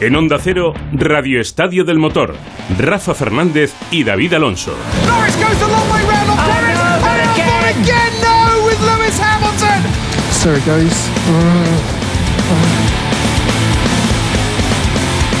[0.00, 2.36] En Onda Cero, Radio Estadio del Motor.
[2.78, 4.76] Rafa Fernández y David Alonso.
[5.06, 6.76] Norris goes the long way round on Perez.
[6.76, 7.64] no, and not Albon again.
[7.80, 9.82] again, no, with Lewis Hamilton.
[10.32, 11.08] So it goes.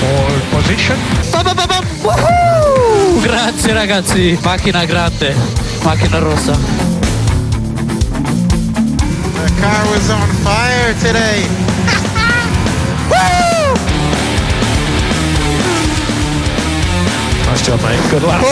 [0.00, 0.96] Pole position.
[2.02, 3.20] Woohoo!
[3.22, 5.34] Grazie ragazzi, macchina grande,
[5.84, 6.52] macchina rossa.
[9.34, 11.46] The car was on fire today.
[17.56, 18.10] Nice job, mate.
[18.10, 18.42] Good luck.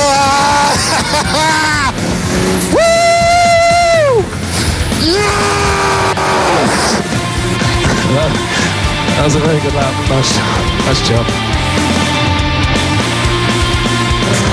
[9.15, 9.95] That was a very good lap.
[10.09, 10.47] Nice, job.
[10.87, 11.27] nice job.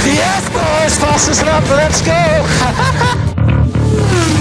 [0.06, 1.64] Yes, boys, fastest lap.
[1.70, 2.38] Let's go.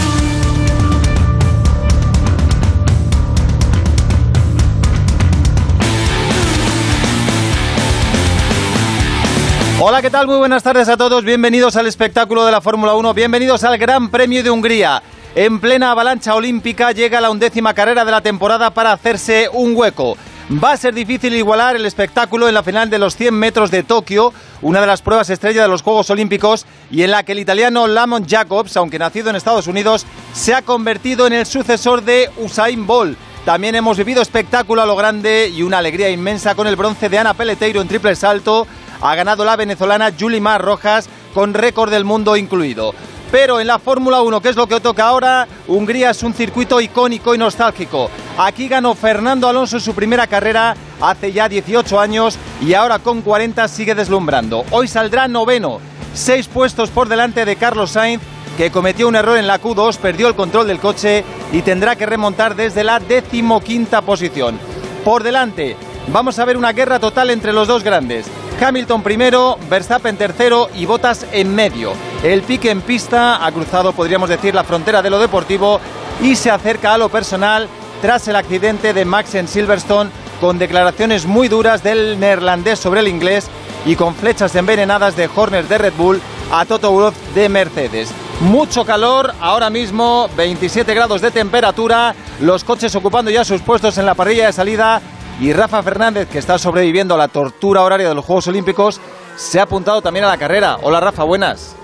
[9.82, 10.26] Hola, ¿qué tal?
[10.26, 11.24] Muy buenas tardes a todos.
[11.24, 13.14] Bienvenidos al espectáculo de la Fórmula 1.
[13.14, 15.02] Bienvenidos al Gran Premio de Hungría.
[15.34, 20.18] En plena avalancha olímpica llega la undécima carrera de la temporada para hacerse un hueco.
[20.62, 23.82] Va a ser difícil igualar el espectáculo en la final de los 100 metros de
[23.82, 27.38] Tokio, una de las pruebas estrella de los Juegos Olímpicos y en la que el
[27.38, 32.28] italiano Lamont Jacobs, aunque nacido en Estados Unidos, se ha convertido en el sucesor de
[32.36, 33.16] Usain Bolt.
[33.44, 37.18] También hemos vivido espectáculo a lo grande y una alegría inmensa con el bronce de
[37.18, 38.66] Ana Peleteiro en triple salto.
[39.02, 42.94] Ha ganado la venezolana Yulimar Rojas con récord del mundo incluido.
[43.30, 46.80] Pero en la Fórmula 1, que es lo que toca ahora, Hungría es un circuito
[46.80, 48.10] icónico y nostálgico.
[48.36, 53.68] Aquí ganó Fernando Alonso su primera carrera hace ya 18 años y ahora con 40
[53.68, 54.64] sigue deslumbrando.
[54.72, 55.78] Hoy saldrá noveno,
[56.12, 58.20] seis puestos por delante de Carlos Sainz,
[58.56, 62.06] que cometió un error en la Q2, perdió el control del coche y tendrá que
[62.06, 64.58] remontar desde la decimoquinta posición.
[65.04, 65.76] Por delante,
[66.08, 68.26] vamos a ver una guerra total entre los dos grandes.
[68.60, 71.92] Hamilton primero, Verstappen tercero y Bottas en medio.
[72.22, 75.80] El pique en pista ha cruzado, podríamos decir, la frontera de lo deportivo
[76.22, 77.68] y se acerca a lo personal
[78.02, 80.10] tras el accidente de Max en Silverstone
[80.40, 83.48] con declaraciones muy duras del neerlandés sobre el inglés
[83.86, 86.20] y con flechas envenenadas de Horner de Red Bull
[86.52, 88.10] a Toto Wolff de Mercedes.
[88.40, 94.06] Mucho calor, ahora mismo 27 grados de temperatura, los coches ocupando ya sus puestos en
[94.06, 95.00] la parrilla de salida
[95.40, 99.00] y Rafa Fernández, que está sobreviviendo a la tortura horaria de los Juegos Olímpicos,
[99.36, 100.78] se ha apuntado también a la carrera.
[100.82, 101.74] Hola Rafa, buenas.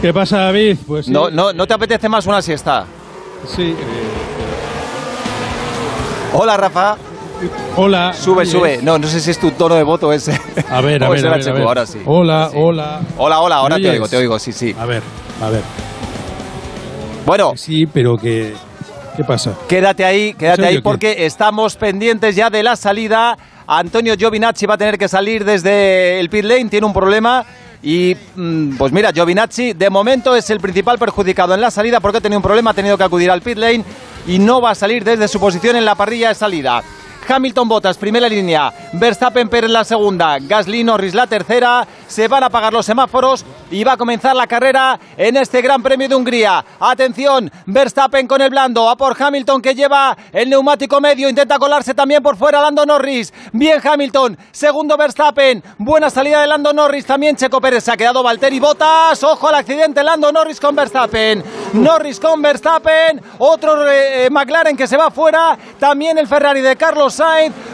[0.00, 0.76] ¿Qué pasa, David?
[0.86, 2.84] Pues sí, ¿No, no, ¿No te apetece más una siesta?
[3.54, 3.74] sí.
[6.34, 6.96] Hola Rafa,
[7.76, 8.12] Hola.
[8.12, 8.80] sube, sube.
[8.82, 10.38] No, no sé si es tu tono de voto ese.
[10.70, 11.62] A ver, a ver, es a el ver, a HQ, ver.
[11.66, 12.00] ahora sí.
[12.04, 12.56] Hola, Sí.
[12.60, 13.00] hola.
[13.16, 14.76] Hola, hola, ahora ¿Me te oigo, te oigo, sí, sí.
[14.78, 15.02] A ver,
[15.42, 15.62] a ver.
[17.26, 18.54] Bueno, Sí, pero que...
[19.18, 19.52] ¿Qué pasa?
[19.66, 23.36] Quédate ahí, quédate ahí porque estamos pendientes ya de la salida.
[23.66, 27.44] Antonio Giovinazzi va a tener que salir desde el pit lane, tiene un problema.
[27.82, 32.18] Y mm, pues mira, Giovinazzi de momento es el principal perjudicado en la salida porque
[32.18, 33.84] ha tenido un problema, ha tenido que acudir al pit lane
[34.28, 36.84] y no va a salir desde su posición en la parrilla de salida.
[37.28, 38.72] Hamilton Bottas, primera línea.
[38.94, 40.38] Verstappen Pérez la segunda.
[40.40, 41.86] Gasly Norris la tercera.
[42.06, 45.82] Se van a apagar los semáforos y va a comenzar la carrera en este Gran
[45.82, 46.64] Premio de Hungría.
[46.80, 48.88] Atención, Verstappen con el blando.
[48.88, 51.28] A por Hamilton que lleva el neumático medio.
[51.28, 53.34] Intenta colarse también por fuera Lando Norris.
[53.52, 54.38] Bien Hamilton.
[54.50, 55.62] Segundo Verstappen.
[55.76, 57.04] Buena salida de Lando Norris.
[57.04, 57.84] También Checo Pérez.
[57.84, 59.22] Se ha quedado Valtteri Bottas.
[59.22, 60.02] Ojo al accidente.
[60.02, 61.44] Lando Norris con Verstappen.
[61.74, 63.20] Norris con Verstappen.
[63.36, 65.58] Otro eh, McLaren que se va fuera.
[65.78, 67.17] También el Ferrari de Carlos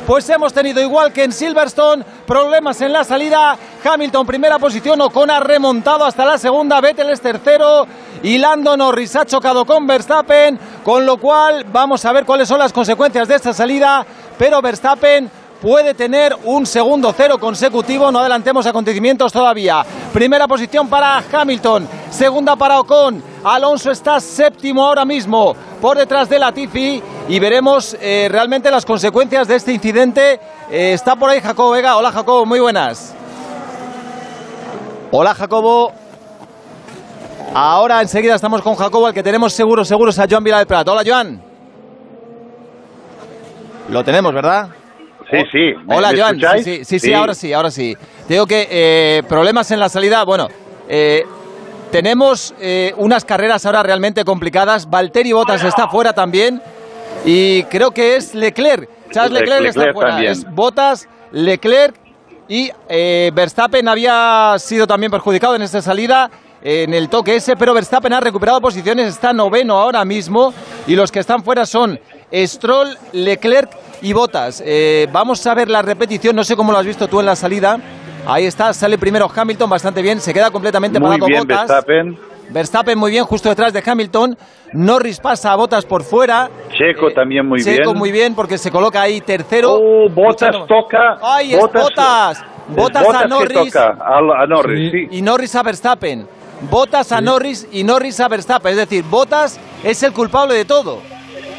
[0.06, 3.56] Pues hemos tenido igual que en Silverstone problemas en la salida.
[3.84, 5.00] Hamilton primera posición.
[5.00, 6.81] Ocon ha remontado hasta la segunda.
[6.81, 7.87] Vettel es tercero.
[8.22, 10.59] Y Lando Norris ha chocado con Verstappen.
[10.82, 14.06] Con lo cual vamos a ver cuáles son las consecuencias de esta salida.
[14.38, 15.31] Pero Verstappen
[15.61, 18.11] puede tener un segundo cero consecutivo.
[18.11, 19.84] No adelantemos acontecimientos todavía.
[20.12, 23.22] Primera posición para Hamilton, segunda para Ocon.
[23.43, 29.49] Alonso está séptimo ahora mismo por detrás de Latifi y veremos eh, realmente las consecuencias
[29.49, 30.38] de este incidente.
[30.70, 31.96] Eh, está por ahí Jacobo Vega.
[31.96, 33.14] Hola Jacobo, muy buenas.
[35.10, 35.93] Hola Jacobo.
[37.54, 40.87] Ahora enseguida estamos con Jacobo, al que tenemos seguros, seguros a Joan Vila del Prat.
[40.88, 41.40] Hola Joan.
[43.88, 44.69] Lo tenemos, ¿verdad?
[45.31, 45.58] Sí, sí.
[45.87, 46.38] ¿Me- Hola, Joan.
[46.58, 47.96] Sí, sí, sí, sí, ahora sí, ahora sí.
[48.26, 50.25] Te digo que eh, problemas en la salida.
[50.25, 50.49] Bueno,
[51.90, 52.54] tenemos
[52.96, 54.90] unas carreras ahora realmente complicadas.
[54.90, 56.60] Valtteri Bottas está fuera también.
[57.25, 58.88] Y creo que es Leclerc.
[59.11, 60.11] Charles Le- Leclerc, está fuera.
[60.11, 60.32] también.
[60.32, 61.94] Es Bottas, Leclerc
[62.49, 66.31] y eh, Verstappen había sido también perjudicado en esta salida.
[66.67, 70.55] En el toque ese, pero Verstappen ha recuperado posiciones, está noveno ahora mismo
[70.87, 72.00] y los que están fuera son
[72.32, 74.62] Stroll, Leclerc y Botas.
[74.65, 77.37] Eh, vamos a ver la repetición, no sé cómo lo has visto tú en la
[77.37, 77.79] salida.
[78.26, 81.69] Ahí está, sale primero Hamilton bastante bien, se queda completamente Muy parado bien, Botas.
[81.69, 82.19] Verstappen.
[82.50, 84.37] Verstappen muy bien, justo detrás de Hamilton.
[84.73, 86.50] Norris pasa a Botas por fuera.
[86.70, 87.99] Checo también muy Checo bien.
[87.99, 89.75] muy bien porque se coloca ahí tercero.
[89.75, 91.19] Oh, Botas Luchando- toca.
[91.23, 91.82] ¡Ay, es Botas!
[91.82, 94.99] Botas, Botas, Botas a que Norris toca a, a Norris, Sí.
[95.11, 95.17] sí.
[95.19, 96.26] y Norris a Verstappen.
[96.70, 98.70] Botas a Norris y Norris a Verstappen.
[98.73, 101.00] Es decir, Botas es el culpable de todo.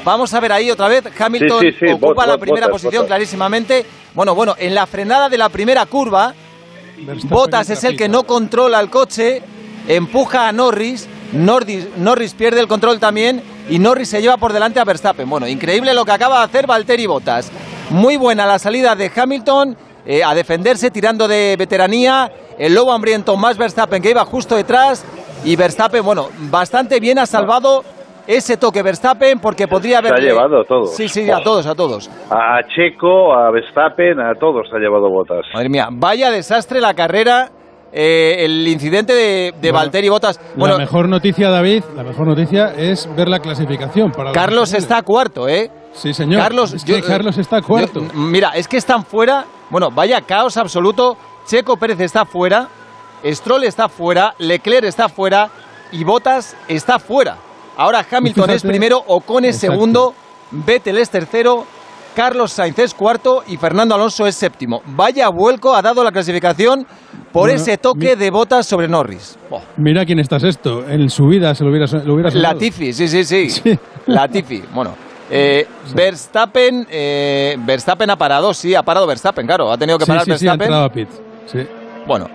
[0.04, 1.04] Vamos a ver ahí otra vez.
[1.20, 3.86] Hamilton Sí, sí, sí, ocupa Bot- la primera posición clarísimamente.
[4.14, 6.34] Bueno, bueno, en la frenada de la primera curva,
[6.98, 9.42] Verstappen Botas es el que no controla el coche,
[9.88, 14.80] empuja a Norris, Norris, Norris pierde el control también y Norris se lleva por delante
[14.80, 15.30] a Verstappen.
[15.30, 17.52] Bueno, increíble lo que acaba de hacer Valtteri Botas.
[17.90, 22.32] Muy buena la salida de Hamilton eh, a defenderse tirando de veteranía.
[22.58, 25.06] El lobo hambriento más Verstappen que iba justo detrás
[25.44, 27.84] y Verstappen, bueno, bastante bien ha salvado
[28.28, 30.14] ese toque Verstappen porque podría haber...
[30.14, 30.96] ha llevado a todos.
[30.96, 32.10] Sí, sí, a todos, a todos.
[32.30, 35.46] A Checo, a Verstappen, a todos ha llevado Botas.
[35.54, 37.52] Madre mía, vaya desastre la carrera,
[37.98, 40.40] eh, el incidente de, de Bueno, Valtteri Bottas.
[40.56, 44.12] Bueno, la mejor noticia, David, la mejor noticia es ver la clasificación.
[44.12, 45.72] Para Carlos está cuarto, ¿eh?
[45.94, 46.42] Sí, señor.
[46.42, 48.02] Carlos, Es que yo- Carlos está cuarto.
[48.02, 49.46] yo- mira, es que están fuera.
[49.70, 51.18] Bueno, vaya caos absoluto.
[51.48, 52.68] Checo Pérez está fuera,
[53.26, 55.50] Stroll está fuera, Leclerc está fuera
[55.92, 57.38] y Bottas está fuera.
[57.78, 59.74] Ahora Hamilton es primero, Ocon es Exacto.
[59.74, 60.14] segundo,
[60.52, 61.66] Vettel es tercero,
[62.16, 64.82] Carlos Sainz es cuarto y Fernando Alonso es séptimo.
[64.86, 66.88] Vaya vuelco ha dado la clasificación
[67.32, 69.38] por Bueno, ese toque mi- de Bottas sobre Norris.
[69.78, 70.88] Mira quién está sexto.
[70.88, 72.30] En su vida se lo hubiera, lo hubiera.
[72.32, 73.50] Latifi, sí, sí, sí.
[73.50, 73.80] Sí.
[74.08, 74.96] Latifi, bueno.
[75.30, 80.10] eh, Verstappen, eh, Verstappen ha parado, sí, ha parado Verstappen, claro, ha tenido que Sí,
[80.12, 80.66] parar sí, sí, ha Verstappen.
[80.68, 81.10] entrado a pit.
[81.48, 81.60] Sí.
[82.08, 82.28] bueno,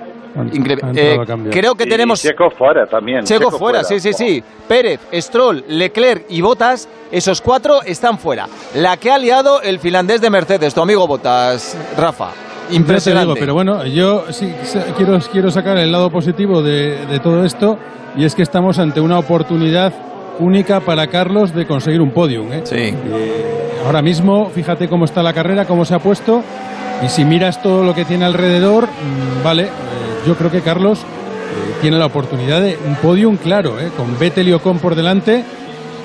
[0.94, 1.18] Eh,
[1.50, 3.24] creo que Y tenemos Checo fuera también.
[3.24, 4.42] Checo fuera, sí, sí, sí.
[4.68, 8.46] Pérez, Stroll, Leclerc y Bottas, esos cuatro están fuera.
[8.74, 12.30] La que ha liado el finlandés de Mercedes, tu amigo Bottas, Rafa.
[12.30, 13.26] Ya te Impresionante.
[13.26, 14.52] digo, pero bueno, yo sí
[14.96, 17.76] quiero, quiero sacar el lado positivo de, de todo esto
[18.16, 19.92] y es que estamos ante una oportunidad
[20.38, 22.52] única para Carlos de conseguir un podium.
[22.52, 22.60] ¿eh?
[22.64, 22.76] Sí.
[22.76, 26.42] Eh, ahora mismo, fíjate cómo está la carrera, cómo se ha puesto
[27.04, 29.68] y si miras todo lo que tiene alrededor, mm, vale, eh,
[30.26, 33.90] yo creo que Carlos eh, tiene la oportunidad de un podium claro, ¿eh?
[33.96, 35.44] con Vettel y Ocon por delante,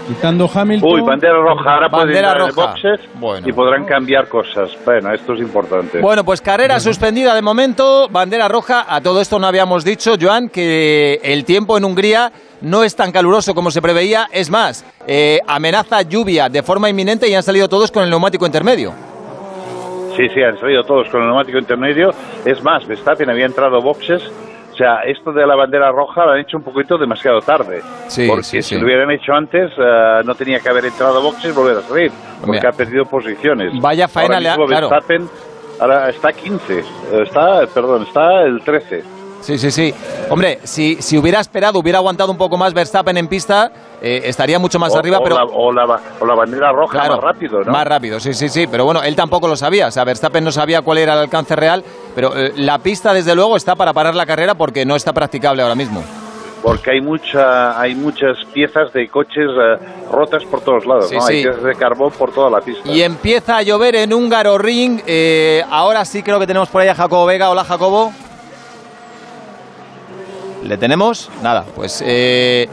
[0.07, 0.89] quitando Hamilton.
[0.93, 1.73] Uy, bandera roja.
[1.73, 2.51] Ahora pueden Bandera roja.
[2.67, 3.47] boxes Bueno.
[3.47, 4.69] y podrán cambiar cosas.
[4.85, 5.99] Bueno, esto es importante.
[5.99, 8.85] Bueno, pues carrera suspendida de momento, bandera roja.
[8.87, 12.31] A todo esto no habíamos dicho, Joan, que el tiempo en Hungría
[12.61, 14.27] no es tan caluroso como se preveía.
[14.31, 18.45] Es más, eh, amenaza lluvia de forma inminente y han salido todos con el neumático
[18.45, 18.93] intermedio.
[20.15, 22.11] Sí, sí, han salido todos con el neumático intermedio.
[22.45, 24.21] Es más, Verstappen había entrado boxes.
[24.71, 27.81] O sea, esto de la bandera roja lo han hecho un poquito demasiado tarde.
[28.07, 28.77] Sí, porque sí, si sí.
[28.79, 32.11] lo hubieran hecho antes, eh, no tenía que haber entrado boxes y volver a salir.
[32.41, 32.69] Porque Mira.
[32.69, 33.71] ha perdido posiciones.
[33.81, 34.89] Vaya faena Ahora le ha- mismo claro.
[34.89, 35.29] Verstappen
[35.79, 36.79] ahora está 15.
[36.79, 36.83] eh,
[37.23, 39.03] Está, perdón, está el 13.
[39.45, 39.93] Sí, sí, sí.
[40.29, 43.71] Hombre, si, si hubiera esperado, hubiera aguantado un poco más Verstappen en pista,
[44.01, 45.35] eh, estaría mucho más O- arriba, o pero...
[45.35, 47.71] la, o, la, o la bandera roja Claro, más rápido, ¿no?
[47.71, 48.65] Más rápido, sí, sí, sí.
[48.65, 49.87] Pero bueno, él tampoco lo sabía.
[49.87, 51.83] O sea, Verstappen no sabía cuál era el alcance real.
[52.15, 55.61] Pero eh, la pista, desde luego, está para parar la carrera porque no está practicable
[55.61, 56.03] ahora mismo.
[56.63, 59.77] porque hay mucha hay muchas piezas de coches eh,
[60.11, 61.21] rotas por todos lados, Sí, ¿no?
[61.21, 61.33] sí.
[61.35, 62.89] Hay piezas de carbón por toda la pista.
[62.91, 65.01] Y empieza a llover en Húngaro Ring.
[65.05, 67.51] Eh, ahora sí creo que tenemos por ahí a Jacobo Vega.
[67.51, 68.11] Hola, Jacobo.
[70.65, 71.29] ¿Le tenemos?
[71.43, 72.67] Nada, pues eh,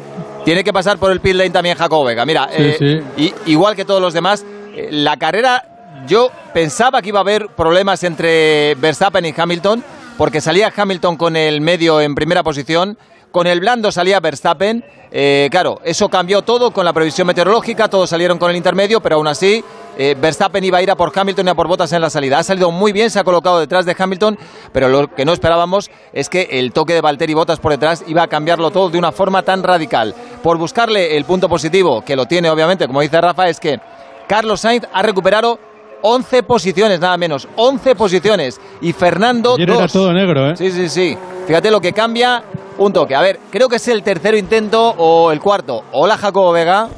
[0.45, 2.25] tiene que pasar por el pit lane también Jacobo Vega.
[2.25, 2.77] Mira, Sí, eh,
[3.17, 3.23] sí.
[3.47, 4.45] y- igual que todos los demás,
[4.75, 5.65] eh, la carrera
[6.07, 9.85] yo pensaba que iba a haber problemas entre Verstappen y Hamilton,
[10.17, 12.97] porque salía Hamilton con el medio en primera posición,
[13.33, 14.85] con el blando salía Verstappen.
[15.11, 19.17] Eh, claro, eso cambió todo con la previsión meteorológica, todos salieron con el intermedio, pero
[19.17, 19.63] aún así
[19.99, 22.39] eh, Verstappen iba a ir a por Hamilton y a por Bottas en la salida.
[22.39, 24.39] Ha salido muy bien, se ha colocado detrás de Hamilton,
[24.73, 28.23] pero lo que no esperábamos es que el toque de Valtteri Bottas por detrás iba
[28.23, 30.15] a cambiarlo todo de una forma tan radical.
[30.43, 33.81] Por buscarle el punto positivo, que lo tiene obviamente, como dice Rafa, es que
[34.29, 35.59] Carlos Sainz ha recuperado
[36.03, 38.61] 11 posiciones, nada menos, 11 posiciones.
[38.81, 39.93] Y Fernando, Ayer era dos.
[39.93, 40.57] todo negro, ¿eh?
[40.57, 41.17] Sí, sí, sí.
[41.47, 42.43] Fíjate lo que cambia,
[42.79, 43.15] un toque.
[43.15, 45.85] A ver, creo que es el tercero intento o el cuarto.
[45.93, 46.89] Hola, Jacobo Vega.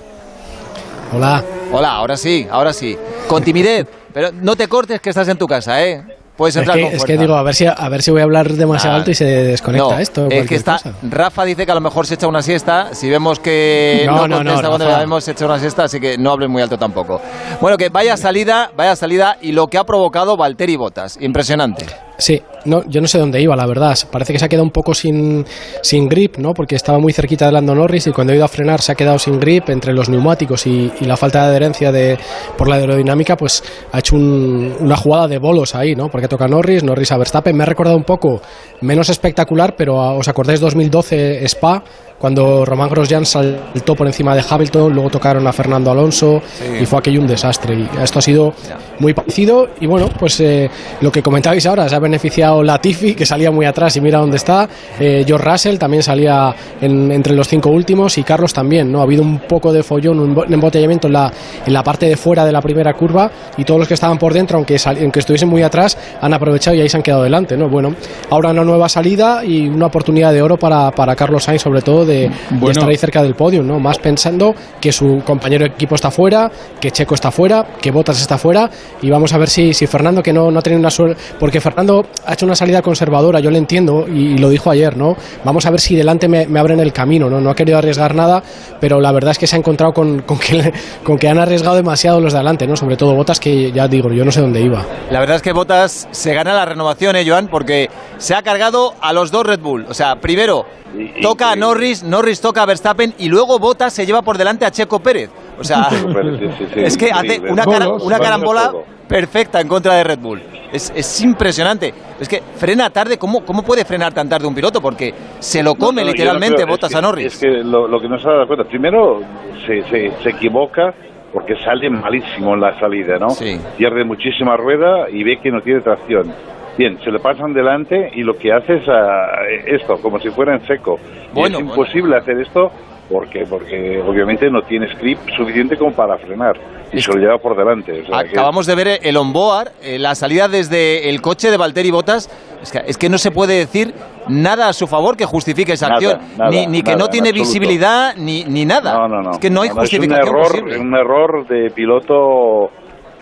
[1.13, 1.43] Hola.
[1.73, 2.97] Hola, ahora sí, ahora sí.
[3.29, 6.05] Con timidez, pero no te cortes que estás en tu casa, ¿eh?
[6.37, 8.21] Puedes Es entrar que, con es que digo, a ver si a ver si voy
[8.21, 10.27] a hablar demasiado Ah, alto y se desconecta no, esto.
[10.31, 10.73] Es que está.
[10.79, 10.93] cosa.
[11.03, 12.89] Rafa dice que a lo mejor se echa una siesta.
[12.93, 14.99] Si vemos que No, no, no, contesta cuando Rafa.
[14.99, 17.21] le hemos hecho una siesta, así que no hables muy alto tampoco.
[17.61, 21.19] Bueno, que vaya salida, vaya salida y lo que ha provocado Valtteri Bottas.
[21.21, 21.87] Impresionante.
[22.17, 23.99] Sí, no, yo no sé dónde iba, la verdad.
[24.11, 25.45] Parece que se ha quedado un poco sin,
[25.83, 26.55] sin grip, ¿no?
[26.55, 28.95] Porque estaba muy cerquita de Lando Norris y cuando ha ido a frenar se ha
[28.95, 32.17] quedado sin grip entre los neumáticos y, la falta de adherencia de,
[32.57, 36.09] por la aerodinámica, pues ha hecho un- una jugada de bolos ahí, ¿no?
[36.09, 37.57] Porque toca Norris, Norris a Verstappen.
[37.57, 38.41] Me ha recordado un poco
[38.81, 41.83] menos espectacular, pero ah, ¿os acordáis 2012 Spa?
[42.25, 46.41] Cuando Román Grosjean saltó por encima de Hamilton, luego tocaron a Fernando Alonso
[46.81, 47.75] y fue aquello un desastre.
[47.75, 48.55] Y esto ha sido
[48.99, 50.71] muy parecido y bueno, pues eh,
[51.03, 54.39] lo que comentabais ahora, se ha beneficiado Latifi, que salía muy atrás y mira dónde
[54.39, 54.67] está,
[54.99, 59.01] eh, George Russell también salía en- entre los cinco últimos y Carlos también, ¿no?
[59.01, 61.31] Ha habido un poco de follón, un embotellamiento en la,
[61.67, 64.33] en la parte de fuera de la primera curva y todos los que estaban por
[64.33, 67.55] dentro, aunque, sal- aunque estuviesen muy atrás, han aprovechado y ahí se han quedado delante,
[67.59, 67.69] ¿no?
[67.69, 67.95] Bueno,
[68.31, 72.07] ahora una nueva salida y una oportunidad de oro para, para Carlos Sainz, sobre todo
[72.07, 72.71] de, de Bueno.
[72.73, 73.79] estar ahí cerca del podio, ¿no?
[73.79, 78.21] Más pensando que su compañero de equipo está fuera, que Checo está fuera, que Bottas
[78.21, 78.71] está fuera
[79.03, 81.61] y vamos a ver si, si Fernando, que no, no ha tenido una suerte, porque
[81.61, 85.17] Fernando ha hecho una salida conservadora, yo lo entiendo y, lo dijo ayer, ¿no?
[85.45, 87.41] Vamos a ver si delante me, me abren el camino, ¿no?
[87.41, 88.43] No ha querido arriesgar nada,
[88.81, 91.77] pero la verdad es que se ha encontrado con, con que, con que han arriesgado
[91.77, 92.77] demasiado los de adelante, ¿no?
[92.77, 94.85] Sobre todo Bottas, que ya digo, yo no sé dónde iba.
[95.11, 97.49] La verdad es que Bottas se gana la renovación, ¿eh, Joan?
[97.49, 99.87] Porque se ha cargado a los dos Red Bull.
[99.89, 100.67] O sea, primero
[100.97, 101.57] Y- toca a.
[101.57, 105.31] Norris, Norris toca a Verstappen y luego Bottas se lleva por delante a Checo Pérez.
[105.59, 105.89] O sea,
[106.77, 108.73] es que hace una, cara- una carambola
[109.09, 110.43] perfecta en contra de Red Bull.
[110.73, 111.93] Es, es impresionante.
[112.19, 113.17] Es que frena tarde.
[113.19, 114.81] ¿Cómo, ¿Cómo puede frenar tan tarde un piloto?
[114.81, 117.27] Porque se lo come No, no, no literalmente creo- Bottas es que- a Norris.
[117.35, 119.21] Es que lo, lo que no se da cuenta, primero
[119.67, 120.93] se, se, se equivoca
[121.33, 123.31] porque sale malísimo en la salida, ¿no?
[123.31, 123.59] Sí.
[123.77, 126.33] Pierde muchísima rueda y ve que no tiene tracción.
[126.77, 129.27] Bien, se le pasan delante y lo que hace es ah,
[129.67, 130.97] esto, como si fuera en seco.
[131.33, 132.71] Y Bueno, es imposible hacer esto
[133.09, 136.55] porque porque obviamente no tiene script suficiente como para frenar
[136.91, 137.93] y se lo lleva por delante.
[138.01, 141.57] o sea que- Acabamos de ver el onboard, eh, la salida desde el coche de
[141.57, 142.29] Valtteri Bottas.
[142.63, 143.93] Es que, es que no se puede decir
[144.29, 146.21] nada a su favor que justifique esa Nada, acción.
[146.39, 148.95] nada, ni, ni que nada, no en tiene visibilidad ni, ni nada.
[148.95, 149.31] No, no, no.
[149.33, 150.79] Es que no hay es justificación un error, posible.
[150.79, 152.71] un error de piloto,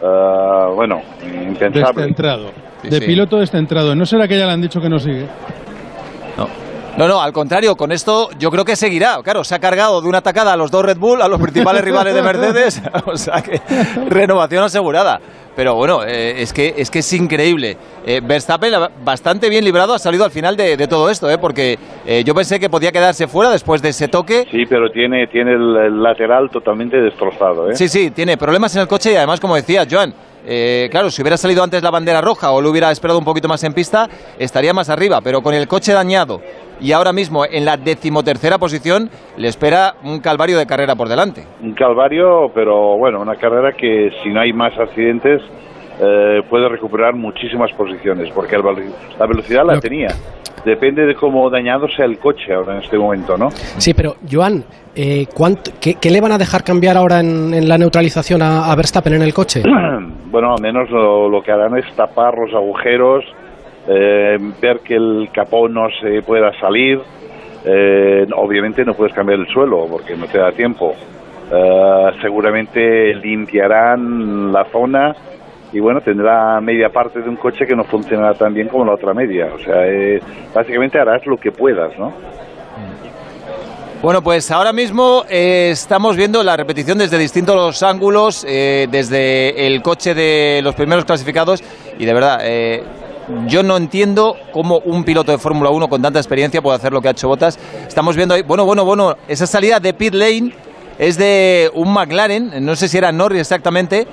[0.01, 2.03] ah, bueno, impensable.
[2.03, 2.51] Descentrado.
[2.83, 3.07] De sí.
[3.07, 3.95] piloto descentrado.
[3.95, 5.27] ¿No será que ya le han dicho que no sigue?
[6.97, 9.19] No, no, al contrario, con esto yo creo que seguirá.
[9.25, 11.83] Claro, se ha cargado de una atacada a los dos Red Bull, a los principales
[11.85, 12.83] rivales de Mercedes.
[13.07, 13.61] o sea que
[14.11, 15.19] renovación asegurada.
[15.57, 17.77] Pero bueno, eh, es, que, es que es increíble.
[18.07, 18.73] Eh, Verstappen
[19.05, 21.39] bastante bien librado ha salido al final de, de todo esto, ¿eh?
[21.39, 24.47] porque eh, yo pensé que podía quedarse fuera después de ese toque.
[24.51, 27.75] Sí, pero tiene, tiene el, el lateral totalmente destrozado, ¿eh?
[27.75, 31.23] Sí, sí, tiene problemas en el coche y además, como decía Joan, eh, claro, si
[31.23, 34.09] hubiera salido antes la bandera roja o lo hubiera esperado un poquito más en pista,
[34.39, 36.41] estaría más arriba, pero con el coche dañado
[36.81, 41.45] y ahora mismo en la decimotercera posición, le espera un calvario de carrera por delante.
[41.63, 45.41] Un calvario, pero bueno, una carrera que si no hay más accidentes
[46.01, 50.09] eh, puede recuperar muchísimas posiciones, porque la velocidad la tenía.
[50.65, 53.51] Depende de cómo dañado sea el coche ahora en este momento, ¿no?
[53.51, 54.63] Sí, pero Joan,
[54.95, 58.71] eh, ¿cuánto- qué, qué le van a dejar cambiar ahora en, en la neutralización a,
[58.71, 59.63] a Verstappen en el coche?
[60.31, 63.25] bueno, al menos lo, lo que harán es tapar los agujeros,
[63.89, 67.01] eh, ver que el capó no se pueda salir.
[67.65, 70.95] Eh, obviamente no puedes cambiar el suelo porque no te da tiempo.
[71.53, 75.15] Eh, seguramente limpiarán la zona
[75.73, 78.95] y bueno, tendrá media parte de un coche que no funcionará tan bien como la
[78.95, 79.51] otra media.
[79.55, 80.21] O sea, eh,
[80.55, 82.13] básicamente harás lo que puedas, ¿no?
[84.03, 89.81] Bueno, pues ahora mismo eh, estamos viendo la repetición desde distintos ángulos, eh, desde el
[89.81, 91.63] coche de los primeros clasificados
[91.97, 92.83] y de verdad, eh,
[93.47, 97.01] yo no entiendo cómo un piloto de Fórmula 1 con tanta experiencia puede hacer lo
[97.01, 97.61] que ha hecho Botas.
[97.87, 100.53] Estamos viendo ahí, bueno, bueno, bueno, esa salida de pit lane
[100.99, 104.09] es de un McLaren, no sé si era Norris exactamente,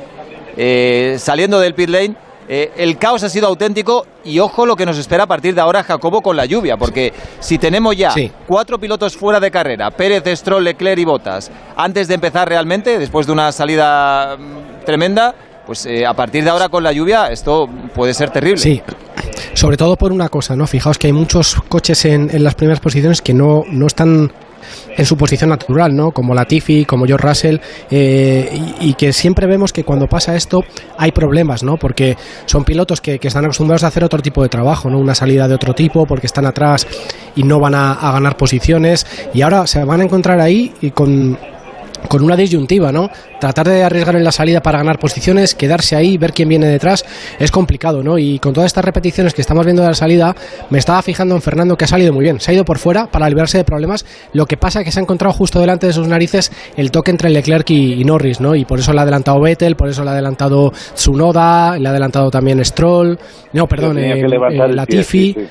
[0.62, 2.16] eh, saliendo del pit lane.
[2.52, 5.62] Eh, el caos ha sido auténtico y ojo lo que nos espera a partir de
[5.62, 8.32] ahora Jacobo con la lluvia, porque si tenemos ya Sí.
[8.48, 13.28] cuatro pilotos fuera de carrera, Pérez, Stroll, Leclerc y Botas, antes de empezar realmente, después
[13.28, 15.34] de una salida mm, tremenda,
[15.68, 18.58] pues eh, a partir de ahora con la lluvia esto puede ser terrible.
[18.58, 18.82] Sí,
[19.54, 20.66] sobre todo por una cosa, ¿no?
[20.66, 24.32] Fijaos que hay muchos coches en, en las primeras posiciones que no, no están
[24.96, 26.12] en su posición natural, ¿no?
[26.12, 27.58] Como Latifi, como George Russell,
[27.90, 28.50] eh,
[28.82, 30.64] y, que siempre vemos que cuando pasa esto
[30.98, 31.78] hay problemas, ¿no?
[31.78, 35.00] Porque son pilotos que, que están acostumbrados a hacer otro tipo de trabajo, ¿no?
[35.00, 36.88] Una salida de otro tipo, porque están atrás
[37.36, 40.92] y no van a, a ganar posiciones, y ahora se van a encontrar ahí y
[40.92, 41.38] con
[42.08, 43.10] con una disyuntiva, ¿no?
[43.40, 47.06] Tratar de arriesgar en la salida para ganar posiciones, quedarse ahí, ver quién viene detrás,
[47.40, 48.18] es complicado, ¿no?
[48.18, 50.36] Y con todas estas repeticiones que estamos viendo de la salida,
[50.70, 52.40] me estaba fijando en Fernando que ha salido muy bien.
[52.40, 54.06] Se ha ido por fuera para librarse de problemas.
[54.34, 57.12] Lo que pasa es que se ha encontrado justo delante de sus narices el toque
[57.12, 58.56] entre Leclerc y, y Norris, ¿no?
[58.56, 61.92] Y por eso le ha adelantado Vettel, por eso le ha adelantado Tsunoda, le ha
[61.92, 63.18] adelantado también Stroll,
[63.54, 65.34] no, perdón, eh, eh, Latifi.
[65.34, 65.48] sí, sí.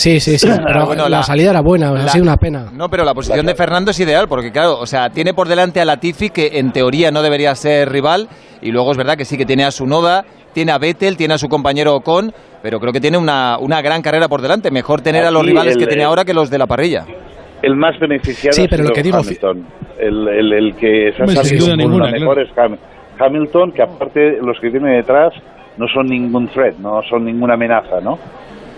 [0.00, 2.66] Sí, sí, sí, pero bueno, la, la- salida era buena, ha sido una pena.
[2.72, 5.80] No, pero la posición de Fernando es ideal, porque claro, o sea, tiene por delante
[5.80, 8.28] a Latifi, que en teoría no debería ser rival,
[8.62, 11.34] y luego es verdad que sí que tiene a su Noda, tiene a Vettel, tiene
[11.34, 14.70] a su compañero Ocon, pero creo que tiene una, una gran carrera por delante.
[14.70, 17.04] Mejor tener a los rivales el- que tiene ahora que los de la parrilla.
[17.62, 19.66] El más beneficiado Sí, pero lo que digo, Hamilton.
[19.98, 22.78] El, el, el que se ha salido con ninguna, la mejor es Ham-
[23.18, 25.32] Hamilton, que aparte los que tiene detrás
[25.76, 28.18] no son ningún threat, no son ninguna amenaza, ¿no?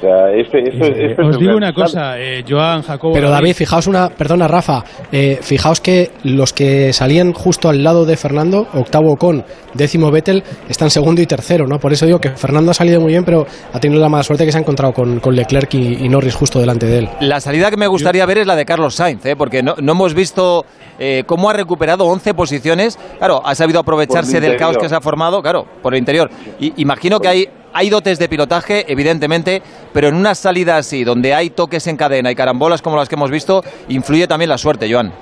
[0.02, 3.14] Este, este, Eh, este es os digo una cosa, eh, Joan, Jacobo.
[3.14, 4.82] Pero David, fijaos una, perdona Rafa,
[5.12, 9.44] eh, fijaos que los que salían justo al lado de Fernando, octavo con
[9.74, 11.78] décimo Vettel, están segundo y tercero, ¿no?
[11.78, 14.44] Por eso digo que Fernando ha salido muy bien, pero ha tenido la mala suerte
[14.44, 17.08] que se ha encontrado con, con Leclerc y, y Norris justo delante de él.
[17.20, 19.36] La salida que me gustaría ver es la de Carlos Sainz, ¿eh?
[19.36, 20.64] porque no, no hemos visto
[20.98, 22.98] eh, cómo ha recuperado 11 posiciones.
[23.18, 26.30] Claro, ha sabido aprovecharse del caos que se ha formado, claro, por el interior.
[26.60, 29.62] Y, imagino que hay, hay dotes de pilotaje, evidentemente,
[29.92, 33.14] pero en una salida así, donde hay toques en cadena y carambolas como las que
[33.14, 35.12] hemos visto, influye también la suerte, Joan.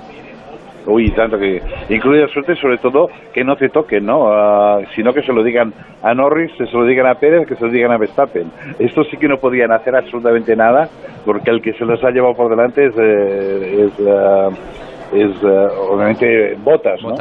[0.85, 4.31] Uy, tanto que incluye la suerte, sobre todo que no te toquen, ¿no?
[4.31, 7.55] Ah, sino que se lo digan a Norris, que se lo digan a Pérez, que
[7.55, 8.51] se lo digan a Verstappen.
[8.79, 10.89] Esto sí que no podían hacer absolutamente nada,
[11.23, 16.55] porque el que se los ha llevado por delante es, eh, es, es, ah, obviamente
[16.63, 17.13] Botas, ¿no?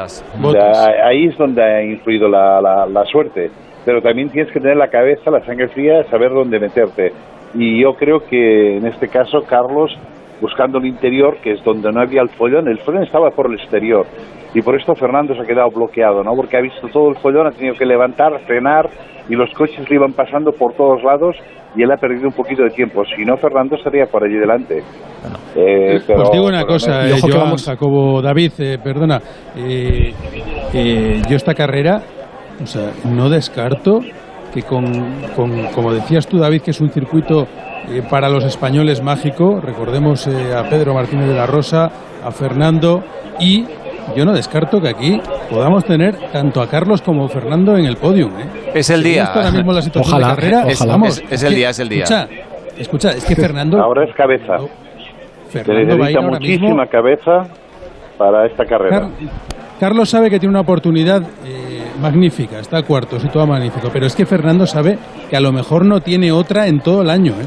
[0.48, 3.50] O sea, ahí es donde ha influido la, la, la suerte.
[3.84, 7.12] Pero también tienes que tener la cabeza, la sangre fría, saber dónde meterte.
[7.54, 9.90] Y yo creo que en este caso Carlos,
[10.40, 13.54] buscando el interior, que es donde no había el follón, el follón estaba por el
[13.58, 14.06] exterior.
[14.54, 16.34] Y por esto Fernando se ha quedado bloqueado, ¿no?
[16.34, 18.88] Porque ha visto todo el follón, ha tenido que levantar, frenar,
[19.28, 21.36] y los coches le iban pasando por todos lados,
[21.76, 23.04] y él ha perdido un poquito de tiempo.
[23.16, 24.82] Si no, Fernando estaría por allí delante.
[25.54, 29.20] Eh, pero- Os digo una cosa, eh, Joan, vamos- Jacobo, David, eh, perdona.
[29.56, 30.12] eh,
[30.74, 32.00] eh, yo esta carrera,
[32.62, 34.00] o sea, no descarto
[34.54, 34.84] que con,
[35.36, 37.46] con- como decías tú, David, que es un circuito
[37.88, 41.90] eh, para los españoles mágico, recordemos eh, a Pedro Martínez de la Rosa,
[42.24, 43.02] a Fernando,
[43.38, 43.64] y
[44.16, 47.96] yo no descarto que aquí podamos tener tanto a Carlos como a Fernando en el
[47.96, 48.32] podium.
[48.40, 48.44] ¿eh?
[48.74, 49.24] Es el día.
[49.24, 50.92] está ahora mismo la situación Ojalá, de carrera, ojalá.
[50.92, 52.02] vamos, Es- es el día, es el día.
[52.04, 52.28] Escucha,
[52.76, 53.80] escucha, es que Fernando...
[53.80, 54.56] Ahora es cabeza.
[55.48, 57.42] Se Fernando va a ir necesita ahora muchísima mismo cabeza
[58.18, 59.00] para esta carrera.
[59.00, 59.10] Car-
[59.80, 61.69] Carlos sabe que tiene una oportunidad eh,
[62.00, 66.00] magnífica, está cuarto, situado magnífico, pero es que Fernando sabe que a lo mejor no
[66.00, 67.32] tiene otra en todo el año.
[67.32, 67.46] ¿eh?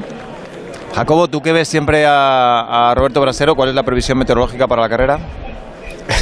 [0.95, 4.83] Jacobo, tú que ves siempre a, a Roberto Brasero, ¿cuál es la previsión meteorológica para
[4.83, 5.19] la carrera?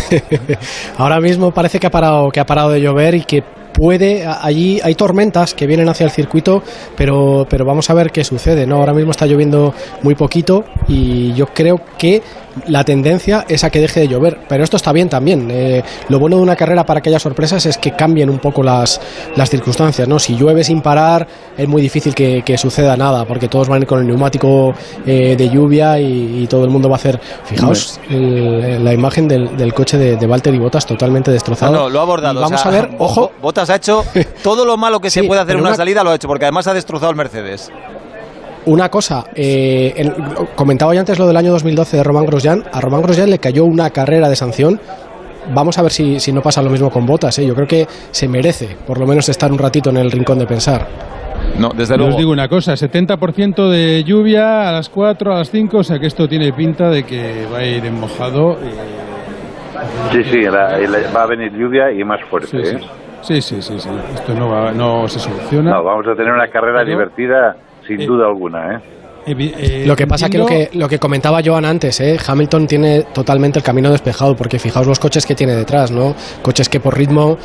[0.98, 4.80] Ahora mismo parece que ha parado, que ha parado de llover y que puede, allí
[4.84, 6.62] hay tormentas que vienen hacia el circuito,
[6.96, 8.78] pero, pero vamos a ver qué sucede, ¿no?
[8.78, 12.22] Ahora mismo está lloviendo muy poquito y yo creo que
[12.68, 15.50] la tendencia es a que deje de llover, pero esto está bien también.
[15.52, 18.62] Eh, lo bueno de una carrera para que haya sorpresas es que cambien un poco
[18.64, 19.00] las,
[19.36, 20.20] las circunstancias, ¿no?
[20.20, 23.82] Si llueve sin parar es muy difícil que, que suceda nada, porque todos van a
[23.82, 24.74] ir con el neumático
[25.06, 27.20] eh, de lluvia y, y todo el mundo va a hacer...
[27.46, 31.72] Fijaos el- la imagen del, del coche de, de Valtteri Bottas totalmente destrozado.
[31.72, 32.40] No, no, lo ha abordado.
[32.40, 34.04] Y vamos o sea, a ver, ojo, Botas ha hecho
[34.44, 36.68] todo lo malo que se puede hacer en una- salida, lo ha hecho, porque además
[36.68, 37.70] ha destrozado el Mercedes.
[38.66, 40.14] Una cosa, eh, en-
[40.56, 42.64] comentaba yo antes lo del año 2012 de Román Grosjean.
[42.72, 44.80] A Román Grosjean le cayó una carrera de sanción.
[45.54, 47.38] Vamos a ver si, si no pasa lo mismo con Botas.
[47.40, 47.46] ¿eh?
[47.48, 50.46] Yo creo que se merece, por lo menos, estar un ratito en el rincón de
[50.46, 50.88] pensar.
[51.58, 52.12] No, desde Yo luego.
[52.12, 55.98] os digo una cosa, 70% de lluvia a las 4, a las 5, o sea
[56.00, 58.54] que esto tiene pinta de que va a ir en mojado.
[58.54, 58.72] eh,
[60.12, 62.64] Sí, sí, la- la- va a venir lluvia y más fuerte.
[62.64, 62.80] sí, ¿eh?
[63.22, 65.72] sí, sí, sí, sí, esto no, va- no se soluciona.
[65.72, 67.56] No, vamos a tener una carrera Pero- divertida
[67.98, 68.76] sin Eh, duda alguna.
[68.76, 68.80] ¿eh?
[69.28, 72.18] Eh, Lo que pasa que lo, que lo que comentaba Joan antes, ¿eh?
[72.28, 76.16] Hamilton tiene totalmente el camino despejado, porque fijaos los coches que tiene detrás, ¿no?
[76.42, 77.38] Coches que por ritmo...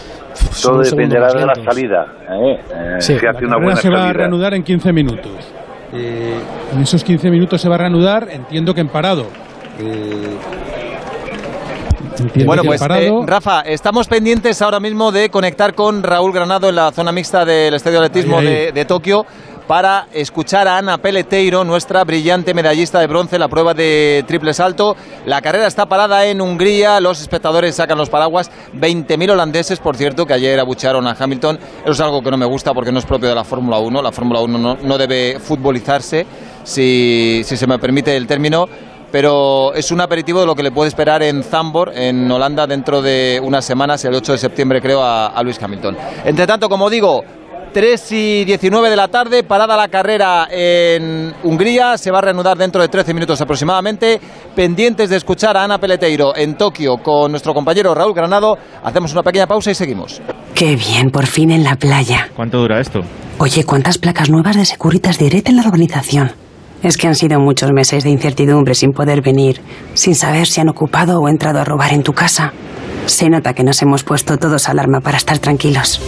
[0.63, 2.07] Todo dependerá de la salida.
[2.31, 2.61] ¿eh?
[2.75, 5.33] Eh, Sí, si La hace una carrera buena se va a reanudar en 15 minutos.
[5.93, 6.39] Eh,
[6.75, 9.27] en esos 15 minutos se va a reanudar, entiendo que en parado.
[9.79, 10.37] Eh,
[12.21, 13.11] entiendo Bueno, pues eh.
[13.27, 17.75] Rafa, estamos pendientes ahora mismo de conectar con Raúl Granado en la zona mixta del
[17.75, 18.55] Estadio de Atletismo Ahí, ahí.
[18.55, 19.27] de, de Tokio
[19.67, 24.55] para escuchar a Ana Peleteiro, nuestra brillante medallista de bronce en la prueba de triple
[24.55, 24.97] salto.
[25.25, 30.25] La carrera está parada en Hungría, los espectadores sacan los paraguas, 20.000 holandeses, por cierto,
[30.27, 31.59] que ayer abuchearon a Hamilton.
[31.83, 34.03] Eso es algo que no me gusta porque no es propio de la Fórmula 1.
[34.03, 36.27] La Fórmula 1 no, debe futbolizarse,
[36.63, 38.69] si, si se me permite el término.
[39.11, 43.01] pero es un aperitivo de lo que le puede esperar en Zambor, en Holanda, dentro
[43.01, 45.97] de unas semanas, el 8 de septiembre creo, a Luis Hamilton.
[46.25, 47.25] Entre tanto, como digo,
[47.77, 52.57] 3 y 19 de la tarde, parada la carrera en Hungría, se va a reanudar
[52.57, 54.19] dentro de 13 minutos aproximadamente.
[54.55, 59.23] Pendientes de escuchar a Ana Peleteiro en Tokio con nuestro compañero Raúl Granado, hacemos una
[59.23, 60.23] pequeña pausa y seguimos.
[60.55, 62.31] Qué bien, por fin en la playa.
[62.35, 63.01] ¿Cuánto dura esto?
[63.41, 66.33] Oye, ¿cuántas placas nuevas de Securitas Direct en la urbanización?
[66.83, 69.61] Es que han sido muchos meses de incertidumbre sin poder venir,
[69.93, 72.55] sin saber si han ocupado o entrado a robar en tu casa.
[73.07, 76.01] Se nota que nos hemos puesto todos alarma para estar tranquilos.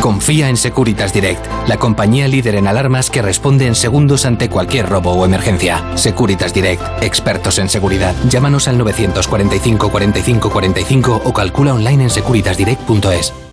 [0.00, 4.88] Confía en Securitas Direct, la compañía líder en alarmas que responde en segundos ante cualquier
[4.88, 5.84] robo o emergencia.
[5.96, 8.14] Securitas Direct, expertos en seguridad.
[8.28, 13.47] Llámanos al 945 45 45 o calcula online en securitasdirect.es.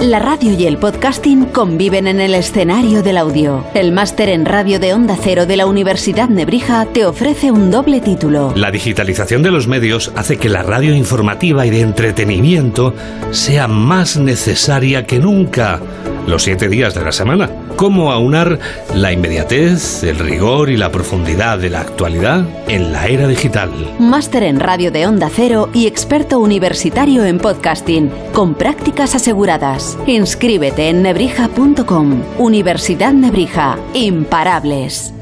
[0.00, 3.66] La radio y el podcasting conviven en el escenario del audio.
[3.74, 8.00] El máster en radio de Onda Cero de la Universidad Nebrija te ofrece un doble
[8.00, 8.54] título.
[8.56, 12.94] La digitalización de los medios hace que la radio informativa y de entretenimiento
[13.30, 15.80] sea más necesaria que nunca.
[16.26, 17.50] Los siete días de la semana.
[17.76, 18.58] ¿Cómo aunar
[18.94, 23.70] la inmediatez, el rigor y la profundidad de la actualidad en la era digital?
[23.98, 29.89] Máster en radio de Onda Cero y experto universitario en podcasting, con prácticas aseguradas.
[30.06, 32.22] Inscríbete en nebrija.com.
[32.38, 33.78] Universidad Nebrija.
[33.94, 35.14] Imparables.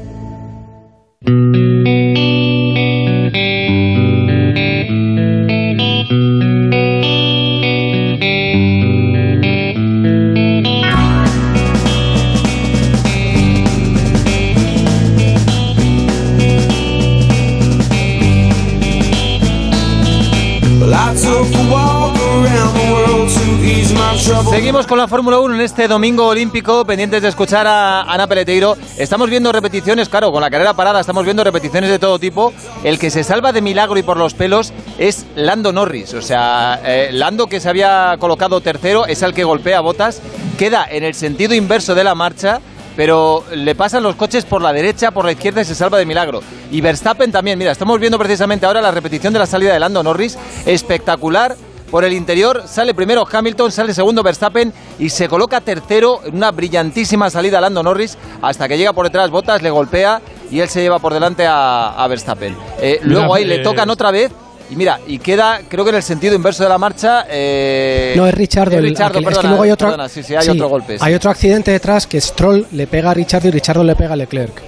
[24.99, 28.75] La Fórmula 1 en este domingo olímpico, pendientes de escuchar a Ana Peleteiro.
[28.97, 32.51] Estamos viendo repeticiones, claro, con la carrera parada estamos viendo repeticiones de todo tipo.
[32.83, 36.13] El que se salva de milagro y por los pelos es Lando Norris.
[36.15, 40.21] O sea, eh, Lando que se había colocado tercero es el que golpea Botas.
[40.57, 42.59] Queda en el sentido inverso de la marcha
[42.97, 46.05] pero le pasan los coches por la derecha, por la izquierda y se salva de
[46.05, 46.41] milagro.
[46.69, 50.03] Y Verstappen también, mira, estamos viendo precisamente ahora la repetición de la salida de Lando
[50.03, 51.55] Norris, espectacular.
[51.91, 56.51] Por el interior sale primero Hamilton, sale segundo Verstappen y se coloca tercero en una
[56.51, 60.21] brillantísima salida Lando Norris hasta que llega por detrás Botas, le golpea
[60.51, 62.55] y él se lleva por delante a, a Verstappen.
[62.79, 64.31] Eh, Mira, luego ahí le eh, tocan otra vez
[64.69, 67.25] y mira, y queda, creo que en el sentido inverso de la marcha.
[67.27, 68.71] eh, No, es Richard.
[68.71, 70.99] es Richardo, es que luego hay otro, perdona, sí, sí, hay sí, otro golpe.
[70.99, 71.03] sí.
[71.03, 74.15] Hay otro accidente detrás que Stroll le pega a Richard y Richardo le pega a
[74.15, 74.61] Leclerc.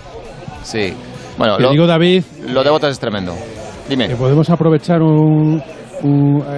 [0.63, 0.91] Sí.
[1.37, 3.35] Bueno, Te lo, digo, David, lo de Botas es tremendo.
[3.87, 4.07] Dime.
[4.07, 5.61] que podemos aprovechar un,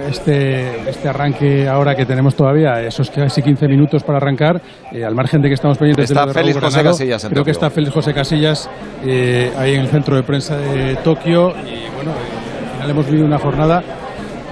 [0.08, 4.60] este, este arranque ahora que tenemos todavía, esos casi 15 minutos para arrancar,
[4.92, 7.26] eh, al margen de que estamos pendientes de Está lo de Félix José Granado, Casillas
[7.28, 8.70] Creo que está Félix José Casillas
[9.04, 13.06] eh, ahí en el centro de prensa de Tokio y bueno, eh, al final hemos
[13.06, 13.82] vivido una jornada.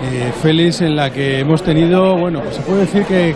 [0.02, 3.34] eh, Félix en la que hemos tenido, bueno, pues se puede decir que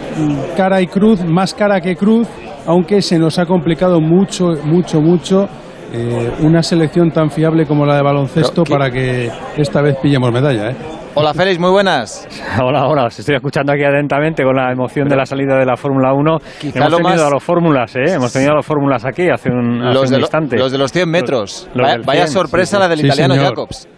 [0.57, 2.27] cara y cruz, más cara que cruz,
[2.67, 5.49] aunque se nos ha complicado mucho, mucho, mucho
[5.93, 9.97] eh, una selección tan fiable como la de baloncesto Pero, ¿qué- para que esta vez
[10.03, 10.71] pillemos medalla.
[10.71, 10.77] ¿eh?
[11.19, 12.29] Hola Félix, muy buenas.
[12.63, 15.77] Hola, hola, os estoy escuchando aquí atentamente con la emoción de la salida de la
[15.77, 16.39] Fórmula 1.
[16.61, 18.13] Quizá Hemos lo tenido más- a los fórmulas, ¿eh?
[18.15, 20.59] Hemos tenido a los fórmulas aquí hace un, hace Los un de, lo- instante.
[20.59, 21.69] los de los 100 metros.
[21.75, 23.49] Los vaya del vaya 100, sorpresa sí, la del Sí, italiano señor.
[23.49, 23.89] Jacobs.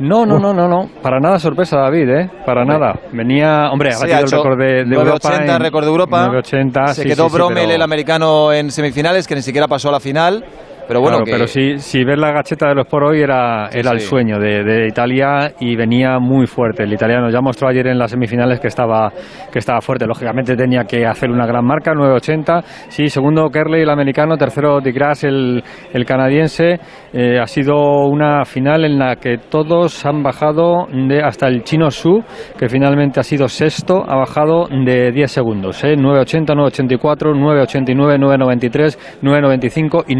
[0.00, 2.30] No, no, no, no, no, para nada sorpresa, David, ¿eh?
[2.44, 2.98] Para nada.
[3.12, 5.28] Venía, hombre, ha Sí, batido ha el récord de, de Europa.
[5.28, 6.18] 980 en- récord de Europa.
[6.26, 9.90] 980, Se sí, quedó sí, Bromel, pero- el americano, en semifinales, que ni siquiera pasó
[9.90, 10.44] a la final.
[10.86, 13.68] Pero bueno, Claro, que- pero si, si ves la gacheta de los por hoy era,
[13.70, 16.82] Sí, era el sueño de, de Italia y venía muy fuerte.
[16.84, 19.10] El italiano ya mostró ayer en las semifinales que estaba,
[19.52, 20.06] que estaba fuerte.
[20.06, 22.62] Lógicamente tenía que hacer una gran marca, 9.80.
[22.88, 26.78] Sí, segundo Kerley, el americano, tercero Di Gras, el, el canadiense.
[27.12, 31.90] Eh, ha sido una final en la que todos han bajado de hasta el chino
[31.90, 32.22] Su,
[32.58, 35.82] que finalmente ha sido sexto, ha bajado de 10 segundos.
[35.84, 35.94] ¿eh?
[35.96, 40.16] 9.80, 9.84, 9.89, 9.93, 9.95 y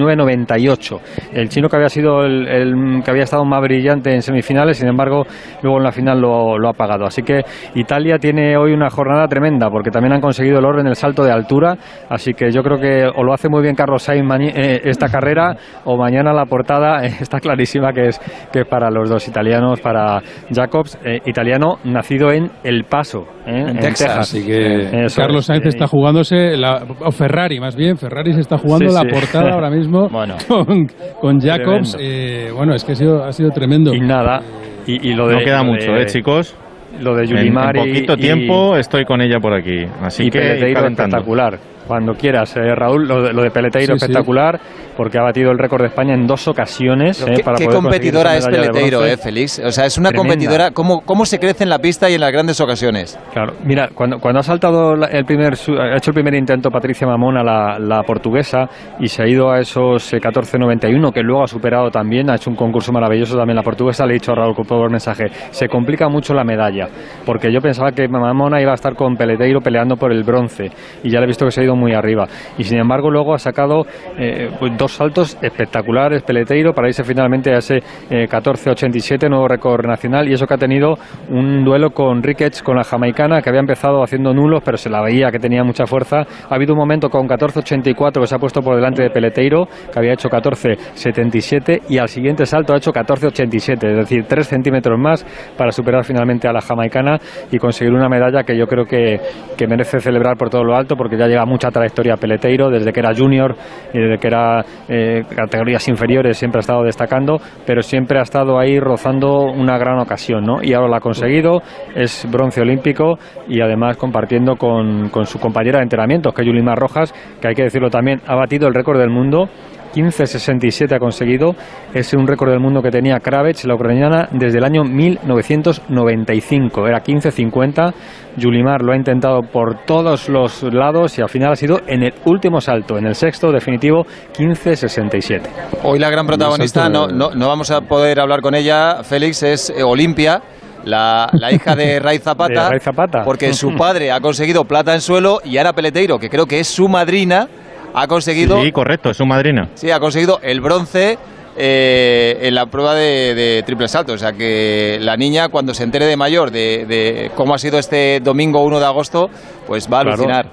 [0.57, 1.01] 9.98.
[1.33, 4.89] El chino que había sido el, el que había estado más brillante en semifinales, sin
[4.89, 5.25] embargo,
[5.63, 7.05] luego en la final lo, lo ha pagado.
[7.05, 7.43] Así que
[7.75, 11.33] Italia tiene hoy una jornada tremenda porque también han conseguido el orden del salto de
[11.33, 11.77] altura.
[12.09, 15.57] Así que yo creo que o lo hace muy bien Carlos Sainz eh, esta carrera
[15.85, 18.19] o mañana la portada eh, está clarísima que es
[18.53, 20.21] que es para los dos italianos, para
[20.55, 23.65] Jacobs, eh, italiano nacido en El Paso, ¿eh?
[23.69, 24.17] en, Texas.
[24.19, 25.47] Así que Eso Carlos.
[25.47, 29.01] Sainz Eh, está jugándose, la, o Ferrari más bien, Ferrari se está jugando Sí, la
[29.03, 29.09] sí.
[29.09, 30.37] portada ahora mismo Bueno.
[30.49, 30.87] Con,
[31.21, 31.97] con Jacobs.
[32.01, 33.95] Eh, bueno, es que ha sido, ha sido tremendo.
[33.95, 34.41] Y nada.
[34.87, 36.55] Y, y lo de, no queda mucho, de- ¿eh, chicos?
[37.01, 39.85] Lo de En, en Yulimar y- poquito y- tiempo estoy con ella por aquí.
[40.03, 40.39] Así y que
[40.71, 41.59] espectacular.
[41.87, 44.05] Cuando quieras, eh, Raúl, lo de, lo de Peleteiro Sí, sí.
[44.07, 44.59] espectacular,
[44.97, 47.21] porque ha batido el récord de España en dos ocasiones.
[47.23, 49.59] eh, ¿Qué, para qué poder competidora es Peleteiro, eh, Félix?
[49.65, 50.35] O sea, es una Tremenda.
[50.35, 50.71] competidora.
[50.71, 53.19] ¿cómo, ¿Cómo se crece en la pista y en las grandes ocasiones?
[53.33, 57.43] Claro, mira, cuando, cuando ha saltado el primer, ha hecho el primer intento Patricia Mamona,
[57.43, 58.69] la, la portuguesa,
[58.99, 62.51] y se ha ido a esos eh, 14.91, que luego ha superado también, ha hecho
[62.51, 66.09] un concurso maravilloso también la portuguesa, le he dicho a Raúl por mensaje, se complica
[66.09, 66.89] mucho la medalla,
[67.27, 70.71] porque yo pensaba que Mamona iba a estar con Peleteiro peleando por el bronce,
[71.03, 72.27] y ya le he visto que se ha ido muy arriba,
[72.59, 73.87] y sin embargo luego ha sacado
[74.19, 77.77] eh, pues dos saltos espectaculares Peleteiro para irse finalmente a ese
[78.11, 80.95] eh, 14.87, nuevo récord nacional, y eso que ha tenido
[81.31, 85.03] un duelo con Ricketts, con la jamaicana, que había empezado haciendo nulos, pero se la
[85.03, 86.19] veía que tenía mucha fuerza.
[86.49, 89.99] Ha habido un momento con 14.84 que se ha puesto por delante de Peleteiro, que
[89.99, 95.25] había hecho 14.77, y al siguiente salto ha hecho 14.87, es decir, 3 centímetros más
[95.57, 97.19] para superar finalmente a la jamaicana
[97.51, 99.21] y conseguir una medalla que yo creo que,
[99.57, 103.01] que merece celebrar por todo lo alto, porque ya lleva mucha trayectoria Peleteiro, desde que
[103.01, 103.55] era junior
[103.93, 108.59] y desde que era eh, categorías inferiores, siempre ha estado destacando, pero siempre ha estado
[108.59, 110.63] ahí rozando una gran ocasión, ¿no?
[110.63, 111.63] Y ahora lo ha conseguido,
[111.95, 116.79] es bronce olímpico y además compartiendo con, con su compañera de entrenamientos, que es Yulimar
[116.79, 119.49] Rojas, que hay que decirlo también, ha batido el récord del mundo
[119.95, 121.55] 15.67 ha conseguido.
[121.93, 126.87] Es un récord del mundo que tenía Kravets, la ucraniana, desde el año 1995.
[126.87, 127.93] Era 15.50.
[128.37, 132.15] Yulimar lo ha intentado por todos los lados y al final ha sido en el
[132.25, 134.05] último salto, en el sexto definitivo,
[134.37, 135.43] 15.67.
[135.85, 139.71] Hoy la gran protagonista, no, no, no vamos a poder hablar con ella, Félix, es
[139.71, 140.43] eh, Olimpia.
[140.85, 143.23] La, la hija de Ray Zapata, De Ray Zapata.
[143.25, 146.69] porque su padre ha conseguido plata en suelo y Ara Peleteiro, que creo que es
[146.69, 147.49] su madrina,
[147.95, 149.69] ha conseguido Sí, correcto, es su madrina.
[149.75, 151.17] Sí, ha conseguido el bronce
[151.57, 154.13] eh, en la prueba de, de triple salto.
[154.15, 157.79] O sea que la niña, cuando se entere de mayor de, de cómo ha sido
[157.79, 159.29] este domingo 1 de agosto,
[159.67, 160.15] pues va a Claro.
[160.15, 160.47] alucinar.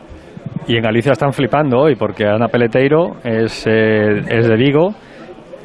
[0.67, 4.93] Y en Galicia están flipando hoy porque Ana Peleteiro es, eh, es de Vigo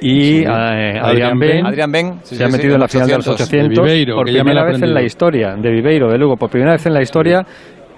[0.01, 0.45] y Sí.
[0.45, 1.67] eh, Adrián Ben.
[1.67, 3.47] Adrián Ben, sí, se ha sí, sí, metido en la final de los 800.
[3.49, 6.73] 800 De Viveiro, por primera vez en la historia de Viveiro, de Lugo, por primera
[6.73, 7.43] vez en la historia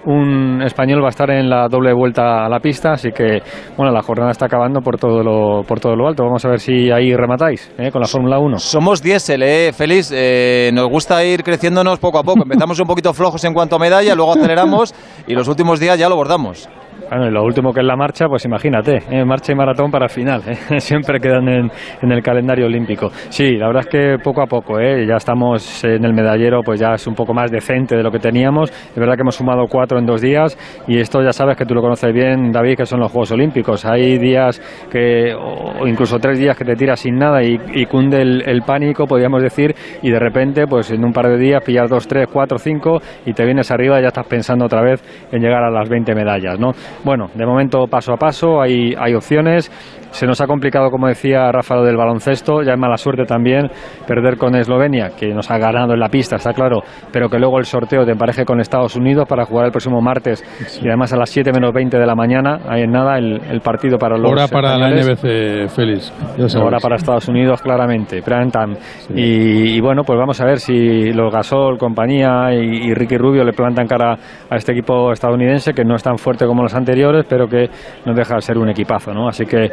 [0.05, 3.39] un español va a estar en la doble vuelta a la pista, así que
[3.75, 6.23] bueno, la jornada está acabando por todo lo por todo lo alto.
[6.23, 7.91] Vamos a ver si ahí rematáis ¿eh?
[7.91, 8.59] con la Fórmula 1.
[8.59, 10.11] Somos diésel, ¿eh, Félix?
[10.15, 12.43] Eh, nos gusta ir creciéndonos poco a poco.
[12.43, 14.93] Empezamos un poquito flojos en cuanto a medalla, luego aceleramos
[15.27, 16.69] y los últimos días ya lo bordamos.
[17.09, 19.25] Bueno, y lo último que es la marcha, pues imagínate, ¿eh?
[19.25, 20.79] marcha y maratón para final, ¿eh?
[20.79, 21.71] siempre quedan en,
[22.03, 23.09] el calendario olímpico.
[23.29, 25.07] Sí, la verdad es que poco a poco, ¿eh?
[25.07, 28.19] ya estamos en el medallero, pues ya es un poco más decente de lo que
[28.19, 28.69] teníamos.
[28.69, 30.55] Es verdad que hemos sumado cuatro en dos días
[30.87, 33.85] y esto ya sabes que tú lo conoces bien, David, que son los Juegos Olímpicos.
[33.85, 38.43] Hay días que, o incluso tres días que te tiras sin nada y, cunde el,
[38.47, 42.07] el pánico, podríamos decir, y de repente, pues en un par de días pillas dos,
[42.07, 45.63] tres, cuatro, cinco y te vienes arriba y ya estás pensando otra vez en llegar
[45.63, 46.71] a las 20 medallas, ¿no?
[47.03, 49.71] Bueno, de momento paso a paso, hay, hay opciones.
[50.11, 52.61] Se nos ha complicado, como decía Rafa, lo del baloncesto.
[52.61, 53.69] Ya es mala suerte también
[54.07, 57.59] perder con Eslovenia, que nos ha ganado en la pista, está claro, pero que luego
[57.59, 60.43] el sorteo te empareje con Estados Unidos para jugar el próximo martes
[60.81, 62.59] y además a las 7 menos 20 de la mañana.
[62.67, 64.31] Hay en nada el, el partido para los.
[64.31, 64.89] Hora para la.
[64.89, 66.13] NBC, Félix.
[66.55, 68.75] Ahora para Estados Unidos, claramente, prime time.
[69.15, 73.43] Y, y bueno, pues vamos a ver si los Gasol, compañía y, y Ricky Rubio
[73.43, 74.17] le plantan cara
[74.49, 77.69] a este equipo estadounidense, que no es tan fuerte como los anteriores, pero que
[78.05, 79.27] no deja de ser un equipazo, ¿no?
[79.27, 79.69] Así que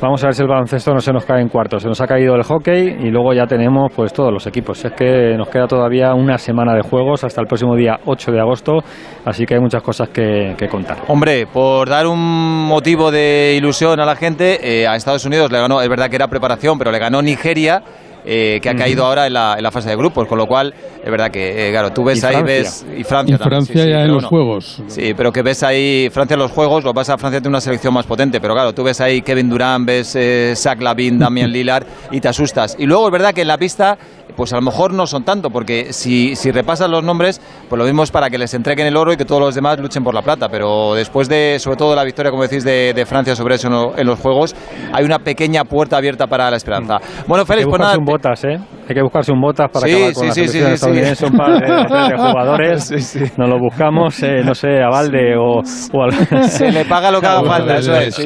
[0.00, 1.82] vamos a ver si el baloncesto no se nos cae en cuartos.
[1.82, 4.84] Se nos ha caído el hockey y luego ya tenemos pues todos los equipos.
[4.84, 8.40] Es que nos queda todavía una semana de juegos hasta el próximo día 8 de
[8.40, 8.78] agosto,
[9.24, 10.98] así que hay muchas cosas que, que contar.
[11.08, 15.58] Hombre, por dar un motivo de ilusión a la gente, eh, a Estados Unidos le
[15.58, 17.82] ganó, es verdad que era preparación, pero le ganó Nigeria.
[18.24, 20.72] Eh, que ha caído ahora en la, en la fase de grupos, con lo cual
[21.04, 22.54] es verdad que, eh, claro, tú ves Y ahí, Francia.
[22.56, 24.24] ves, y Francia Y también, Francia sí, sí, ya en los.
[24.24, 24.82] Juegos.
[24.88, 27.94] Sí, pero que ves ahí Francia en los Juegos, lo pasa Francia tiene una selección
[27.94, 31.84] más potente, pero claro, tú ves ahí Kevin Durant, ves eh, Zach Lavin, Damian Lillard
[32.10, 32.76] y te asustas.
[32.78, 33.96] Y luego es verdad que en la pista,
[34.36, 37.84] pues a lo mejor no son tanto, porque si, si repasas los nombres, pues lo
[37.84, 40.14] mismo es para que les entreguen el oro y que todos los demás luchen por
[40.14, 43.54] la plata, pero después de, sobre todo la victoria, como decís, de, de Francia sobre
[43.56, 44.54] eso en, lo- en los Juegos,
[44.92, 46.98] hay una pequeña puerta abierta para la esperanza.
[47.26, 48.58] Bueno, Hay Félix, pues nada, un botas, ¿eh?
[48.88, 50.74] Hay que buscarse un botas para Sí, acabar con sí, la sí, selección sí, sí,
[50.74, 51.32] estadounidense, sí.
[51.32, 51.60] un par
[52.10, 52.84] de, jugadores.
[52.84, 53.24] Sí, sí.
[53.36, 55.60] Nos lo buscamos, eh, no sé, a Valde o,
[55.92, 56.12] o al...
[56.48, 58.18] Se le paga lo que haga falta, eso es.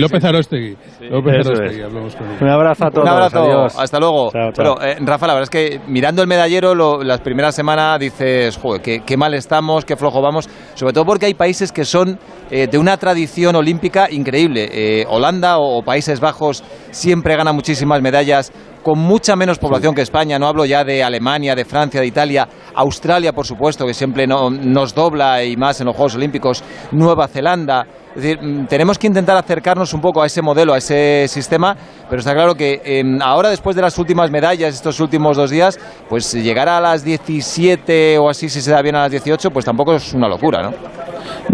[0.00, 0.76] López Arostegui.
[1.10, 1.84] López Eso Arostegui, es.
[1.86, 2.36] hablamos con él.
[2.40, 3.04] Un abrazo a todos.
[3.04, 3.78] Un abrazo, adiós.
[3.78, 4.30] hasta luego.
[4.32, 4.74] Chao, chao.
[4.76, 8.56] Bueno, eh, Rafa, la verdad es que mirando el medallero, lo- las primeras semanas dices,
[8.58, 12.18] joder, qué, qué mal estamos, qué flojo vamos, sobre todo porque hay países que son
[12.50, 14.68] eh, de una tradición olímpica increíble.
[14.72, 20.02] Eh, Holanda o, o Países Bajos siempre gana muchísimas medallas con mucha menos población que
[20.02, 20.38] España.
[20.38, 24.50] No hablo ya de Alemania, de Francia, de Italia, Australia, por supuesto, que siempre no-
[24.50, 27.86] nos dobla y más en los Juegos Olímpicos, Nueva Zelanda.
[28.14, 31.74] Es decir, mm, tenemos que intentar acercarnos un poco a ese modelo, a ese sistema,
[32.10, 35.78] pero está claro que eh, ahora, después de las últimas medallas, estos últimos dos días,
[36.10, 39.64] pues llegar a las 17 o así, si se da bien a las 18, pues
[39.64, 40.72] tampoco es una locura, ¿no?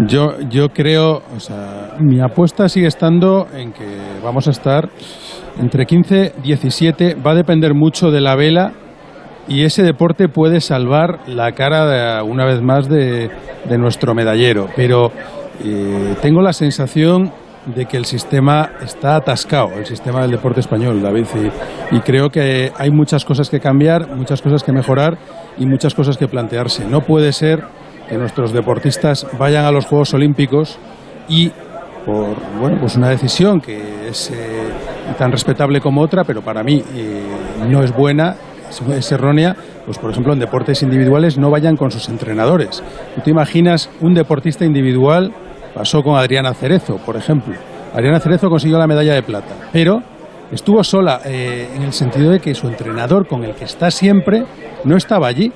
[0.05, 4.89] Yo, yo creo, o sea, mi apuesta sigue estando en que vamos a estar
[5.59, 7.15] entre 15 y 17.
[7.15, 8.73] Va a depender mucho de la vela
[9.47, 13.29] y ese deporte puede salvar la cara una vez más de,
[13.67, 14.67] de nuestro medallero.
[14.75, 15.11] Pero
[15.63, 17.31] eh, tengo la sensación
[17.65, 21.25] de que el sistema está atascado, el sistema del deporte español, David,
[21.91, 25.17] y, y creo que hay muchas cosas que cambiar, muchas cosas que mejorar
[25.57, 26.85] y muchas cosas que plantearse.
[26.85, 27.63] No puede ser
[28.07, 30.79] que nuestros deportistas vayan a los Juegos Olímpicos
[31.27, 31.51] y
[32.09, 34.67] por bueno pues una decisión que es eh,
[35.17, 37.21] tan respetable como otra, pero para mí eh,
[37.69, 38.35] no es buena,
[38.95, 42.83] es, errónea, pues por ejemplo en deportes individuales no vayan con sus entrenadores.
[43.15, 45.31] ¿Tú te imaginas un deportista individual?
[45.75, 47.53] Pasó con Adriana Cerezo, por ejemplo.
[47.93, 50.01] Adriana Cerezo consiguió la medalla de plata, pero
[50.51, 54.45] estuvo sola eh, en el sentido de que su entrenador, con el que está siempre,
[54.83, 55.51] no estaba allí.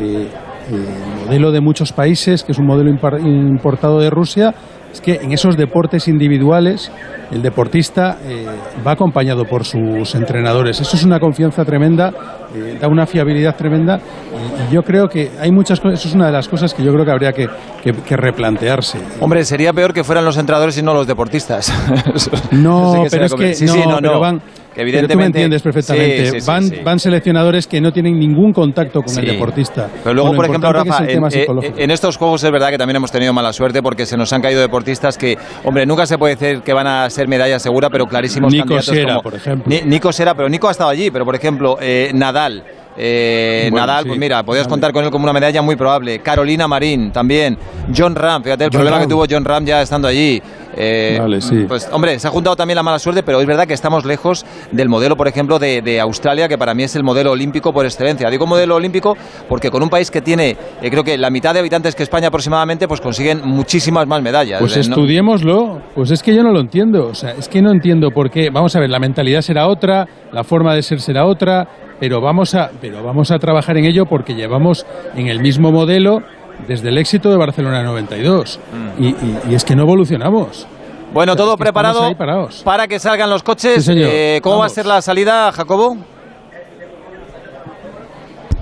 [0.00, 0.28] Eh,
[0.70, 4.54] el modelo de muchos países, que es un modelo importado de Rusia,
[4.98, 6.90] es que en esos deportes individuales
[7.30, 8.46] el deportista eh,
[8.86, 10.80] va acompañado por sus entrenadores.
[10.80, 12.10] Eso es una confianza tremenda,
[12.54, 16.14] eh, da una fiabilidad tremenda y, y yo creo que hay muchas cosas, eso es
[16.14, 17.46] una de las cosas que yo creo que habría que,
[17.82, 18.98] que- que replantearse.
[19.20, 21.72] Hombre, sería peor que fueran los entrenadores y no los deportistas.
[22.52, 24.20] No, pero es que compli- sí, sí, no, no, pero no.
[24.20, 24.42] van,
[24.78, 26.24] Que pero tú me evidentemente- entiendes perfectamente.
[26.26, 26.76] Sí, sí, sí, van, sí.
[26.84, 29.88] van seleccionadores que no tienen ningún contacto con el deportista.
[30.04, 32.44] Pero luego, por ejemplo, importante que es Rafa, el tema en, eh, en estos juegos
[32.44, 35.36] es verdad que también hemos tenido mala suerte porque se nos han caído deportistas que,
[35.64, 38.86] hombre, nunca se puede decir que van a ser medalla segura, pero clarísimos Nico candidatos
[38.94, 39.64] Sera, como- por ejemplo.
[39.66, 42.62] Ni- Nico Sera, pero Nico ha estado allí, pero por ejemplo, eh, Nadal.
[42.98, 44.70] Eh, Bueno, Nadal, sí, pues mira, podías vale.
[44.70, 46.18] contar con él como una medalla muy probable.
[46.18, 47.56] Carolina Marín también.
[47.96, 49.06] John Ram, fíjate el John problema Ram.
[49.06, 50.42] que tuvo John Ram ya estando allí.
[50.80, 51.64] Eh, Vale, sí.
[51.66, 54.46] Pues hombre, se ha juntado también la mala suerte, pero es verdad que estamos lejos
[54.70, 57.84] del modelo, por ejemplo, de, de Australia, que para mí es el modelo olímpico por
[57.84, 58.30] excelencia.
[58.30, 59.16] Digo modelo olímpico
[59.48, 62.28] porque con un país que tiene, eh, creo que la mitad de habitantes que España
[62.28, 64.60] aproximadamente, pues consiguen muchísimas más medallas.
[64.60, 65.80] Pues Eh, estudiémoslo.
[65.96, 67.08] Pues es que yo no lo entiendo.
[67.08, 68.50] O sea, es que no entiendo por qué.
[68.50, 71.66] Vamos a ver, la mentalidad será otra, la forma de ser será otra,
[72.00, 76.22] pero vamos a, pero vamos a trabajar en ello porque llevamos en el mismo modelo
[76.66, 78.58] desde el éxito de Barcelona 92.
[78.98, 79.02] Mm.
[79.02, 80.66] Y, y- y es que no evolucionamos.
[81.12, 83.76] Bueno, O sea, todo es que estamos preparado para que salgan los coches.
[83.76, 84.10] Sí, señor.
[84.12, 85.96] Eh, ¿Cómo va a ser la salida, Jacobo?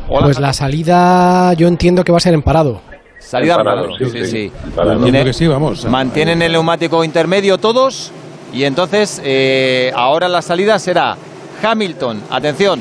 [0.09, 2.81] Hola, Pues la salida yo entiendo que va a ser en parado.
[3.19, 4.31] Salida En parado, parado, sí, sí, sí, sí.
[4.31, 4.53] sí.
[4.65, 4.93] En parado.
[5.03, 5.85] Tiene- Entiendo que sí, vamos.
[5.87, 8.13] Mantienen el neumático intermedio todos
[8.53, 11.17] y entonces eh, ahora la salida será
[11.61, 12.81] Hamilton, atención,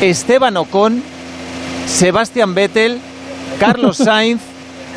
[0.00, 1.02] Esteban Ocon,
[1.86, 2.98] Sebastián Vettel,
[3.58, 4.40] Carlos Sainz,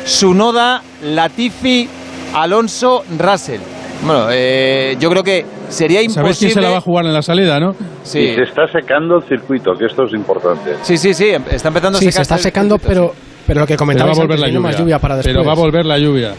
[0.04, 1.88] Sunoda, Latifi,
[2.34, 3.60] Alonso, Russell.
[4.04, 6.54] Bueno, eh, yo creo que sería ¿Sabes quién imposible.
[6.54, 7.72] se la va a jugar en la salida, no?
[8.02, 8.18] Sí.
[8.20, 10.76] Y se está secando el circuito, que esto es importante.
[10.82, 13.14] Sí, sí, sí, está empezando a Sí, secarse se está el secando, circuito, pero,
[13.46, 14.98] pero lo que Pero va a volver antes, la lluvia.
[14.98, 15.34] para después.
[15.34, 16.34] Pero va a volver la lluvia.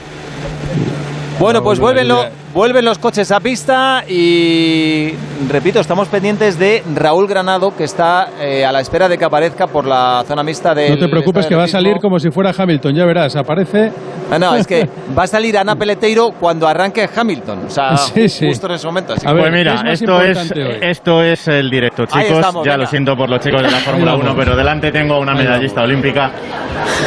[1.39, 2.05] Bueno, pues volver
[2.53, 5.13] vuelven, los coches a pista y,
[5.49, 9.67] repito, estamos pendientes de Raúl Granado, que está eh, a la espera de que aparezca
[9.67, 10.89] por la zona mixta de...
[10.91, 13.91] No te preocupes que va a salir como si fuera Hamilton, ya verás, aparece.
[14.31, 14.87] No, no, es que
[15.17, 17.65] va a salir Ana Peleteiro cuando arranque Hamilton.
[17.67, 18.47] O sea, Sí, sí.
[18.47, 19.13] justo en ese momento.
[19.13, 20.77] así A que- ver, Pues ¿qué mira, es esto es, hoy?
[20.81, 22.23] esto es el directo, chicos.
[22.29, 22.77] estamos, ya venga.
[22.85, 24.43] lo siento por los chicos de la Fórmula 1, vamos.
[24.43, 26.31] pero delante tengo a una medallista olímpica,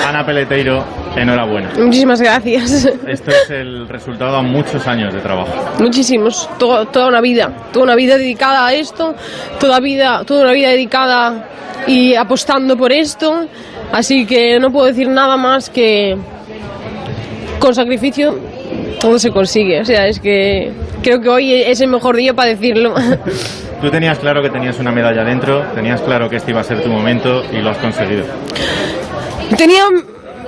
[0.09, 0.85] Ana Peleteiro.
[1.17, 1.71] Enhorabuena.
[1.79, 2.85] Muchísimas gracias.
[3.07, 5.36] Esto es el resultado a muchos años de trabajo.
[5.79, 6.49] Muchísimos.
[6.59, 7.51] To- toda una vida.
[7.73, 9.15] Toda una vida dedicada a esto.
[9.61, 11.49] Toda, vida, toda una vida dedicada
[11.87, 13.47] y apostando por esto.
[13.93, 16.17] Así que no puedo decir nada más que
[17.59, 18.39] con sacrificio
[19.01, 19.81] todo se consigue.
[19.81, 20.73] O sea, es que
[21.03, 22.95] creo que hoy es el mejor día para decirlo.
[23.81, 26.83] Tú tenías claro que tenías una medalla dentro, tenías claro que este iba a ser
[26.83, 28.25] tu momento y lo has conseguido.
[29.57, 29.85] Tenía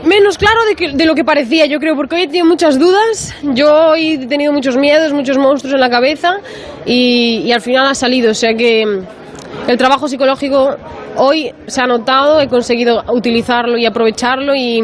[0.04, 2.78] menos claro de, que- de lo que parecía, yo creo, porque hoy he tenido muchas
[2.78, 6.38] dudas, yo hoy he tenido muchos miedos, muchos monstruos en la cabeza
[6.86, 8.82] y, y al final ha salido, o sea que
[9.66, 10.76] el trabajo psicológico
[11.16, 14.82] hoy se ha notado, he conseguido utilizarlo y aprovecharlo y,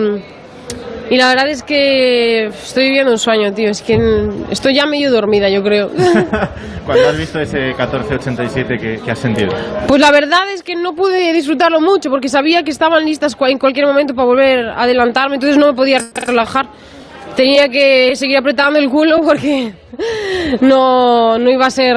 [1.10, 3.98] y la verdad es que estoy viviendo un sueño, tío, es que
[4.50, 5.90] estoy ya medio dormida, yo creo.
[6.86, 9.52] Cuando has visto ese 1487 que, que has sentido.
[9.86, 13.58] Pues la verdad es que no pude disfrutarlo mucho porque sabía que estaban listas en
[13.58, 16.66] cualquier momento para volver a adelantarme, entonces no me podía relajar.
[17.36, 19.72] Tenía que seguir apretando el culo porque
[20.60, 21.96] no, no iba a ser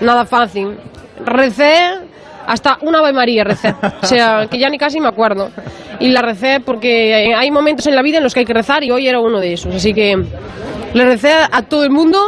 [0.00, 0.76] nada fácil.
[1.24, 2.07] Recé
[2.48, 3.74] hasta una Ave María recé.
[4.02, 5.50] O sea, que ya ni casi me acuerdo.
[6.00, 8.82] Y la recé porque hay momentos en la vida en los que hay que rezar
[8.82, 9.74] y hoy era uno de esos.
[9.74, 10.16] Así que
[10.94, 12.18] le recé a todo el mundo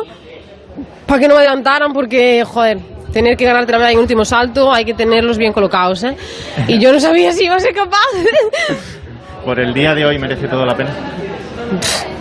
[1.07, 2.79] para que no me adelantaran porque, joder,
[3.15, 6.15] tener que ganarte la medalla en último salto hay que tenerlos bien colocados, ¿eh?
[6.69, 7.99] Y yo no sabía si iba a ser capaz.
[9.45, 10.91] Por el día de hoy merece todo la pena.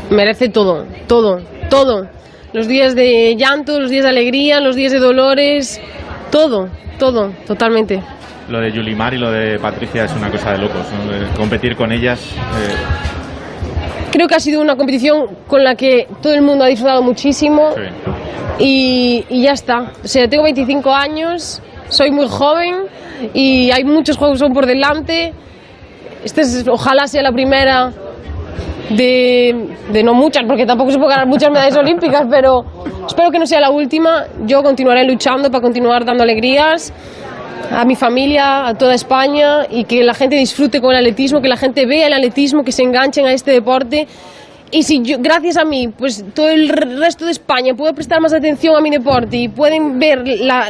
[0.09, 2.07] Merece todo, todo, todo.
[2.53, 5.81] Los días de llanto, los días de alegría, los días de dolores,
[6.31, 8.01] todo, todo, totalmente.
[8.49, 10.85] Lo de Yulimar y lo de Patricia es una cosa de locos.
[11.05, 11.11] ¿no?
[11.11, 12.19] De competir con ellas.
[12.35, 17.03] eh, Creo que ha sido una competición con la que todo el mundo ha disfrutado
[17.03, 17.69] muchísimo
[18.57, 19.91] y, y ya está.
[20.03, 22.75] O sea, tengo 25 años, soy muy joven
[23.35, 25.31] y hay muchos juegos aún por delante.
[26.23, 27.91] Esta es, ojalá sea la primera
[28.89, 29.55] de,
[29.91, 32.63] de no muchas, porque tampoco se puede ganar muchas medallas olímpicas, pero
[33.07, 34.25] espero que no sea la última.
[34.45, 36.91] Yo continuaré luchando para continuar dando alegrías
[37.71, 41.49] a mi familia, a toda España y que la gente disfrute con el atletismo, que
[41.49, 44.07] la gente vea el atletismo, que se enganchen a este deporte.
[44.71, 48.33] Y si yo, gracias a mí, pues todo el resto de España puede prestar más
[48.33, 50.69] atención a mi deporte y pueden ver la-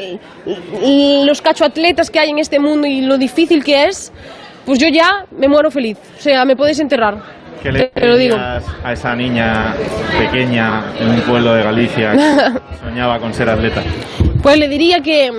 [1.26, 4.12] los cachoatletas que hay en este mundo y lo difícil que es,
[4.66, 5.98] pues yo ya me muero feliz.
[6.18, 7.39] O sea, me podéis enterrar.
[7.62, 8.36] ¿Qué le digo.
[8.36, 9.76] dirías a esa niña
[10.18, 13.84] pequeña en un pueblo de Galicia que soñaba con ser atleta?
[14.42, 15.32] Pues le diría que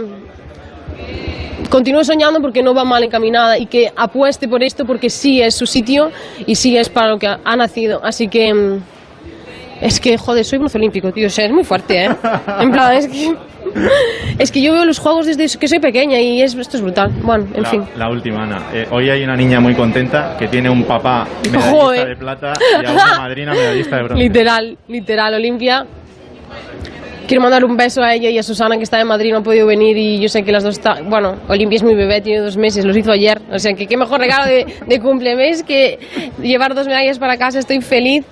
[1.70, 5.54] continúe soñando porque no va mal encaminada y que apueste por esto porque sí es
[5.54, 6.10] su sitio
[6.46, 8.00] y sí es para lo que ha ha nacido.
[8.04, 8.80] Así que mm,
[9.80, 11.26] es que, joder, soy bronce olímpico, tío.
[11.26, 12.10] O sea, es muy fuerte, ¿eh?
[12.60, 13.34] En plan, es que,
[14.38, 17.10] es que yo veo los juegos desde que soy pequeña y es, esto es brutal.
[17.22, 17.84] Bueno, en la, fin.
[17.96, 18.62] la última, Ana.
[18.72, 22.08] Eh, hoy hay una niña muy contenta que tiene un papá medallista Joder.
[22.08, 22.52] de plata
[22.82, 24.22] y a una madrina medallista de bronce.
[24.22, 25.86] Literal, literal, Olimpia.
[27.26, 29.42] Quiero mandar un beso a ella y a Susana que está en Madrid, no ha
[29.42, 31.08] podido venir y yo sé que las dos están...
[31.08, 33.40] Bueno, Olimpia es mi bebé, tiene dos meses, los hizo ayer.
[33.52, 36.00] O sea, que qué mejor regalo de, de cumplemes que
[36.42, 38.24] llevar dos medallas para casa, estoy feliz.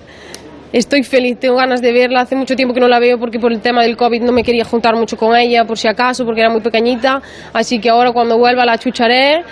[0.71, 2.21] Estoy feliz, tengo ganas de verla.
[2.21, 4.43] Hace mucho tiempo que no la veo porque por el tema del COVID no me
[4.43, 7.21] quería juntar mucho con ella, por si acaso, porque era muy pequeñita.
[7.53, 9.43] Así que ahora cuando vuelva la chucharé.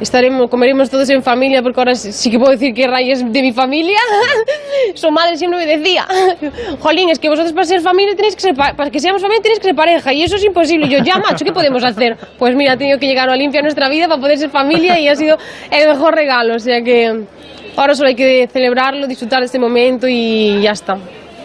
[0.00, 3.42] Estaremos, comeremos todos en familia, porque ahora sí que puedo decir que Ray es de
[3.42, 3.98] mi familia.
[4.94, 6.06] Su madre siempre me decía,
[6.80, 9.42] Jolín, es que vosotros para ser familia tenéis que ser, pa- para que seamos familia
[9.42, 10.86] tenéis que ser pareja, y eso es imposible.
[10.86, 12.16] Y yo, ya, macho, ¿qué podemos hacer?
[12.38, 15.06] Pues mira, ha tenido que llegar a Olimpia nuestra vida para poder ser familia y
[15.06, 15.36] ha sido
[15.70, 16.54] el mejor regalo.
[16.54, 17.24] O sea que
[17.76, 20.98] ahora solo hay que celebrarlo, disfrutar de este momento y ya está.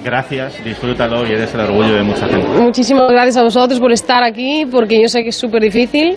[0.05, 2.47] Gracias, disfrútalo y eres el orgullo de mucha gente.
[2.59, 6.15] Muchísimas gracias a vosotros por estar aquí, porque yo sé que es súper difícil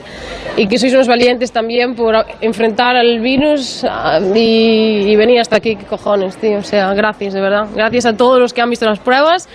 [0.58, 5.56] y que sois unos valientes también por enfrentar al virus ah, y, y venir hasta
[5.56, 5.74] aquí.
[5.74, 6.58] ¿Qué cojones, tío?
[6.58, 7.66] O sea, gracias, de verdad.
[7.74, 9.48] Gracias a todos los que han visto las pruebas,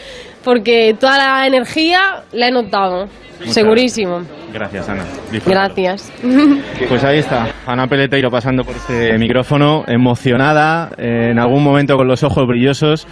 [0.44, 3.06] porque toda la energía la he notado.
[3.38, 4.22] Muchas Segurísimo.
[4.52, 5.04] Gracias, Ana.
[5.32, 5.76] Disfrútalo.
[5.76, 6.12] Gracias.
[6.90, 12.08] Pues ahí está, Ana Peleteiro pasando por este micrófono, emocionada, eh, en algún momento con
[12.08, 13.08] los ojos brillosos.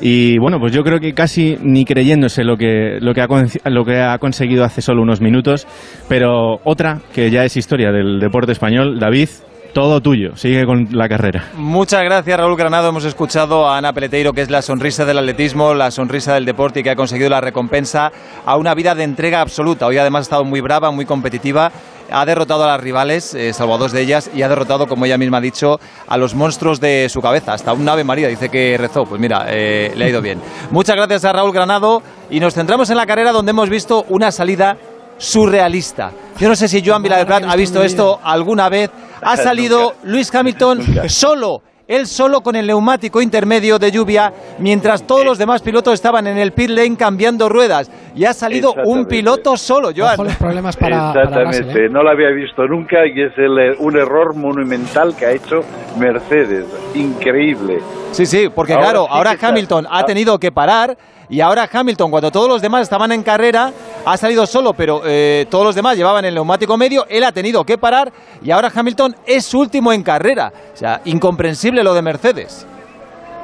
[0.00, 3.84] Y bueno, pues yo creo que casi ni creyéndose lo que, lo que, ha, lo
[3.84, 5.66] que ha conseguido hace solo unos minutos.
[6.08, 9.28] Pero otra que ya es historia del deporte español, David,
[9.76, 11.50] todo tuyo, sigue con la carrera.
[11.54, 12.88] Muchas gracias, Raúl Granado.
[12.88, 16.80] Hemos escuchado a Ana Peleteiro, que es la sonrisa del atletismo, la sonrisa del deporte
[16.80, 18.10] y que ha conseguido la recompensa
[18.46, 19.84] a una vida de entrega absoluta.
[19.84, 21.72] Hoy además ha estado muy brava, muy competitiva.
[22.10, 25.04] Ha derrotado a las rivales, eh, salvo a dos de ellas, y ha derrotado, como
[25.04, 27.52] ella misma ha dicho, a los monstruos de su cabeza.
[27.52, 29.04] Hasta un ave María dice que rezó.
[29.04, 30.40] Pues mira, eh, le ha ido bien.
[30.70, 32.00] Muchas gracias a Raúl Granado
[32.30, 34.78] y nos centramos en la carrera donde hemos visto una salida
[35.18, 36.10] surrealista.
[36.38, 38.90] Yo no sé si Joan Viladeprat ha visto esto alguna vez.
[39.22, 45.24] Ha salido Luis Hamilton solo, él solo con el neumático intermedio de lluvia, mientras todos
[45.24, 47.90] los demás pilotos estaban en el pit lane cambiando ruedas.
[48.14, 49.10] Y ha salido un Exactamente.
[49.10, 50.16] piloto solo, Joan.
[50.38, 55.32] problemas Exactamente, no lo había visto nunca y es el- un error monumental que ha
[55.32, 55.60] hecho
[55.98, 56.64] Mercedes.
[56.94, 57.78] Increíble.
[58.12, 60.96] Sí, sí, porque Ahora claro, sí ahora está- Hamilton ha tenido que parar
[61.28, 63.72] y ahora Hamilton, cuando todos los demás estaban en carrera,
[64.04, 67.64] ha salido solo, pero eh, todos los demás llevaban el neumático medio, él ha tenido
[67.64, 68.12] que parar
[68.42, 70.52] y ahora Hamilton es último en carrera.
[70.72, 72.66] O sea, incomprensible lo de Mercedes.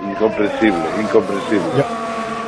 [0.09, 1.85] Incomprensible, incomprensible.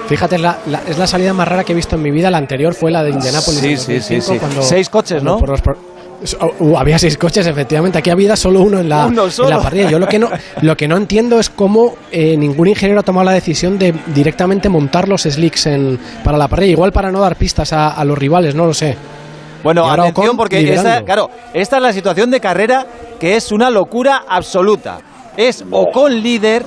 [0.09, 2.31] Fíjate, es la, la- es la salida más rara que he visto en mi vida.
[2.31, 3.61] La anterior fue la de Indianapolis.
[3.61, 4.39] Sí, sí, sí, 2005, sí.
[4.39, 5.39] cuando- Seis coches, cuando ¿no?
[5.39, 5.77] por los pro-
[6.59, 7.99] Uh, había seis coches, efectivamente.
[7.99, 9.51] Aquí había solo uno en la, Uno en solo.
[9.51, 9.91] la parrilla.
[9.91, 10.31] Yo lo que no,
[10.63, 14.69] lo que no entiendo es cómo eh, ningún ingeniero ha tomado la decisión de directamente
[14.69, 16.73] montar los slicks en, para la parrilla.
[16.73, 18.97] Igual para no dar pistas a, a los rivales, no lo sé.
[19.63, 22.87] Bueno, atención porque esta, claro, esta es la situación de carrera
[23.19, 24.99] que es una locura absoluta.
[25.37, 26.65] Es Ocon líder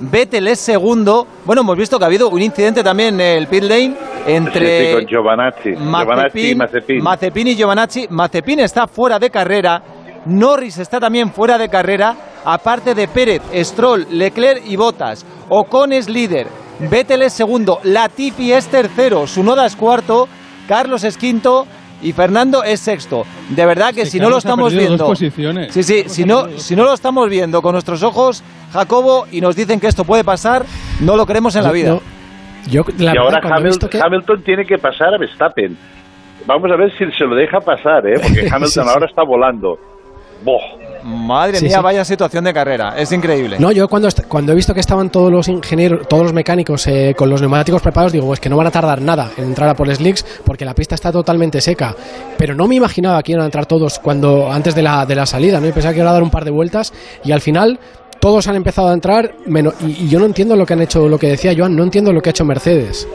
[0.00, 1.26] Vettel es segundo.
[1.44, 3.94] Bueno, hemos visto que ha habido un incidente también en el pit lane
[4.26, 5.70] entre Sí, Giovanazzi.
[5.70, 7.02] Y Mazepin.
[7.02, 8.06] Mazepin y Giovanazzi.
[8.08, 9.82] Mazepin está fuera de carrera.
[10.26, 12.16] Norris está también fuera de carrera.
[12.44, 15.26] Aparte de Pérez, Stroll, Leclerc y Bottas.
[15.50, 16.46] Ocon es líder.
[16.78, 17.80] Vettel es segundo.
[17.82, 19.26] Latifi es tercero.
[19.26, 20.28] Sunoda es cuarto.
[20.66, 21.66] Carlos es quinto.
[22.02, 23.24] Y Fernando es sexto.
[23.50, 24.96] De verdad que si no lo estamos viendo.
[24.96, 25.72] dos posiciones.
[25.74, 28.42] Sí, sí, si no, si no lo estamos viendo con nuestros ojos,
[28.72, 30.64] Jacobo, y nos dicen que esto puede pasar,
[31.00, 31.98] no lo creemos en la vida.
[32.70, 33.40] Yo, la y verdad, ahora
[33.90, 34.00] que...
[34.02, 35.76] Hamilton tiene que pasar a Verstappen.
[36.46, 38.14] Vamos a ver si se lo deja pasar, ¿eh?
[38.22, 38.88] porque Hamilton Sí, sí.
[38.88, 39.78] ahora está volando.
[40.42, 40.58] Boh.
[41.02, 41.82] Madre Sí, mía, sí.
[41.82, 42.94] vaya situación de carrera.
[42.96, 43.56] Es increíble.
[43.58, 47.14] No, yo cuando, cuando he visto que estaban todos los ingenieros, todos los mecánicos eh,
[47.16, 49.74] con los neumáticos preparados, digo, es que no van a tardar nada en entrar a
[49.74, 51.94] por slicks porque la pista está totalmente seca.
[52.36, 55.26] Pero no me imaginaba que iban a entrar todos cuando antes de la, de la
[55.26, 55.66] salida, ¿no?
[55.68, 56.92] Y pensaba que iba a dar un par de vueltas
[57.24, 57.78] y al final
[58.20, 61.08] todos han empezado a entrar menos, y, y yo no entiendo lo que han hecho,
[61.08, 63.08] lo que decía Joan, no entiendo lo que ha hecho Mercedes.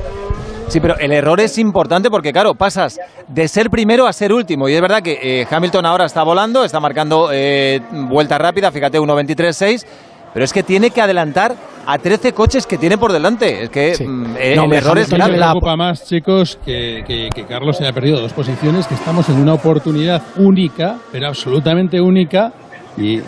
[0.68, 4.68] Sí, pero el error es importante porque, claro, pasas de ser primero a ser último.
[4.68, 9.00] Y es verdad que eh, Hamilton ahora está volando, está marcando eh, vuelta rápida, fíjate,
[9.00, 9.86] 1.23.6.
[10.34, 11.56] Pero es que tiene que adelantar
[11.86, 13.64] a 13 coches que tiene por delante.
[13.64, 15.32] Es que mm, eh, No, el error es grave.
[15.34, 19.36] me preocupa más, chicos, que, que- que Carlos haya perdido dos posiciones, que estamos en
[19.36, 22.52] una oportunidad única, pero absolutamente única,
[22.98, 23.22] y, y-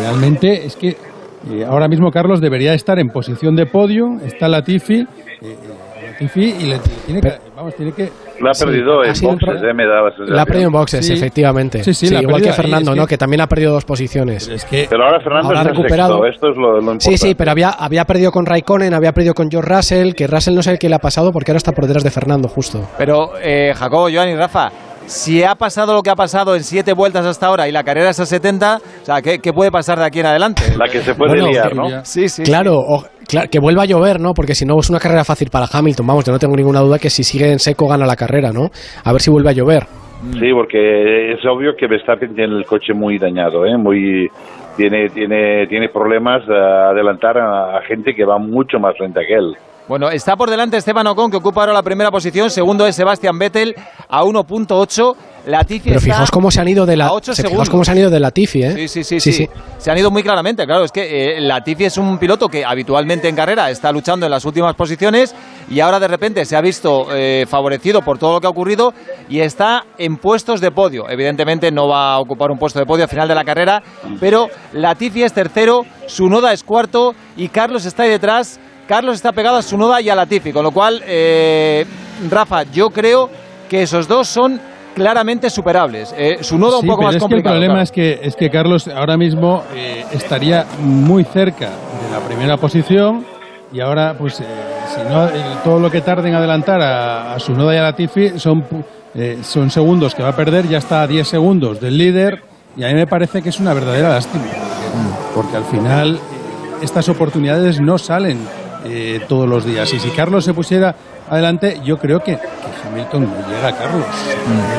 [0.00, 0.96] realmente es que
[1.52, 5.06] eh, ahora mismo Carlos debería estar en posición de podio, está Latifi,
[5.40, 5.56] eh,
[6.14, 8.10] Latifi y le tiene que, vamos, tiene que...
[8.40, 10.36] Lo ha Sí, perdido ha en boxes, eh, me da la sensación.
[10.36, 11.12] La ha perdido en boxes, Sí.
[11.12, 11.84] efectivamente.
[11.84, 13.06] Sí, sí, la ha igual que perdido Fernando, es ¿no?
[13.06, 14.50] que- Que también ha perdido dos posiciones.
[14.90, 16.14] Pero ahora Fernando Ahora ha está recuperado.
[16.24, 17.04] sexto, esto es lo, lo importante.
[17.04, 20.54] Sí, sí, pero había, había perdido con Raikkonen, había perdido con George Russell, que Russell
[20.54, 22.80] no sé qué le ha pasado porque ahora está por detrás de Fernando, justo.
[22.98, 24.70] Pero, eh, Jacobo, Joan y Rafa,
[25.06, 28.10] si ha pasado lo que ha pasado en siete vueltas hasta ahora y la carrera
[28.10, 30.62] es a 70, o sea, ¿qué, qué puede pasar de aquí en adelante?
[30.76, 32.04] La que se puede Bueno, liar, ¿no?
[32.04, 32.42] Sí, sí.
[32.42, 34.32] Claro, o- cla- que vuelva a llover, ¿no?
[34.34, 36.98] Porque si no es una carrera fácil para Hamilton, vamos, yo no tengo ninguna duda
[36.98, 38.70] que si sigue en seco gana la carrera, ¿no?
[39.04, 39.84] A ver si vuelve a llover.
[40.40, 43.76] Sí, porque es obvio que Verstappen tiene el coche muy dañado, ¿eh?
[43.76, 44.28] Muy
[44.76, 49.34] tiene tiene tiene problemas de adelantar a, a gente que va mucho más lenta que
[49.34, 49.54] él.
[49.86, 52.50] Bueno, está por delante Esteban Ocon, que ocupa ahora la primera posición.
[52.50, 53.74] Segundo es Sebastian Vettel
[54.08, 55.14] a 1.8.
[55.46, 57.68] Latifi Pero fijaos cómo se han ido de la a ocho se- fijaos segundos.
[57.70, 58.88] cómo se han ido de Latifi, ¿eh?
[58.88, 60.84] Sí, sí, sí, sí, Se han ido muy claramente, claro.
[60.84, 64.46] Es que eh, Latifi es un piloto que habitualmente en carrera está luchando en las
[64.46, 65.34] últimas posiciones
[65.70, 68.94] y ahora de repente se ha visto eh, favorecido por todo lo que ha ocurrido
[69.28, 71.10] y está en puestos de podio.
[71.10, 73.82] Evidentemente no va a ocupar un puesto de podio al final de la carrera,
[74.18, 78.58] pero Latifi es tercero, Sunoda es cuarto y Carlos está ahí detrás.
[78.86, 81.86] Carlos está pegado a Sunoda y a Latifi, con lo cual, eh,
[82.30, 83.30] Rafa, yo creo
[83.68, 84.60] que esos dos son
[84.94, 86.14] claramente superables.
[86.16, 87.54] Eh, Sunoda un Sí, poco pero más es que el complicado.
[87.54, 87.82] problema claro.
[87.84, 93.24] es que es que Carlos ahora mismo eh, estaría muy cerca de la primera posición
[93.72, 94.44] y ahora pues eh,
[94.94, 95.28] si no
[95.64, 98.64] todo lo que tarde en adelantar a, a Sunoda y a Latifi son
[99.42, 102.42] son segundos que va a perder ya está a 10 segundos del líder
[102.76, 106.18] y a mí me parece que es una verdadera lástima porque, porque al final
[106.82, 108.38] estas oportunidades no salen
[108.84, 110.94] eh, todos los días y si Carlos se pusiera
[111.30, 114.04] adelante yo creo que, que Hamilton no llega a Carlos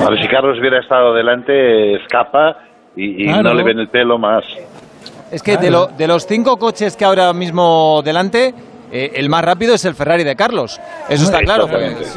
[0.06, 2.58] A ver si Carlos hubiera estado delante, escapa
[2.96, 3.44] y, y Claro.
[3.44, 4.44] no le ven el pelo más.
[5.32, 8.54] Es que de, lo- de los cinco coches que ahora mismo delante,
[8.92, 10.80] eh, el más rápido es el Ferrari de Carlos.
[11.10, 11.68] Eso está claro.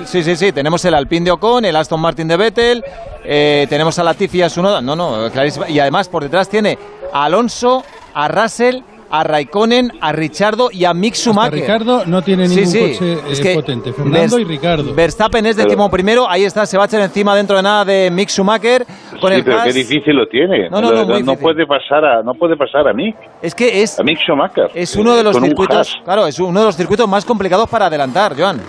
[0.05, 0.53] Sí, sí, sí.
[0.53, 2.85] Tenemos el Alpine de Ocon, el Aston Martin de Vettel,
[3.25, 4.81] eh, tenemos a Latifi y a Tsunoda.
[4.81, 5.69] No, no, clarísima.
[5.69, 6.79] Y además por detrás tiene
[7.13, 7.83] a Alonso,
[8.15, 11.53] a Russell, a Raikkonen, a Richardo y a Mick Hasta Schumacher.
[11.55, 13.93] Ricardo no tiene Sí, ningún sí, coche eh, es que potente.
[13.93, 14.95] Fernando Vers- y Ricardo.
[14.95, 18.11] Verstappen es décimo primero, ahí está, se va a echar encima dentro de nada de
[18.11, 18.85] Mick Schumacher
[19.21, 20.69] con sí, el pero qué difícil lo tiene.
[20.71, 21.39] No, no, no, muy difícil.
[21.39, 23.17] puede pasar a no puede pasar a Mick.
[23.43, 24.71] Es que es A Mick Schumacher.
[24.75, 28.35] Es uno de los circuitos, claro, es uno de los circuitos más complicados para adelantar,
[28.39, 28.61] Joan.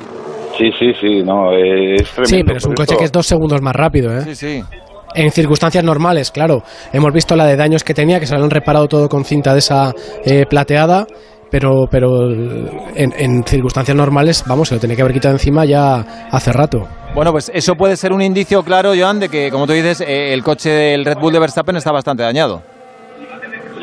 [0.58, 2.26] Sí, sí, sí, no, eh, es tremendo.
[2.38, 4.22] Sí, pero es un coche que es dos segundos más rápido, ¿eh?
[4.22, 4.64] Sí, sí.
[5.16, 6.62] En circunstancias normales, claro.
[6.94, 9.54] Hemos visto la de daños que tenía, que se lo han reparado todo con cinta
[9.54, 9.92] de esa
[10.24, 11.06] eh, plateada,
[11.52, 16.28] pero, pero en, en circunstancias normales, vamos, se lo tenía que haber quitado encima ya
[16.32, 16.88] hace rato.
[17.16, 20.32] Bueno, pues eso puede ser un indicio claro, Joan, de que, como tú dices, eh,
[20.34, 22.62] el coche del Red Bull de Verstappen está bastante dañado.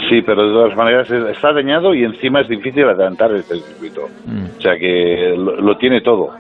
[0.09, 4.03] Sí, pero de todas maneras es- está dañado y encima es difícil adelantar este circuito.
[4.25, 4.45] Mm.
[4.59, 6.31] O sea que lo, lo tiene todo.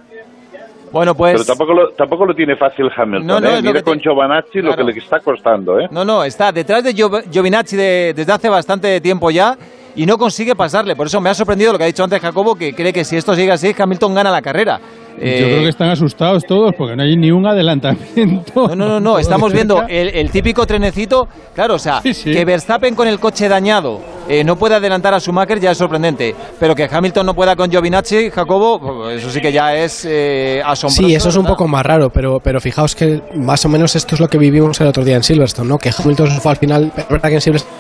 [0.93, 1.33] Bueno, pues...
[1.35, 3.27] Pero tampoco lo, tampoco lo tiene fácil Hamilton.
[3.27, 3.61] No, no, ¿eh?
[3.63, 5.79] Mira te- con Giovanazzi lo que le está costando.
[5.81, 5.89] ¿eh?
[5.91, 9.57] No, no, está detrás de Gio- Giovinazzi de- desde hace bastante tiempo ya
[9.95, 10.95] y no consigue pasarle.
[10.97, 13.17] Por eso me ha sorprendido lo que ha dicho antes Jacobo, que cree que si
[13.17, 14.79] esto sigue así, Hamilton gana la carrera.
[15.19, 18.69] Eh, Yo creo que están asustados todos porque no hay ni un adelantamiento.
[18.69, 19.19] No, no, no, no.
[19.19, 21.27] estamos viendo el, el típico trenecito.
[21.55, 25.59] Claro, o sea, que Verstappen con el coche dañado eh, no puede adelantar a Schumacher
[25.61, 26.35] ya es sorprendente.
[26.61, 30.61] Pero que Hamilton no pueda con Giovinazzi, Jacobo, pues, eso sí que ya es eh,
[30.65, 31.07] asombroso.
[31.09, 31.57] Sí, eso es un ¿verdad?
[31.57, 34.81] poco más raro, pero, pero fijaos que más o menos esto es lo que vivimos
[34.81, 35.79] el otro día en Silverstone, ¿no?
[35.79, 37.71] Que Hamilton se fue al final, es verdad que en Silverstone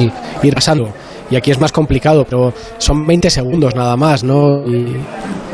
[0.00, 0.88] y- ir pasando.
[1.30, 4.66] Y aquí es más complicado, pero son 20 segundos nada más, ¿no?
[4.66, 4.96] Y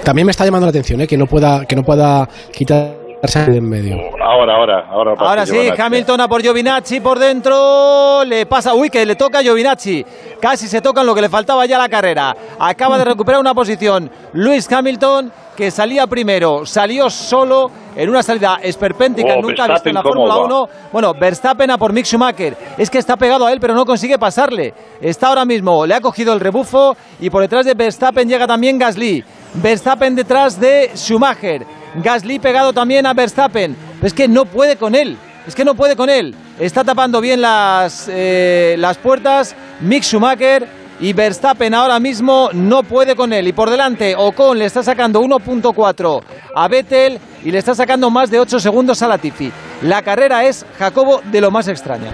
[0.04, 1.06] también me está llamando la atención, ¿eh?
[1.06, 3.96] Que no pueda, que no pueda quitarse de en medio.
[4.20, 5.14] Ahora, ahora, ahora.
[5.16, 5.80] Ahora sí, Giovinazzi.
[5.82, 8.24] Hamilton a por Giovinazzi por dentro.
[8.24, 10.04] Le pasa, uy, que le toca a Giovinazzi.
[10.40, 12.34] Casi se tocan lo que le faltaba ya a la carrera.
[12.58, 14.10] Acaba de recuperar una posición.
[14.32, 19.94] Luis Hamilton, que salía primero, salió solo en una salida esperpéntica, Oh, nunca vista en
[19.94, 20.44] la Verstappen, ¿cómo Fórmula va?
[20.46, 20.68] 1.
[20.90, 22.56] Bueno, Verstappen a por Mick Schumacher.
[22.76, 24.74] Es que está pegado a él, pero no consigue pasarle.
[25.00, 28.78] Está ahora mismo, le ha cogido el rebufo y por detrás de Verstappen llega también
[28.78, 29.22] Gasly.
[29.54, 31.64] Verstappen detrás de Schumacher.
[31.96, 33.76] Gasly pegado también a Verstappen.
[34.02, 35.16] Es que no puede con él.
[35.46, 36.34] Es que no puede con él.
[36.58, 39.54] Está tapando bien las, eh, las puertas.
[39.80, 40.68] Mick Schumacher
[41.00, 43.48] y Verstappen ahora mismo no puede con él.
[43.48, 46.22] Y por delante, Ocon le está sacando 1.4
[46.54, 49.50] a Vettel y le está sacando más de 8 segundos a Latifi.
[49.82, 52.12] La carrera es, Jacobo, de lo más extraña.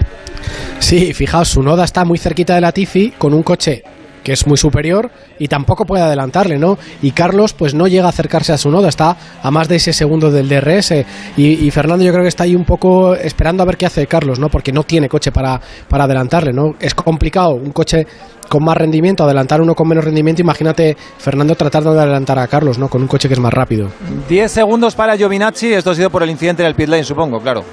[0.79, 3.83] Sí, fijaos, su noda está muy cerquita de la Tifi con un coche
[4.23, 6.77] que es muy superior y tampoco puede adelantarle, ¿no?
[7.01, 9.93] Y Carlos pues no llega a acercarse a su noda, está a más de ese
[9.93, 10.91] segundo del DRS
[11.37, 14.07] y, y Fernando yo creo que está ahí un poco esperando a ver qué hace
[14.07, 14.49] Carlos, ¿no?
[14.49, 16.75] Porque no tiene coche para, para adelantarle, ¿no?
[16.79, 18.05] Es complicado un coche
[18.49, 22.79] con más rendimiento, adelantar uno con menos rendimiento, imagínate Fernando tratando de adelantar a Carlos,
[22.79, 22.89] ¿no?
[22.89, 23.89] Con un coche que es más rápido.
[24.27, 25.73] 10 segundos para Giovinazzi.
[25.73, 27.63] Esto ha sido por el incidente en el pit lane, supongo, claro.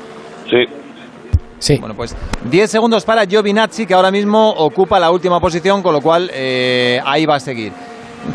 [0.51, 0.86] Sí.
[1.81, 2.15] Bueno, pues
[2.51, 7.01] 10 segundos para Giovinazzi, que ahora mismo ocupa la última posición, con lo cual eh,
[7.05, 7.73] ahí va a seguir.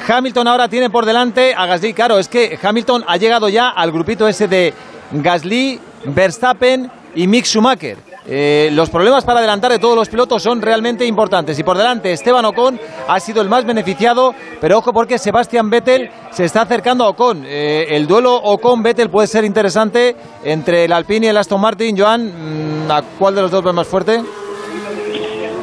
[0.08, 1.94] Hamilton ahora tiene por delante a Gasly.
[1.94, 4.74] Claro, es que Hamilton ha llegado ya al grupito ese de
[5.12, 8.11] Gasly, Verstappen y Mick Schumacher.
[8.34, 11.60] Eh, los problemas para adelantar de todos los pilotos son realmente importantes.
[11.60, 16.10] Y por delante, Esteban Ocon ha sido el más beneficiado, pero ojo porque Sebastian Vettel
[16.30, 17.44] se está acercando a Ocon.
[17.46, 20.16] Eh, el duelo Ocon-Vettel puede ser interesante
[20.46, 21.98] entre el Alpine y el Aston Martin.
[21.98, 24.22] Joan, mm, ¿a cuál de los dos ves más fuerte?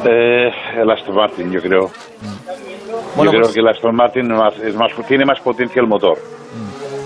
[0.05, 1.89] Eh, el Aston Martin, yo creo.
[3.15, 4.31] Bueno, yo creo pues- que el Aston Martin
[4.63, 6.19] es más, tiene más potencia el motor.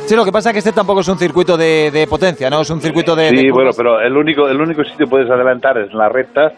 [0.05, 2.61] Sí, lo que pasa es que este tampoco es un circuito de, de potencia, ¿no?
[2.61, 3.29] Es un circuito de...
[3.29, 6.09] Sí, de bueno, pero el único, el único sitio que puedes adelantar es en la
[6.09, 6.51] recta,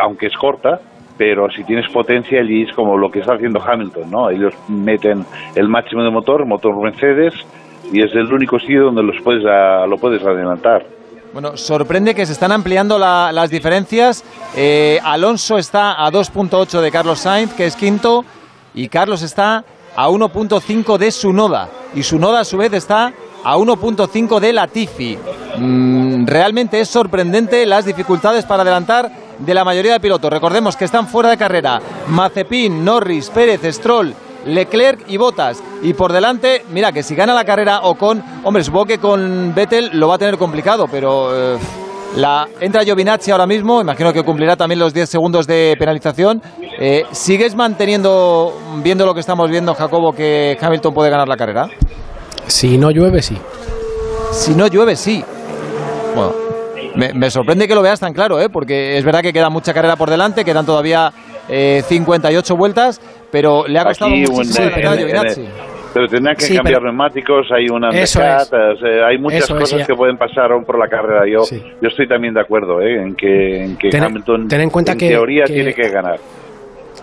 [0.00, 0.80] aunque es corta,
[1.18, 4.30] pero si tienes potencia allí es como lo que está haciendo Hamilton, ¿no?
[4.30, 7.34] Ellos meten el máximo de motor, motor Mercedes,
[7.92, 10.86] y es el único sitio donde los puedes a- lo puedes adelantar.
[11.32, 14.24] Bueno, sorprende que se están ampliando la- las diferencias.
[14.56, 18.24] Eh, Alonso está a 2.8 de Carlos Sainz, que es quinto,
[18.74, 19.64] y Carlos está
[19.96, 21.68] a 1.5 de Sunoda.
[21.94, 23.12] Y Sunoda a su vez está
[23.44, 25.18] a 1.5 de Latifi.
[25.58, 30.30] Mm, realmente es sorprendente las dificultades para adelantar de la mayoría de pilotos.
[30.30, 34.14] Recordemos que están fuera de carrera Mazepin, Norris, Pérez, Stroll,
[34.44, 35.62] Leclerc y Botas.
[35.82, 39.90] Y por delante, mira que si gana la carrera Ocon, hombre, supongo que con Vettel
[39.94, 41.58] lo va a tener complicado, pero eh,
[42.16, 46.42] la entra Giovinazzi ahora mismo, imagino que cumplirá también los 10 segundos de penalización.
[46.78, 48.52] Eh, ¿Sigues manteniendo,
[48.82, 51.68] viendo lo que estamos viendo, Jacobo, que Hamilton puede ganar la carrera?
[52.46, 53.36] Si no llueve, sí.
[54.32, 55.24] Si no llueve, sí.
[56.14, 56.32] Bueno,
[56.96, 58.48] me, me sorprende que lo veas tan claro, ¿eh?
[58.48, 61.12] porque es verdad que queda mucha carrera por delante, quedan todavía
[61.48, 63.00] eh, 58 vueltas,
[63.30, 64.24] pero le ha costado Aquí,
[65.92, 68.06] pero tendrán que Sí, cambiar pero- neumáticos, hay una undercut,
[68.80, 71.26] sea, hay muchas Eso cosas que pueden pasar aún por la carrera.
[71.26, 71.62] Yo, Sí.
[71.80, 73.02] yo estoy también de acuerdo ¿eh?
[73.02, 76.18] en que, en que Ten- Hamilton ten en cuenta que- teoría que- tiene que ganar.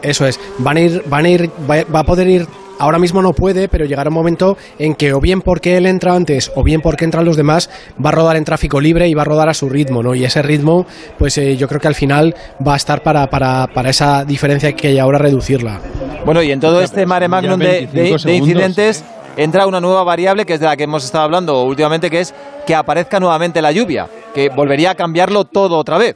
[0.01, 2.45] Eso es, van a ir, van a ir, va, va a poder ir,
[2.79, 6.13] ahora mismo no puede, pero llegará un momento en que o bien porque él entra
[6.13, 7.69] antes o bien porque entran los demás,
[8.03, 10.15] va a rodar en tráfico libre y va a rodar a su ritmo, ¿no?
[10.15, 10.85] Y ese ritmo,
[11.17, 14.73] pues eh, yo creo que al final va a estar para, para, para esa diferencia
[14.73, 15.79] que hay ahora reducirla.
[16.25, 19.03] Bueno, y en todo este mare magnum de, 25 de- incidentes
[19.37, 22.33] entra una nueva variable que es de la que hemos estado hablando últimamente, que es
[22.65, 26.15] que aparezca nuevamente la lluvia, que volvería a cambiarlo todo otra vez.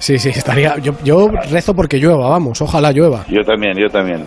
[0.00, 3.24] Sí, sí, estaría, yo, yo rezo porque llueva, vamos, ojalá llueva.
[3.28, 4.26] Yo también, yo también.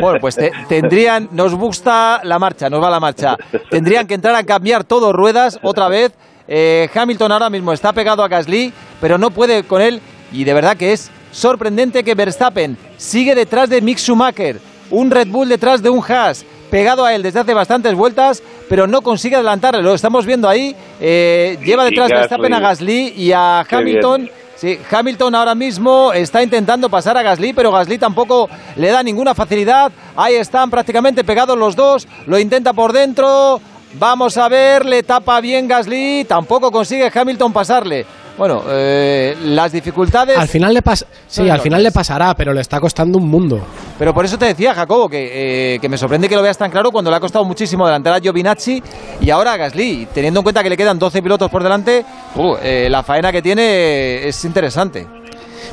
[0.00, 3.36] Bueno, pues te- tendrían, nos gusta la marcha, nos va la marcha.
[3.70, 6.12] Tendrían que entrar a cambiar todo ruedas otra vez.
[6.46, 10.00] Eh, Hamilton ahora mismo está pegado a Gasly, pero no puede con él.
[10.32, 15.26] Y de verdad que es sorprendente que Verstappen sigue detrás de Mick Schumacher, un Red
[15.28, 19.34] Bull detrás de un Haas, pegado a él desde hace bastantes vueltas, pero no consigue
[19.34, 19.82] adelantarle.
[19.82, 20.74] Lo estamos viendo ahí.
[21.00, 22.20] Eh, lleva detrás Gasly.
[22.20, 24.30] Verstappen a Gasly y a Qué Hamilton.
[24.60, 28.46] Sí, Hamilton ahora mismo está intentando pasar a Gasly, pero Gasly tampoco
[28.76, 29.90] le da ninguna facilidad.
[30.14, 32.06] Ahí están prácticamente pegados los dos.
[32.26, 33.58] Lo intenta por dentro.
[33.94, 36.24] Vamos a ver, le tapa bien Gasly.
[36.28, 38.06] Tampoco consigue Hamilton pasarle.
[38.38, 40.38] Bueno, eh, las dificultades.
[40.38, 43.60] Al final le pasa, sí, al final le pasará, pero le está costando un mundo.
[43.98, 46.70] Pero por eso te decía, Jacobo, que, eh, que me sorprende que lo veas tan
[46.70, 48.82] claro cuando le ha costado muchísimo adelantar a Giovinazzi
[49.20, 50.08] y ahora a Gasly.
[50.14, 52.02] Teniendo en cuenta que le quedan 12 pilotos por delante,
[52.36, 55.06] uh, eh, la faena que tiene es interesante.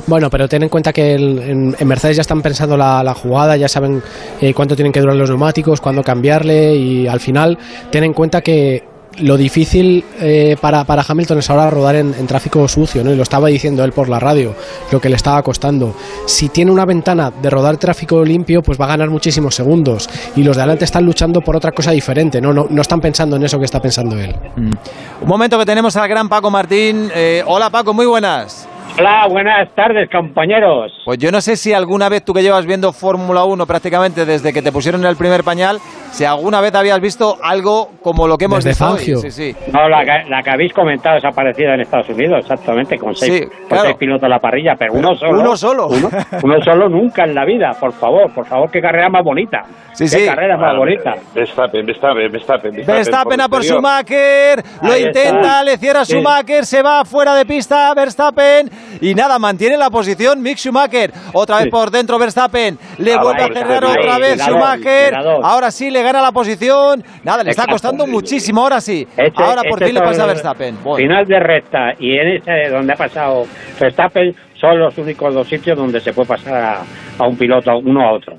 [0.06, 3.68] Bueno, pero ten en cuenta que el- en, Mercedes ya están pensando la, jugada, ya
[3.68, 4.02] saben
[4.40, 7.58] eh, cuánto tienen que durar los neumáticos, cuándo cambiarle y al final
[7.90, 8.84] ten en cuenta que
[9.20, 13.10] lo difícil eh, para, para Hamilton es ahora rodar en, tráfico sucio, ¿no?
[13.10, 14.54] Y lo estaba diciendo él por la radio,
[14.92, 15.94] lo que le estaba costando.
[16.26, 20.08] Si tiene una ventana de rodar tráfico limpio, pues va a ganar muchísimos segundos.
[20.36, 22.52] Y los de adelante están luchando por otra cosa diferente, ¿no?
[22.52, 24.34] No, no están pensando en eso que está pensando él.
[24.56, 27.10] Un momento que tenemos al gran Paco Martín.
[27.14, 28.68] Eh, hola Paco, muy buenas.
[28.98, 30.90] Hola, buenas tardes, compañeros.
[31.04, 34.52] Pues yo no sé si alguna vez tú que llevas viendo Fórmula 1 prácticamente desde
[34.52, 35.78] que te pusieron el primer pañal,
[36.10, 38.96] si alguna vez habías visto algo como lo que hemos Desde visto hoy.
[38.98, 39.18] Fangio.
[39.18, 39.56] Sí, sí.
[39.72, 43.32] No, la, que- la que habéis comentado es aparecida en Estados Unidos, exactamente, con seis,
[43.32, 43.84] Sí, con claro.
[43.84, 45.40] seis pilotos a la parrilla, pero, Pero uno solo.
[45.40, 45.86] uno solo.
[45.88, 46.08] Uno,
[46.42, 49.62] uno solo nunca en la vida, por favor, por favor, qué carrera más bonita.
[49.92, 50.26] Sí, qué sí.
[50.26, 51.14] carrera más Bueno, bonita.
[51.34, 52.72] Verstappen, Verstappen, Verstappen.
[52.86, 53.62] Verstappen a por.
[53.64, 55.64] Schumacher, lo Ahí intenta, está.
[55.64, 56.12] le cierra Sí.
[56.14, 61.12] Schumacher, se va fuera de pista Verstappen y nada, mantiene la posición Mick Schumacher.
[61.32, 65.14] Otra vez por dentro Verstappen, le Ah, vuelve a cerrar otra ahí, vez Schumacher.
[65.42, 67.02] Ahora sí le gana la posición.
[67.24, 69.06] Nada, le está costando muchísimo, ahora sí.
[69.16, 70.78] Este- ahora por este fin le pasa a Verstappen.
[70.82, 70.96] Bueno.
[70.96, 73.46] Final de recta y en ese donde ha pasado
[73.78, 76.82] Verstappen son los únicos dos sitios donde se puede pasar a,
[77.22, 78.34] a un piloto uno a otro.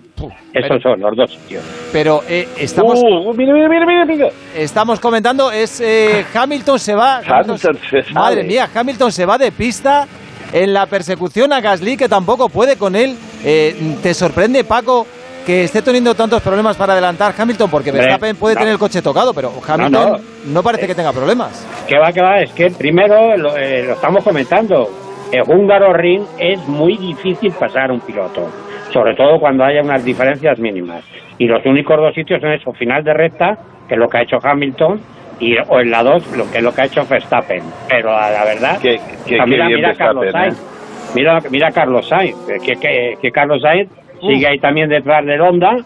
[0.53, 1.63] Esos son los dos sitios.
[1.93, 7.21] Pero eh, estamos, Uh, mira, mira, mira, mira, estamos comentando, es eh, Hamilton se va.
[7.25, 8.13] Hamilton se sale.
[8.13, 10.07] Madre mía, Hamilton se va de pista
[10.53, 13.15] en la persecución a Gasly, que tampoco puede con él.
[13.43, 15.05] Eh, ¿Te sorprende, Paco,
[15.45, 17.69] que esté teniendo tantos problemas para adelantar Hamilton?
[17.69, 18.59] Porque Verstappen puede no.
[18.59, 20.19] tener el coche tocado, pero Hamilton no,
[20.53, 20.63] no.
[20.63, 21.65] parece que tenga problemas.
[21.87, 24.89] Que va, que va, es que primero lo, eh, lo estamos comentando.
[25.31, 28.49] El húngaro ring es muy difícil pasar un piloto,
[28.91, 31.03] sobre todo cuando haya unas diferencias mínimas.
[31.37, 34.21] Y los únicos dos sitios son eso, final de recta, que es lo que ha
[34.23, 34.99] hecho Hamilton,
[35.39, 37.63] y o en la 2, lo que es lo que ha hecho Verstappen.
[37.87, 41.67] Pero la, la verdad, Qué- qué- qué mira, mira a Carlos Verstappen, Sainz, mira, mira
[41.67, 43.89] a Carlos Sainz, que, que, que Carlos Sainz
[44.21, 45.77] sigue ahí también detrás del Honda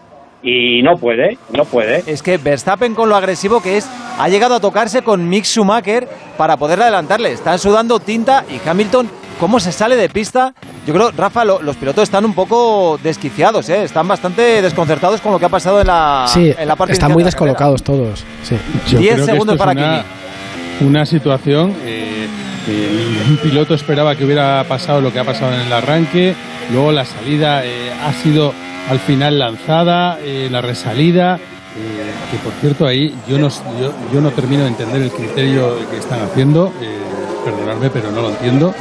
[0.41, 2.03] y no puede, no puede.
[2.07, 3.89] Es que Verstappen con lo agresivo que es,
[4.19, 7.31] ha llegado a tocarse con Mick Schumacher para poder adelantarle.
[7.31, 9.09] Están sudando tinta y Hamilton,
[9.39, 10.53] ¿cómo se sale de pista?
[10.87, 13.83] Yo creo, Rafa, lo- los pilotos están un poco desquiciados, ¿eh?
[13.83, 17.11] están bastante desconcertados con lo que ha pasado en la, Sí, en la parte están
[17.11, 17.51] muy de la carrera.
[17.53, 18.23] descolocados todos.
[18.43, 18.55] Sí.
[18.89, 20.03] Yo 10 creo que segundos para una,
[20.81, 22.27] una situación eh,
[22.65, 26.35] que un piloto esperaba que hubiera pasado lo que ha pasado en el arranque,
[26.71, 28.53] luego la salida eh, ha sido
[28.89, 33.47] al final lanzada, eh, la resalida, eh, que por cierto ahí yo no,
[33.79, 36.97] yo, yo no termino de entender el criterio que están haciendo, eh,
[37.45, 38.73] perdonadme pero no lo entiendo,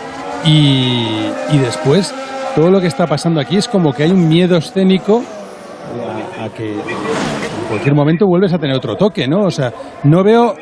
[0.45, 1.07] y,
[1.53, 2.14] y después
[2.55, 5.22] todo lo que está pasando aquí es como que hay un miedo escénico
[6.40, 9.40] a, a que en cualquier momento vuelves a tener otro toque, ¿no?
[9.47, 9.72] O sea,
[10.05, 10.55] no veo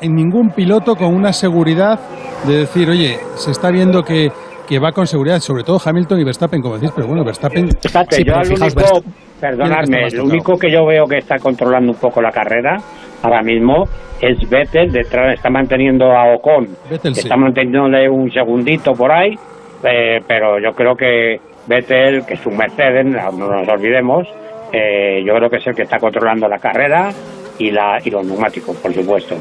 [0.00, 1.98] en ningún piloto con una seguridad
[2.46, 4.30] de decir, oye, se está viendo que,
[4.68, 7.68] que va con seguridad, sobre todo Hamilton y Verstappen, como decís, pero bueno, Verstappen...
[7.80, 9.04] Fíjate, Sí, yo pero al fijaos, único, Verst-
[9.40, 12.76] perdonadme, más único que yo veo que está controlando un poco la carrera
[13.22, 13.88] ahora mismo
[14.20, 17.20] es Vettel, detrás está manteniendo a Ocon, Vettel, sí.
[17.20, 19.38] está manteniéndole un segundito por ahí,
[19.84, 24.26] eh, pero yo creo que Vettel, que es un Mercedes, no no nos olvidemos,
[24.72, 27.10] eh, yo creo que es el que está controlando la carrera
[27.58, 29.34] y, la, y los neumáticos, por supuesto.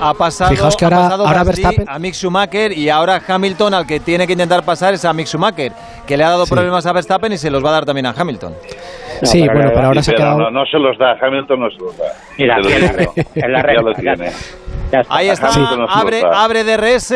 [0.00, 3.74] Ha pasado, Fijaos que ha ahora- pasado ahora Verstappen- a Mick Schumacher y ahora Hamilton
[3.74, 5.72] al que tiene que intentar pasar es a Mick Schumacher,
[6.08, 6.54] que le ha dado Sí.
[6.54, 8.54] problemas a Verstappen y se los va a dar también a Hamilton.
[9.22, 10.38] Sí, pero bueno, pero ahora se quedado...
[10.38, 12.04] no, no se los da, Hamilton no se los da.
[12.38, 13.12] Mira, Te lo en la digo.
[13.14, 14.32] recta, en la Ya recta, lo ya tiene.
[14.92, 15.14] Ya está.
[15.16, 17.14] Ahí está, no se los abre, abre DRS,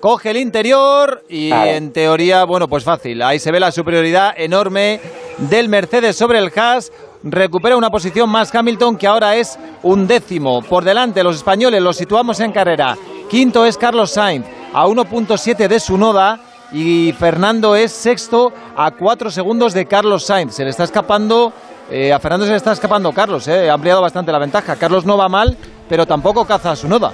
[0.00, 1.70] coge el interior y Claro.
[1.70, 3.22] en teoría, bueno, pues fácil.
[3.22, 5.00] Ahí se ve la superioridad enorme
[5.38, 6.90] del Mercedes sobre el Haas.
[7.22, 10.62] Recupera una posición más Hamilton que ahora es un décimo.
[10.62, 12.96] Por delante, los españoles los situamos en carrera.
[13.28, 16.38] Quinto es Carlos Sainz a 1.7 de su noda
[16.72, 20.54] y Fernando es sexto a 4 segundos de Carlos Sainz.
[20.54, 21.52] Se le está escapando,
[21.90, 24.76] eh, a Fernando se le está escapando Carlos, eh, ha ampliado bastante la ventaja.
[24.76, 25.56] Carlos no va mal,
[25.88, 27.12] pero tampoco caza a su noda.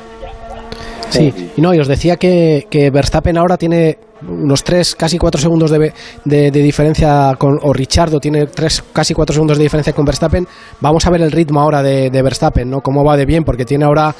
[1.10, 5.40] Sí, y no, y os decía que, que Verstappen ahora tiene unos 3, casi 4
[5.40, 5.92] segundos de,
[6.24, 10.48] de- de diferencia con, o Richardo tiene 3, casi 4 segundos de diferencia con Verstappen.
[10.80, 12.80] Vamos a ver el ritmo ahora de, de Verstappen, ¿no?
[12.80, 14.12] Cómo va de bien, porque tiene ahora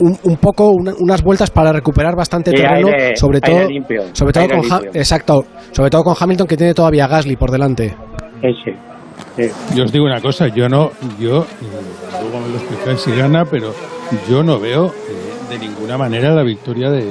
[0.00, 4.32] un, un poco una- unas vueltas para recuperar bastante terreno, aire- sobre todo, limpio, sobre
[4.32, 7.94] todo con Ha- exacto, sobre todo con Hamilton que tiene todavía a Gasly por delante.
[8.42, 8.76] Ese.
[9.74, 11.46] Yo os digo una cosa, yo no, yo, eh,
[12.22, 13.72] luego me lo explicáis si gana, pero
[14.28, 17.02] yo no veo eh, de ninguna manera la victoria de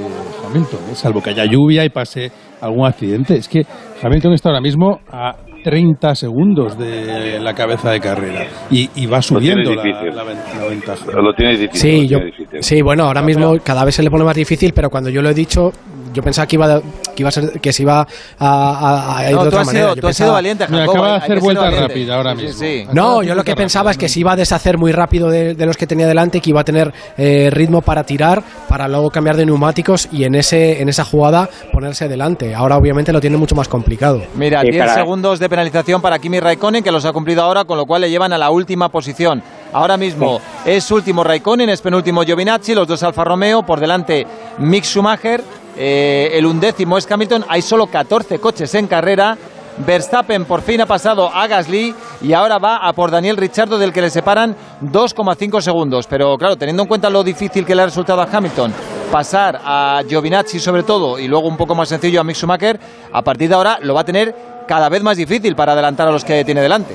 [0.45, 0.95] Hamilton, ¿eh?
[0.95, 2.31] salvo que haya lluvia y pase
[2.61, 3.35] algún accidente.
[3.35, 3.65] Es que
[4.01, 5.35] Hamilton está ahora mismo a
[5.67, 10.23] 30 segundos de la cabeza de carrera y, y va subiendo la, la la
[10.69, 11.11] ventaja.
[11.21, 11.81] Lo tiene difícil.
[11.81, 12.63] Sí, lo yo, tiene difícil.
[12.63, 15.29] sí, bueno, ahora mismo cada vez se le pone más difícil, pero cuando yo lo
[15.29, 15.71] he dicho,
[16.17, 16.81] yo pensaba que iba,
[17.15, 18.07] que iba a ser, que se iba a,
[18.39, 19.85] a- a ir No, de otra has manera.
[19.85, 20.97] sido, Yo tú has sido valiente, Mira, Jacobo.
[20.97, 22.59] acaba de hacer vuelta rápida ahora Sí, mismo.
[22.59, 22.87] sí.
[22.91, 25.65] No, yo lo que pensaba es que se iba a deshacer muy rápido de, de
[25.65, 29.37] los que tenía delante, que iba a tener eh, ritmo para tirar, para luego cambiar
[29.37, 32.53] de neumáticos y en ese en esa jugada ponerse delante.
[32.55, 34.21] Ahora obviamente lo tiene mucho más complicado.
[34.35, 37.63] Mira, Sí, 10 para- segundos de penalización para Kimi Raikkonen, que los ha cumplido ahora,
[37.65, 39.41] con lo cual le llevan a la última posición.
[39.73, 44.25] Ahora mismo es último Raikkonen, es penúltimo Giovinazzi, los dos Alfa Romeo, por delante
[44.59, 45.43] Mick Schumacher,
[45.77, 49.37] eh, el undécimo es Hamilton, hay solo 14 coches en carrera.
[49.85, 53.93] Verstappen por fin ha pasado a Gasly y ahora va a por Daniel Ricciardo del
[53.93, 56.07] que le separan 2,5 segundos.
[56.07, 58.73] Pero claro, teniendo en cuenta lo difícil que le ha resultado a Hamilton
[59.11, 62.77] pasar a Giovinazzi sobre todo y luego un poco más sencillo a Mick Schumacher,
[63.11, 64.33] a partir de ahora lo va a tener
[64.67, 66.93] cada vez más difícil para adelantar a los que tiene delante.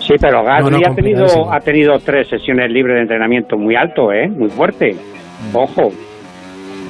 [0.00, 1.52] Sí, pero Gasly No, no, ha, tenido, complicadísimo.
[1.52, 4.28] ha tenido tres sesiones libres de entrenamiento muy alto, ¿eh?
[4.28, 4.94] Muy fuerte.
[5.54, 5.90] Ojo.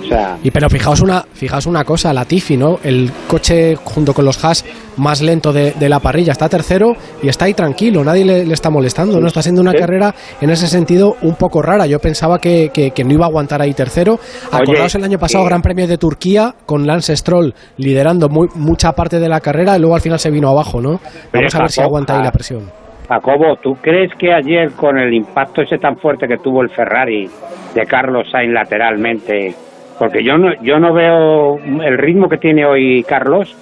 [0.04, 2.78] O sea, Y pero fijaos una, fijaos una cosa, la Tiffy, ¿no?
[2.84, 4.64] El coche junto con los Haas
[4.96, 6.92] más lento de, de la parrilla está tercero
[7.22, 9.26] y está ahí tranquilo, nadie le, le está molestando, ¿no?
[9.26, 9.78] Está siendo una Sí.
[9.78, 11.86] carrera en ese sentido un poco rara.
[11.86, 14.18] Yo pensaba que, que- que no iba a aguantar ahí tercero.
[14.52, 18.92] Acordaos el año pasado, eh, Gran Premio de Turquía, con Lance Stroll liderando muy- mucha
[18.92, 21.00] parte de la carrera y luego al final se vino abajo, ¿no?
[21.32, 22.70] Vamos a ver si aguanta ahí ah, la presión.
[23.08, 27.28] Jacobo, ¿tú crees que ayer con el impacto ese tan fuerte que tuvo el Ferrari
[27.74, 29.54] de Carlos Sainz lateralmente,
[29.98, 33.54] porque yo no, yo no veo el ritmo que tiene hoy Carlos,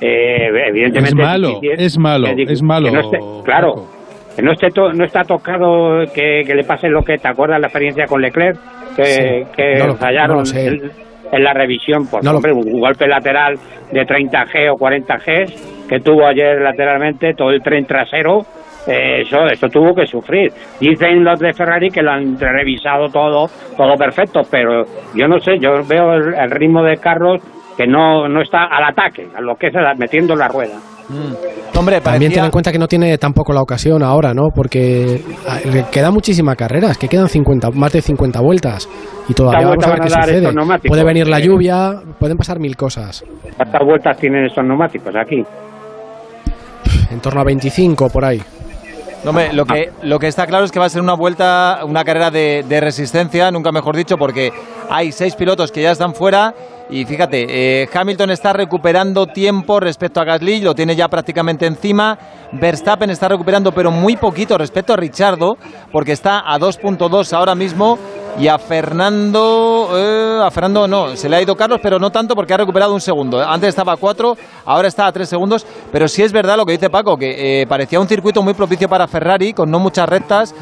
[0.00, 3.88] eh, evidentemente Es malo, es malo, es malo, que no esté- claro, Paco.
[4.36, 7.60] que no esté to- no está tocado que, que le pase lo que te acuerdas
[7.60, 8.58] la experiencia con Leclerc
[8.94, 10.90] que, Sí, que no lo- fallaron no lo en,
[11.32, 13.56] en la revisión por No lo- hombre un golpe lateral
[13.90, 18.44] de 30 G o 40 G que tuvo ayer lateralmente todo el tren trasero
[18.86, 23.46] eh, eso eso tuvo que sufrir dicen los de Ferrari que lo han revisado todo
[23.76, 24.84] todo perfecto pero
[25.14, 27.40] yo no sé yo veo el, el ritmo de Carlos
[27.76, 30.76] que no no está al ataque a lo que es el- metiendo la rueda
[31.78, 34.48] Hombre, También ten en cuenta que no tiene tampoco la ocasión ahora, ¿no?
[34.52, 35.20] Porque
[35.72, 38.88] le queda muchísima carrera, es que quedan 50, más de 50 vueltas
[39.28, 40.38] y todavía ¿Cuántas vamos a ver vueltas qué van a dar sucede.
[40.38, 40.88] estos neumáticos?
[40.88, 41.42] Puede venir la Eh.
[41.42, 43.24] lluvia, pueden pasar mil cosas.
[43.56, 45.44] ¿Cuántas vueltas tienen esos neumáticos aquí?
[47.12, 48.40] En torno a 25 por ahí.
[49.32, 52.04] No, lo que, lo que está claro es que va a ser una vuelta, una
[52.04, 54.52] carrera de, de resistencia, nunca mejor dicho, porque
[54.88, 56.54] hay seis pilotos que ya están fuera
[56.88, 62.16] y fíjate, eh, Hamilton está recuperando tiempo respecto a Gasly, lo tiene ya prácticamente encima.
[62.52, 65.56] Verstappen está recuperando, pero muy poquito respecto a Richardo,
[65.90, 67.98] porque está a 2.2 ahora mismo.
[68.38, 72.34] Y a Fernando, eh, a Fernando no, se le ha ido Carlos, pero no tanto
[72.34, 73.42] porque ha recuperado un segundo.
[73.42, 75.66] Antes estaba a 4, ahora está a 3 segundos.
[75.90, 78.88] Pero sí es verdad lo que dice Paco, que eh, parecía un circuito muy propicio
[78.88, 80.54] para Ferrari, con no muchas rectas,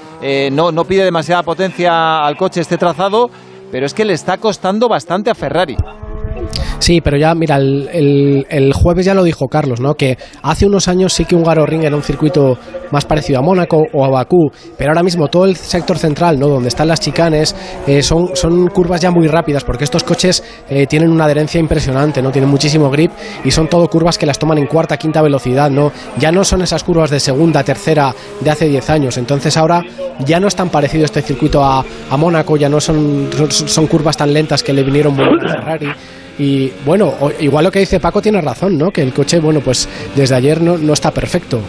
[0.52, 3.28] no, no pide demasiada potencia al coche este trazado,
[3.70, 5.76] pero es que le está costando bastante a Ferrari.
[6.78, 9.94] Sí, pero ya, mira, el, el- jueves ya lo dijo Carlos, ¿no?
[9.94, 12.58] Que hace unos años sí que un Ring era un circuito
[12.90, 16.48] más parecido a Mónaco o a Bakú, pero ahora mismo todo el sector central, ¿no?
[16.48, 17.54] Donde están las chicanes,
[17.86, 22.20] eh, son, son curvas ya muy rápidas, porque estos coches eh, tienen una adherencia impresionante,
[22.20, 22.30] ¿no?
[22.30, 23.12] Tienen muchísimo grip
[23.44, 25.90] y son todo curvas que las toman en cuarta, quinta velocidad, ¿no?
[26.18, 29.82] Ya no son esas curvas de segunda, tercera de hace 10 años, entonces ahora
[30.26, 33.86] ya no es tan parecido este circuito a, a Mónaco, ya no son, son, son
[33.86, 35.88] curvas tan lentas que le vinieron muy bien a Ferrari.
[36.38, 38.90] Y bueno, igual lo que dice Paco tiene razón, ¿no?
[38.90, 41.60] Que el coche, bueno, pues desde ayer no, no está perfecto.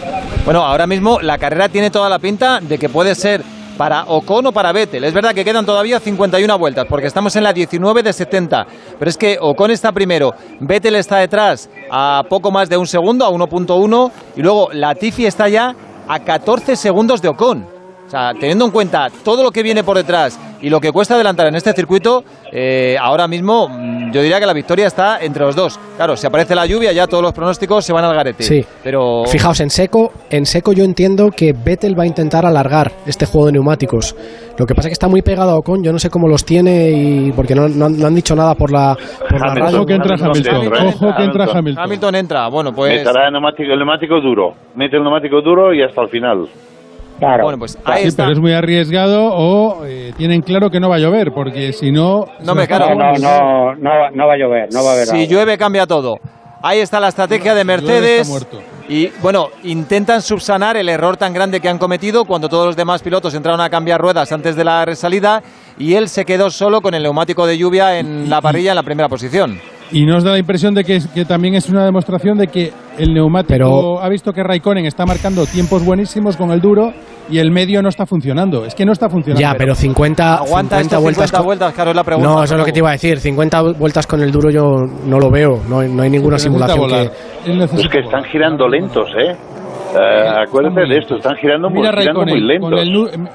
[0.44, 3.42] Bueno, ahora mismo la carrera tiene toda la pinta de que puede ser
[3.76, 5.04] para Ocon o para Vettel.
[5.04, 8.66] Es verdad que quedan todavía 51 vueltas, porque estamos en la 19 de 70.
[8.98, 13.24] Pero es que Ocon está primero, Vettel está detrás a poco más de un segundo,
[13.24, 15.74] a 1.1, y luego Latifi está ya
[16.08, 17.75] a 14 segundos de Ocon.
[18.06, 21.14] O sea, teniendo en cuenta todo lo que viene por detrás y lo que cuesta
[21.16, 25.44] adelantar en este circuito, eh, ahora mismo mm, yo diría que la victoria está entre
[25.44, 25.78] los dos.
[25.96, 28.44] Claro, si aparece la lluvia ya todos los pronósticos se van al garete.
[28.44, 28.64] Sí.
[28.84, 33.26] Pero Fijaos, en seco, en seco yo entiendo que Vettel va a intentar alargar este
[33.26, 34.14] juego de neumáticos.
[34.56, 36.44] Lo que pasa es que está muy pegado a Ocon, yo no sé cómo los
[36.44, 38.96] tiene y porque no, no han- no han dicho nada por la,
[39.28, 39.78] por la radio.
[39.78, 41.84] Ojo que entra Hamilton, ojo que entra Hamilton.
[41.84, 44.54] Hamilton entra, bueno, pues Meterá el neumático, el neumático duro.
[44.76, 46.46] Mete el neumático duro y hasta el final.
[47.18, 47.44] Claro.
[47.44, 48.24] Bueno, pues ahí Sí, está.
[48.24, 51.90] pero es muy arriesgado o eh, tienen claro que no va a llover, porque si
[51.90, 52.26] no...
[52.44, 52.86] No me claro.
[52.86, 55.14] va a No, no, no, va- no va a llover, no va a haber Si
[55.16, 55.26] agua.
[55.26, 56.16] llueve cambia todo.
[56.62, 58.46] Ahí está la estrategia de Mercedes.
[58.88, 63.02] Y bueno, intentan subsanar el error tan grande que han cometido cuando todos los demás
[63.02, 65.42] pilotos entraron a cambiar ruedas antes de la resalida
[65.78, 68.82] y él se quedó solo con el neumático de lluvia en la parrilla en la
[68.82, 69.58] primera posición.
[69.92, 73.14] Y nos da la impresión de que, que también es una demostración de que el
[73.14, 76.92] neumático Pero- ha visto que Raikkonen está marcando tiempos buenísimos con el duro
[77.30, 78.64] y el medio no está funcionando.
[78.64, 79.40] Es que no está funcionando.
[79.40, 81.24] Ya, pero 50, Aguanta 50 estos vueltas.
[81.30, 82.28] 50 con- vueltas, claro, es la pregunta.
[82.28, 83.18] No, eso es lo que te iba a decir.
[83.20, 84.64] 50 vueltas con el duro yo
[85.06, 85.60] no lo veo.
[85.68, 87.02] No, hay- no hay ninguna simulación que.
[87.80, 89.36] Es que están girando lentos, ¿eh?
[89.98, 93.12] Eh, acuérdate de esto, están girando muy, Mira girando muy Raikkonen, con lentos.
[93.14, 93.28] el em,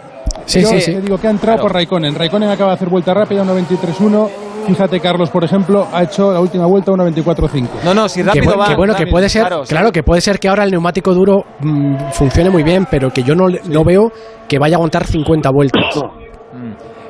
[0.45, 0.93] Sí, yo sí, sí.
[0.95, 1.63] te digo que ha entrado Claro.
[1.67, 2.13] por Raikkonen.
[2.15, 4.29] Raikkonen acaba de hacer vuelta rápida, 1.23.1.
[4.67, 7.67] Fíjate, Carlos, por ejemplo, ha hecho la última vuelta 1.24.5.
[7.83, 8.67] No, no, si rápido va.
[8.67, 9.91] que bueno, que puede ser, claro, claro, sí.
[9.93, 13.35] que puede ser que ahora el neumático duro mm, funcione muy bien, pero que yo
[13.35, 14.11] no, le- no veo
[14.47, 16.01] que vaya a aguantar 50 vueltas.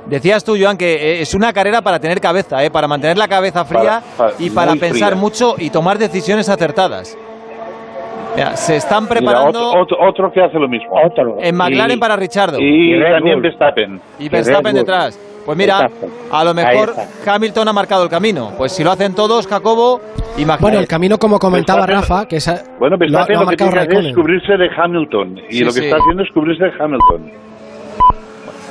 [0.07, 2.71] Decías tú, Joan, que eh, es una carrera para tener cabeza, ¿eh?
[2.71, 5.21] para mantener la cabeza fría Para- para- y para pensar fría.
[5.21, 7.17] mucho y tomar decisiones acertadas.
[8.35, 10.89] Mira, se están Mira, preparando otro, otro, otro que hace lo mismo.
[11.05, 11.35] Otro.
[11.39, 13.41] en McLaren Y- para Richardo Y, Y también.
[13.41, 14.01] Verstappen.
[14.19, 15.19] y Verstappen detrás.
[15.45, 15.89] Pues mira,
[16.31, 16.93] a lo mejor.
[17.25, 18.51] Hamilton ha marcado el camino.
[18.57, 19.99] Pues si lo hacen todos, Jacobo,
[20.37, 20.61] imagínate.
[20.61, 23.49] Bueno, el camino, como comentaba Verstappen- Rafa, que esa, Bueno, lo, Verstappen lo ha lo,
[23.57, 25.37] que marcado tiene que es cubrirse de Hamilton.
[25.49, 25.85] Y Sí, lo que sí.
[25.85, 27.31] está haciendo es cubrirse de Hamilton.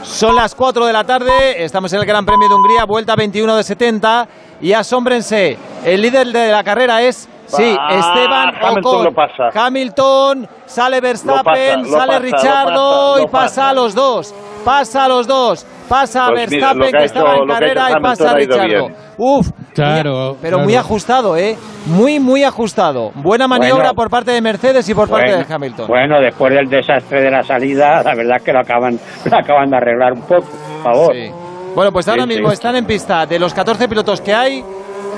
[0.03, 3.57] Son las 4 de la tarde, estamos en el Gran Premio de Hungría, vuelta 21
[3.57, 4.27] de 70.
[4.63, 9.05] Y asómbrense, el líder de la carrera es, sí, Ah, Esteban Hamilton Ocon.
[9.05, 9.49] lo pasa.
[9.55, 13.69] Hamilton, sale Verstappen, Lo pasa, lo sale pasa, Richardo lo pasa, y lo pasa pasa.
[13.71, 14.35] a los dos.
[14.65, 15.67] Pasa a los dos.
[15.89, 18.89] Pasa a Pues Verstappen que estaba hecho- en carrera hecho y pasa a Richardo.
[19.17, 21.57] Uf, Claro, pero muy ajustado, ¿eh?
[21.87, 23.11] Muy, muy ajustado.
[23.15, 23.95] Buena maniobra Bueno.
[23.95, 25.87] por parte de Mercedes y por parte de Hamilton.
[25.89, 28.99] Bueno, después del desastre de la salida, la verdad es que lo acaban,
[29.31, 31.15] lo acaban de arreglar un poco, por favor.
[31.15, 31.31] Sí.
[31.75, 32.35] Bueno, pues ahora Sí, sí.
[32.37, 34.65] mismo están en pista de los 14 pilotos que hay,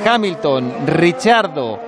[0.06, 1.78] Hamilton, Richardo,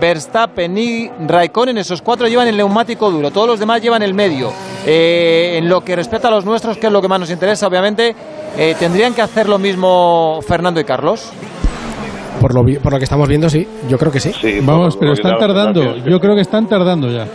[0.00, 4.52] Verstappen y Raikkonen, esos cuatro llevan el neumático duro, todos los demás llevan el medio.
[4.86, 7.66] Eh, en lo que respecta a los nuestros, que es lo que más nos interesa,
[7.66, 8.14] obviamente,
[8.56, 11.30] eh, ¿tendrían que hacer lo mismo Fernando y Carlos?
[12.40, 13.66] Por lo, por lo que estamos viendo, sí.
[13.88, 14.32] Yo creo que sí.
[14.40, 15.96] Sí, Vamos, pero están tardando.
[15.96, 17.26] Yo creo que están tardando ya.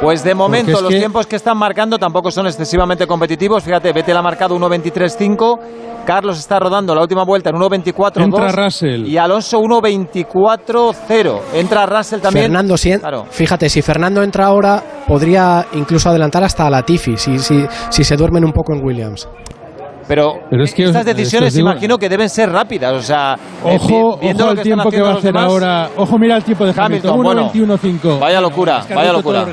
[0.00, 3.62] Pues de momento los que- tiempos que están marcando tampoco son excesivamente competitivos.
[3.62, 5.58] Fíjate, Vettel ha marcado 1.23.5,
[6.04, 9.06] Carlos está rodando la última vuelta en 1.24.2 Entra Russell.
[9.06, 12.44] y Alonso 1.24.0 Entra Russell también.
[12.46, 13.26] Fernando, si en- Claro.
[13.30, 18.16] fíjate, si Fernando entra ahora, podría incluso adelantar hasta a Latifi, si, si, si se
[18.16, 19.28] duermen un poco en Williams.
[20.06, 22.92] Pero, Pero es que estas decisiones digo- imagino que deben ser rápidas.
[22.92, 23.34] O sea,
[23.64, 25.90] eh, Ojo, vi- viendo ojo lo que están tiempo que va a hacer demás, ahora.
[25.96, 27.10] Ojo, mira el tiempo de Hamilton.
[27.14, 27.50] Hamilton, bueno.
[27.52, 28.18] 1.21.5.
[28.18, 29.46] Vaya locura, Es que vaya locura.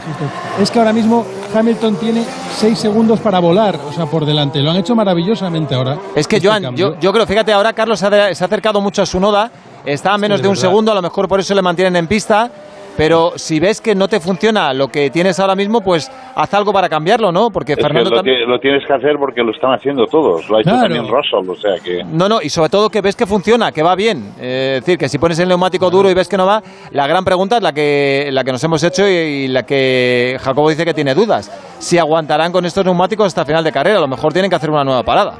[0.61, 1.25] Es que ahora mismo
[1.55, 2.23] Hamilton tiene
[2.57, 4.59] 6 segundos para volar, o sea, por delante.
[4.59, 5.97] Lo han hecho maravillosamente ahora.
[6.15, 8.47] Es que, este Joan, yo, yo creo, fíjate, ahora Carlos se ha, de- se ha
[8.47, 9.49] acercado mucho a su noda,
[9.85, 12.07] está a menos de de un segundo, a lo mejor por eso le mantienen en
[12.07, 12.49] pista,
[12.97, 16.71] pero si ves que no te funciona lo que tienes ahora mismo, pues haz algo
[16.73, 17.49] para cambiarlo, ¿no?
[17.49, 18.47] Porque Es Fernando lo, también...
[18.49, 20.49] lo tienes que hacer porque lo están haciendo todos.
[20.49, 20.81] Lo ha hecho Claro.
[20.93, 22.03] también Russell, o sea que...
[22.03, 24.33] No, no, y sobre todo que ves que funciona, que va bien.
[24.39, 26.61] Eh, es decir, que si pones el neumático duro y ves que no va,
[26.91, 30.37] la gran pregunta es la que, la que nos hemos hecho y, y la que
[30.41, 31.49] Jacobo dice que tiene dudas.
[31.79, 34.69] Si aguantarán con estos neumáticos hasta final de carrera, a lo mejor tienen que hacer
[34.69, 35.33] una nueva parada.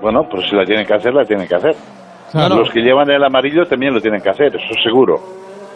[0.00, 1.74] Bueno, pues si la tienen que hacer, la tienen que hacer.
[2.32, 2.56] Claro.
[2.56, 5.20] Los que llevan el amarillo también lo tienen que hacer, eso seguro.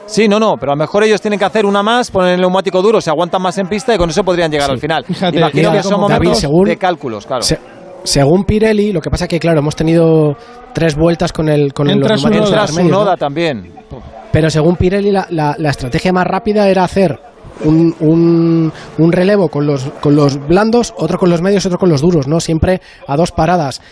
[0.09, 2.41] Sí, no, no, pero a lo mejor ellos tienen que hacer una más, poner el
[2.41, 4.73] neumático duro, se aguantan más en pista y con eso podrían llegar Sí.
[4.73, 5.05] al final.
[5.05, 7.43] Fíjate, Imagino que son momentos David, según- de cálculos, claro.
[7.43, 7.59] Se-
[8.05, 10.35] según Pirelli, lo que pasa que, claro, hemos tenido
[10.73, 12.89] tres vueltas con el con Entra los neumáticos Entra su ¿no?
[12.89, 13.73] noda también.
[14.33, 17.19] Pero según Pirelli, la, la- la estrategia más rápida era hacer
[17.65, 21.79] un, un- un relevo con los, con los blandos, otro con los medios y otro
[21.79, 22.41] con los duros, ¿no?
[22.41, 23.83] Siempre a dos paradas.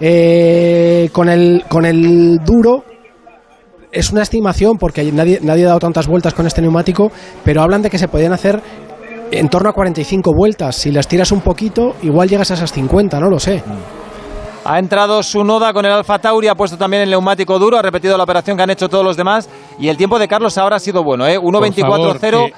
[0.00, 2.84] Eh, con, el, con el duro
[3.92, 7.10] es una estimación porque nadie, nadie ha dado tantas vueltas con este neumático,
[7.44, 8.60] pero hablan de que se podían hacer
[9.30, 10.76] en torno a 45 vueltas.
[10.76, 13.62] Si las tiras un poquito, igual llegas a esas 50, no lo sé.
[14.64, 17.82] Ha entrado su noda con el Alfa Tauri, ha puesto también el neumático duro, ha
[17.82, 20.76] repetido la operación que han hecho todos los demás y el tiempo de Carlos ahora
[20.76, 21.38] ha sido bueno, ¿eh?
[21.38, 21.80] 1.24.0.
[21.80, 22.52] favor,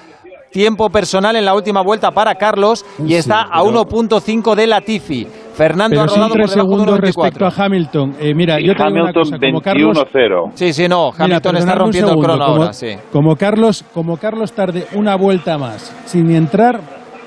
[0.50, 5.26] Tiempo personal en la última vuelta para Carlos y está a 1.5 de Latifi.
[5.54, 7.00] Fernando Pero ha rodado tres por de segundos 1.24.
[7.00, 8.14] respecto a Hamilton.
[8.20, 10.50] Eh, mira, Y yo te digo una cosa, como Carlos, 21-0.
[10.54, 12.88] Sí, sí, no, Mira, Hamilton está rompiendo segundo, el crono como, ahora, sí.
[13.12, 16.80] Como Carlos, como Carlos tarde una vuelta más sin entrar,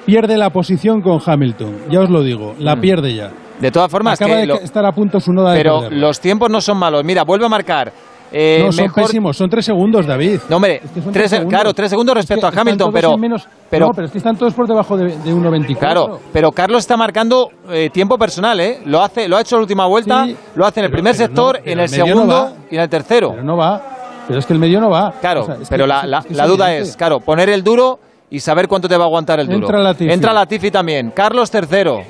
[0.06, 1.76] pierde la posición con Hamilton.
[1.90, 2.82] Ya os lo digo, la Mm.
[2.82, 3.32] pierde ya.
[3.60, 6.08] De todas formas, Acaba que de lo- estar a punto su noda de pero perderla.
[6.08, 7.04] los tiempos no son malos.
[7.06, 7.92] Mira, vuelve a marcar
[8.38, 9.04] eh, no, son mejor...
[9.04, 10.42] pésimos, son tres segundos, David.
[10.50, 13.14] No, hombre, Es que son tres- claro, tres segundos respecto Es que a Hamilton, pero,
[13.14, 15.78] en menos- pero, no, pero es que están todos por debajo de, de 1.24.
[15.80, 18.82] claro, pero Carlos está marcando eh, tiempo personal, ¿eh?
[18.86, 20.98] Lo hace, lo ha hecho en la última vuelta, Sí, lo hace en el pero-
[21.02, 23.30] primer no, sector, en el el medio no segundo y en el tercero.
[23.32, 23.82] Pero no va.
[24.28, 25.14] Pero es que el medio no va.
[25.22, 26.90] Claro, O sea, es pero que- la, la- duda evidente.
[26.90, 29.68] es, claro, poner el duro y saber cuánto te va a aguantar el duro.
[29.68, 30.12] Entra Latifi.
[30.12, 31.12] Entra Latifi también.
[31.16, 32.02] Carlos tercero.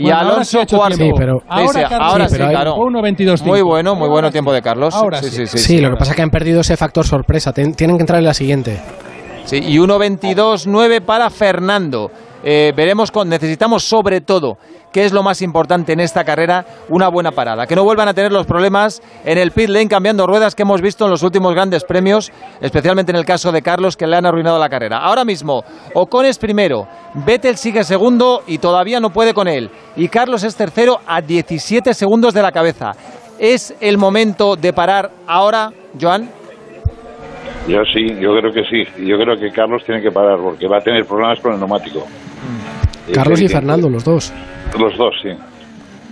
[0.00, 0.96] Y Bueno, ahora sí Alonso ha hecho cuarto.
[0.96, 1.16] tiempo.
[1.16, 2.76] Sí, pero- Ahora, Sí, sí, Carlos, ahora sí, sí, pero hay- claro.
[2.76, 3.44] fue 1.22.5.
[3.50, 4.32] Muy bueno, muy Ahora bueno sí.
[4.32, 4.94] tiempo de Carlos.
[4.94, 7.52] Ahora sí, sí, sí, Sí, lo que pasa es que han perdido ese factor sorpresa.
[7.52, 8.80] Ten- tienen que entrar en la siguiente.
[9.44, 12.10] Sí, y 1.22.9 para Fernando.
[12.42, 13.28] Eh, veremos con.
[13.28, 14.56] Necesitamos sobre todo,
[14.92, 17.66] que es lo más importante en esta carrera, una buena parada.
[17.66, 20.80] Que no vuelvan a tener los problemas en el pit lane cambiando ruedas que hemos
[20.80, 24.26] visto en los últimos grandes premios, especialmente en el caso de Carlos, que le han
[24.26, 24.98] arruinado la carrera.
[24.98, 25.62] Ahora mismo,
[25.94, 29.70] Ocon es primero, Vettel sigue segundo y todavía no puede con él.
[29.96, 32.92] Y Carlos es tercero a 17 segundos de la cabeza.
[33.38, 36.39] ¿Es el momento de parar ahora, Joan?
[37.70, 39.06] Yo sí, yo creo que sí.
[39.06, 42.04] Yo creo que Carlos tiene que parar porque va a tener problemas con el neumático.
[43.06, 43.48] Es Carlos y.
[43.48, 44.32] Fernando, los dos.
[44.76, 45.30] Los dos, sí.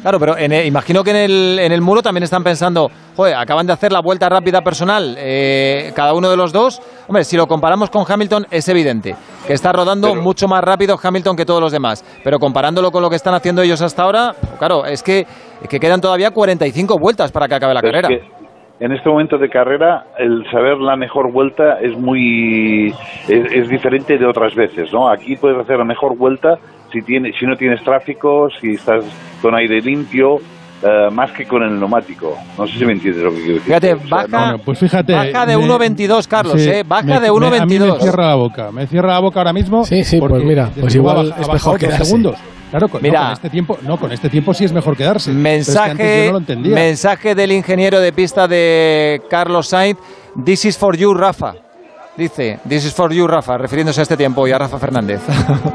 [0.02, 3.66] Claro, pero en imagino que en el, en el muro también están pensando, joder, acaban
[3.66, 6.80] de hacer la vuelta rápida personal, eh, cada uno de los dos.
[7.08, 11.36] Hombre, si lo comparamos con Hamilton, es evidente que está rodando mucho más rápido Hamilton
[11.36, 12.04] que todos los demás.
[12.22, 15.26] Pero comparándolo con lo que están haciendo ellos hasta ahora, claro, es que,
[15.68, 18.08] que quedan todavía 45 vueltas para que acabe la es carrera.
[18.08, 18.37] que
[18.80, 22.94] en este momento de carrera, el saber la mejor vuelta es muy
[23.28, 25.08] es, es diferente de otras veces, ¿no?
[25.10, 26.58] Aquí puedes hacer la mejor vuelta
[26.92, 29.04] si tiene, si no tienes tráfico, si estás
[29.42, 30.36] con aire limpio,
[30.82, 32.36] eh, más que con el neumático.
[32.56, 33.66] No sé si me entiendes lo que quiero decir.
[33.66, 35.12] Fíjate, O sea, baja, no- pues fíjate.
[35.12, 36.84] baja de me- 1.22, Carlos, sí, ¿eh?
[36.86, 37.26] Baja me- de me-
[37.58, 38.00] A mí me 1.22.
[38.00, 38.70] cierra la boca.
[38.72, 39.84] Me cierra la boca ahora mismo.
[39.84, 42.04] Sí, sí, pues porque mira, pues igual es mejor quedarse.
[42.04, 42.36] segundos.
[42.70, 43.22] Claro, con, no, Mira.
[43.22, 45.32] con este tiempo, no, con este tiempo sí es mejor quedarse.
[45.32, 46.74] Pero es que antes Mensaje, yo no lo entendía.
[46.74, 49.98] mensaje del ingeniero de pista de Carlos Sainz.
[50.44, 51.54] This is for you, Rafa.
[52.18, 55.20] Dice, this is for you, Rafa, refiriéndose a este tiempo y a Rafa Fernández.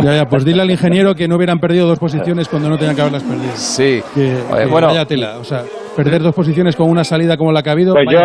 [0.04, 2.98] Ya, ya, pues dile al ingeniero que no hubieran perdido dos posiciones cuando no tenían
[2.98, 3.52] que haberlas perdido.
[3.56, 4.02] Sí.
[4.14, 4.88] Que, Oye, que bueno.
[4.88, 5.38] vaya tela.
[5.40, 5.62] O sea,
[5.96, 7.94] perder dos posiciones con una salida como la que ha habido.
[7.94, 8.20] Pues yo,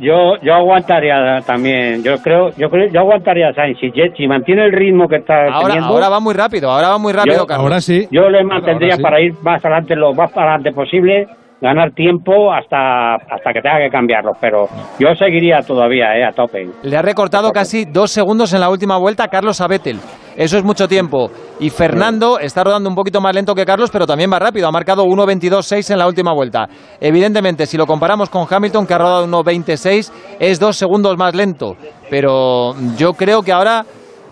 [0.00, 2.02] yo, yo aguantaría también.
[2.02, 3.78] Yo creo, yo creo, yo aguantaría a Sainz.
[3.78, 6.98] Si, si mantiene el ritmo que está Ahora, teniendo, ahora va muy rápido, ahora va
[6.98, 7.66] muy rápido, Yo- Carlos.
[7.66, 8.08] Ahora sí.
[8.10, 9.02] yo le mantendría ahora sí.
[9.04, 11.28] para ir más adelante, lo más para adelante posible,
[11.60, 14.32] ganar tiempo hasta, hasta que tenga que cambiarlo.
[14.40, 14.66] Pero
[14.98, 16.68] yo seguiría todavía, eh, a tope.
[16.82, 19.98] Le ha recortado casi dos segundos en la última vuelta a Carlos a Vettel.
[20.36, 21.30] Eso es mucho tiempo.
[21.58, 24.68] Y Fernando está rodando un poquito más lento que Carlos, pero también más rápido.
[24.68, 26.66] Ha marcado 1.22.6 en la última vuelta.
[27.00, 31.76] Evidentemente, si lo comparamos con Hamilton, que ha rodado 1.26, es dos segundos más lento.
[32.08, 33.84] Pero yo creo que ahora,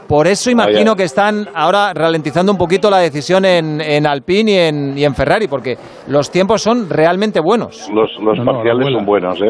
[0.08, 4.56] por eso imagino que están ahora ralentizando un poquito la decisión en, en Alpine y
[4.56, 5.76] en, y en Ferrari, porque
[6.08, 7.88] los tiempos son realmente buenos.
[7.92, 9.48] Los, los No, no, parciales son buenos, ¿eh?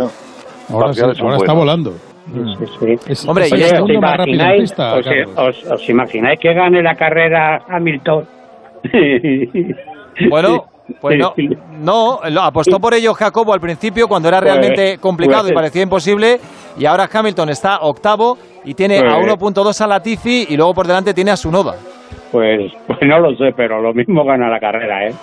[0.71, 1.95] Ahora, sí, ahora está volando.
[3.07, 5.31] Es- Hombre, es y el esto- segundo ¿Os más rápido en imagináis, pista, os, Carlos.
[5.39, 8.27] os- os imagináis que gane la carrera Hamilton?
[10.29, 10.65] Bueno,
[11.01, 11.35] pues no,
[11.81, 15.55] no, lo apostó por ello Jacobo al principio cuando era Pues, realmente complicado y pues.
[15.55, 16.41] parecía imposible
[16.79, 19.39] y ahora Hamilton está octavo y tiene a Pues.
[19.39, 21.75] 1.2 a Latifi y luego por delante tiene a Sunoda.
[22.33, 25.15] Pues, pues no lo sé, pero lo mismo gana la carrera, ¿eh?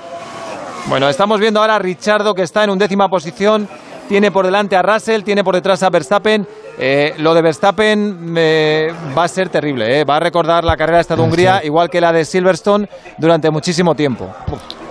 [0.87, 3.67] Bueno, estamos viendo ahora a Richardo que está en undécima posición,
[4.07, 6.45] tiene por delante a Russell, tiene por detrás a Verstappen.
[6.77, 10.03] Eh, lo de Verstappen eh, va a ser terrible, eh.
[10.03, 12.87] va a recordar la carrera esta de Hungría, igual que la de Silverstone,
[13.17, 14.27] durante muchísimo tiempo.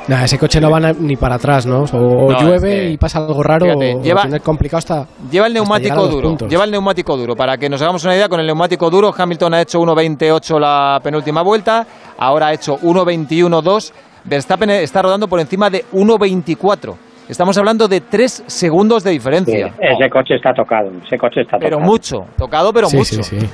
[0.07, 1.85] Nah, ese coche no va ni para atrás, ¿no?
[1.85, 5.07] O, No, llueve es que- y pasa algo raro, Fíjate, o lleva- complicado hasta...
[5.31, 7.35] Lleva el neumático duro, lleva el neumático duro.
[7.35, 11.01] Para que nos hagamos una idea, con el neumático duro, Hamilton ha hecho 1.28 la
[11.03, 11.87] penúltima vuelta,
[12.19, 13.93] ahora ha hecho 1.21.2.
[14.25, 16.95] Verstappen está rodando por encima de 1.24.
[17.27, 19.73] Estamos hablando de 3 segundos de diferencia.
[19.81, 21.91] Ese coche está tocado, ese coche está Pero tocado.
[21.91, 23.23] mucho, tocado, pero Sí, mucho.
[23.23, 23.49] sí, sí.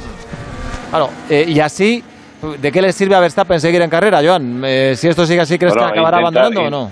[0.90, 2.02] Claro, eh, y así,
[2.60, 4.62] ¿de qué le sirve a Verstappen seguir en carrera, Joan?
[4.64, 6.90] Eh, si esto sigue así, ¿crees Bueno, que acabará intentar- abandonando o no?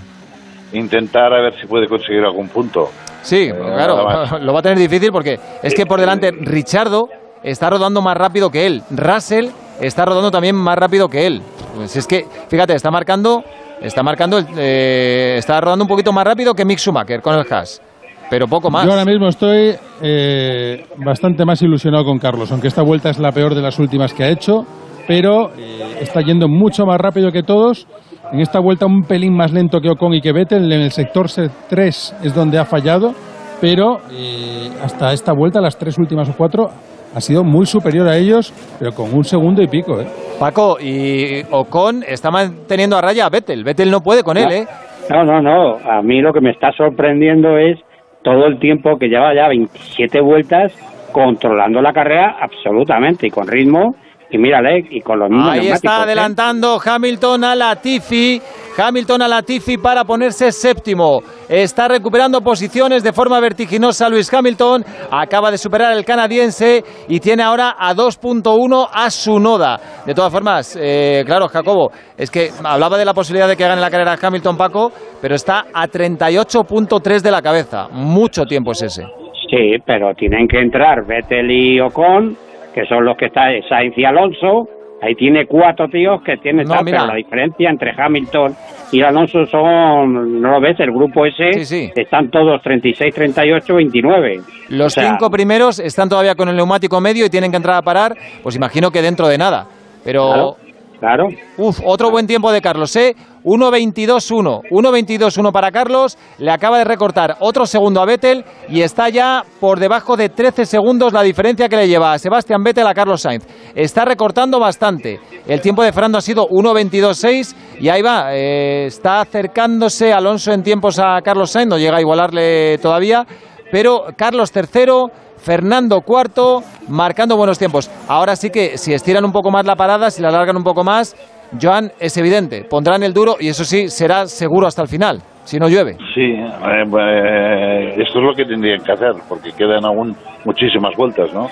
[0.72, 2.90] Intentar a ver si puede conseguir algún punto.
[3.22, 7.08] Sí, Eh, claro, lo va a tener difícil porque es que por delante Richardo
[7.42, 8.82] está rodando más rápido que él.
[8.90, 9.48] Russell
[9.80, 11.42] está rodando también más rápido que él.
[11.74, 13.42] Pues es que, fíjate, está marcando,
[13.80, 17.80] está marcando, eh, está rodando un poquito más rápido que Mick Schumacher con el Haas,
[18.28, 18.84] pero poco más.
[18.84, 23.32] Yo ahora mismo estoy eh, bastante más ilusionado con Carlos, aunque esta vuelta es la
[23.32, 24.66] peor de las últimas que ha hecho,
[25.08, 27.88] pero eh, está yendo mucho más rápido que todos.
[28.30, 30.70] En esta vuelta un pelín más lento que Ocon y que Vettel.
[30.70, 31.26] En el sector
[31.70, 33.14] 3 es donde ha fallado,
[33.58, 36.68] pero eh, hasta esta vuelta, las tres últimas o cuatro,
[37.14, 39.98] ha sido muy superior a ellos, pero con un segundo y pico.
[39.98, 40.06] ¿eh?
[40.38, 43.64] Paco, y Ocon está manteniendo a raya a Vettel.
[43.64, 44.66] Vettel no puede con él, ¿eh?
[45.08, 45.76] No, no, no.
[45.90, 47.78] A mí lo que me está sorprendiendo es
[48.22, 50.70] todo el tiempo que lleva ya 27 vueltas
[51.12, 53.94] controlando la carrera absolutamente y con ritmo
[54.30, 56.02] y mírale, y con los mismos Ahí está ¿eh?
[56.02, 58.40] adelantando Hamilton a Latifi.
[58.76, 61.20] Hamilton a Latifi para ponerse séptimo.
[61.48, 64.84] Está recuperando posiciones de forma vertiginosa Luis Hamilton.
[65.10, 69.80] Acaba de superar el canadiense y tiene ahora a 2.1 a su noda.
[70.06, 73.80] De todas formas, eh, claro, Jacobo, es que hablaba de la posibilidad de que gane
[73.80, 77.88] la carrera Hamilton Paco, pero está a 38.3 de la cabeza.
[77.90, 79.02] Mucho tiempo es ese.
[79.50, 82.36] Sí, pero tienen que entrar Vettel y Ocon,
[82.78, 84.68] que son los que están Sainz y Alonso.
[85.02, 87.06] Ahí tiene cuatro tíos que tienen No, mira.
[87.06, 88.54] la diferencia entre Hamilton
[88.92, 91.50] y Alonso son, no lo ves, el grupo ese,
[91.94, 94.40] están todos 36, 38, 29.
[94.70, 97.76] Los O sea, cinco primeros están todavía con el neumático medio y tienen que entrar
[97.76, 99.66] a parar, pues imagino que dentro de nada.
[100.04, 100.56] Pero Claro,
[101.00, 101.28] claro.
[101.56, 103.14] Uf, otro buen tiempo de Carlos, ¿eh?
[103.44, 104.62] 1.22.1.
[104.70, 106.18] 1.22.1 para Carlos.
[106.38, 110.66] Le acaba de recortar otro segundo a Vettel y está ya por debajo de 13
[110.66, 113.46] segundos la diferencia que le lleva a Sebastián Vettel a Carlos Sainz.
[113.74, 115.20] Está recortando bastante.
[115.46, 118.34] El tiempo de Fernando ha sido 1.22.6 y ahí va.
[118.34, 121.68] eh, está acercándose Alonso en tiempos a Carlos Sainz.
[121.70, 123.26] No llega a igualarle todavía.
[123.70, 127.90] Pero Carlos tercero, Fernando cuarto, marcando buenos tiempos.
[128.08, 130.84] Ahora sí que si estiran un poco más la parada, si la alargan un poco
[130.84, 131.16] más,
[131.60, 135.58] Joan, es evidente, pondrán el duro y eso sí, será seguro hasta el final, si
[135.58, 135.96] no llueve.
[136.14, 141.32] Sí, eh, eh, esto es lo que tendrían que hacer, porque quedan aún muchísimas vueltas,
[141.32, 141.48] ¿no?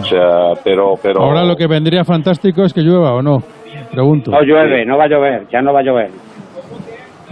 [0.00, 3.42] O sea, pero, pero Ahora lo que vendría fantástico es que llueva o no.
[3.90, 4.30] Pregunto.
[4.30, 6.10] No llueve, no va a llover, ya no va a llover.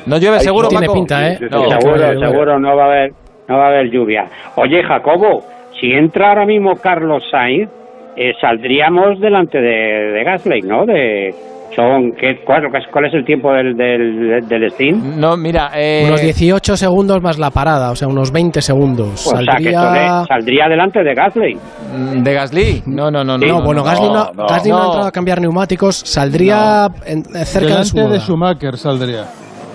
[0.06, 0.94] No llueve seguro, Tiene Paco?
[0.94, 1.38] pinta, ¿eh?
[1.50, 3.12] No, seguro, seguro no va a haber,
[3.48, 4.26] no va a haber lluvia.
[4.56, 5.44] Oye, Jacobo,
[5.80, 7.68] si entra ahora mismo Carlos Sainz,
[8.16, 10.84] eh, saldríamos delante de, de Gasly, ¿no?
[10.86, 11.34] De
[11.76, 15.20] son ¿qué, cuál, cuál es el tiempo del del, del Steam?
[15.20, 19.24] No, mira, eh, Unos 18 segundos más la parada, o sea, unos 20 segundos.
[19.26, 20.24] O sea, que Saldría...
[20.26, 21.54] saldría delante de Gasly.
[21.94, 22.82] Mm, ¿De Gasly?
[22.86, 23.38] No, no, no.
[23.38, 24.46] No, No, bueno, Gasly, no, no.
[24.48, 28.20] Gasly no ha entrado a cambiar neumáticos, saldría en- cerca de su Delante de noda.
[28.20, 29.24] Schumacher saldría.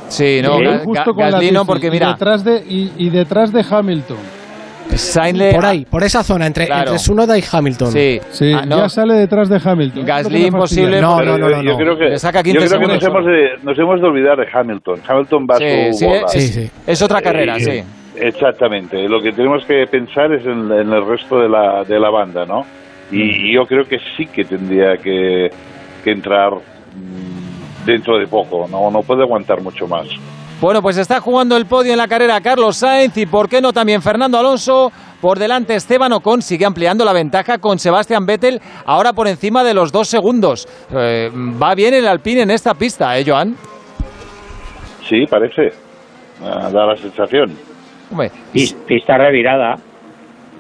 [0.10, 2.92] Sí, no, Y Ga- justo Ga- con Gasly no, porque y mira, detrás de, y,
[2.98, 4.18] y detrás de Hamilton.
[4.98, 5.54] Sainz.
[5.54, 6.82] Por ahí, por esa zona, entre, Claro.
[6.84, 7.92] entre Sunoda y Hamilton.
[7.92, 8.78] Sí, Sí, Ah, no.
[8.78, 10.06] ya sale detrás de Hamilton.
[10.06, 11.02] Gasly imposible.
[11.02, 13.04] No, pero no, no, yo, no, yo creo que, saca yo 15 creo que nos
[13.04, 15.00] hemos, de, nos hemos de olvidar de Hamilton.
[15.08, 16.22] Hamilton va a Sí, su sí, bola.
[16.26, 16.72] es, Sí, sí.
[16.88, 17.84] es otra carrera, Eh, sí.
[18.20, 19.08] Exactamente.
[19.10, 22.46] Lo que tenemos que pensar es en, en el resto de la, de la banda,
[22.46, 22.62] ¿no?
[23.12, 23.16] Mm.
[23.16, 25.50] Y yo creo que sí que tendría que,
[26.04, 28.68] que entrar mm, dentro de poco.
[28.72, 30.08] No, no puede aguantar mucho más.
[30.62, 33.74] Bueno, pues está jugando el podio en la carrera Carlos Sainz y por qué no
[33.74, 34.92] también Fernando Alonso.
[35.20, 39.74] Por delante Esteban Ocon sigue ampliando la ventaja con Sebastián Vettel, ahora por encima de
[39.74, 40.68] los dos segundos.
[40.94, 43.56] Eh, va bien el Alpine en esta pista, ¿eh, Joan?
[45.08, 45.72] Sí, parece.
[46.42, 47.58] Da la sensación.
[48.12, 49.76] Hombre, Pista revirada.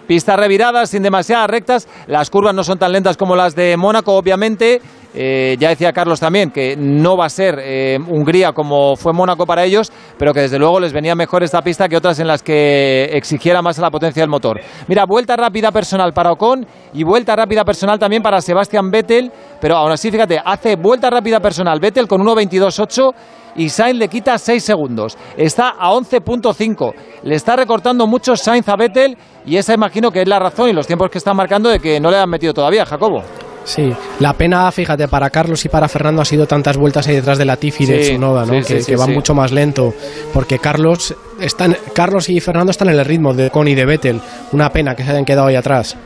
[0.07, 1.89] Pista revirada, sin demasiadas rectas.
[2.07, 4.81] Las curvas no son tan lentas como las de Mónaco, obviamente.
[5.13, 9.45] Eh, ya decía Carlos también que no va a ser eh, Hungría como fue Mónaco
[9.45, 12.41] para ellos, pero que desde luego les venía mejor esta pista que otras en las
[12.41, 14.59] que exigiera más la potencia del motor.
[14.87, 19.31] Mira, vuelta rápida personal para Ocon y vuelta rápida personal también para Sebastián Vettel,
[19.61, 23.13] pero aún así, fíjate, hace vuelta rápida personal Vettel con 1.22.8
[23.55, 25.17] y Sainz le quita 6 segundos.
[25.37, 26.93] Está a 11.5.
[27.23, 30.73] Le está recortando mucho Sainz a Vettel y esa imagino que es la razón y
[30.73, 33.21] los tiempos que están marcando de que no le han metido todavía, Jacobo.
[33.65, 37.37] Sí, la pena, fíjate, para Carlos y para Fernando ha sido tantas vueltas ahí detrás
[37.37, 38.53] de la Tifi y de Sí, Tsunoda, ¿no?
[38.55, 39.11] sí, que, sí, sí, que va sí.
[39.11, 39.93] mucho más lento.
[40.33, 44.19] Porque Carlos están, Carlos y Fernando están en el ritmo de Con y de Vettel.
[44.51, 45.97] Una pena que se hayan quedado ahí atrás.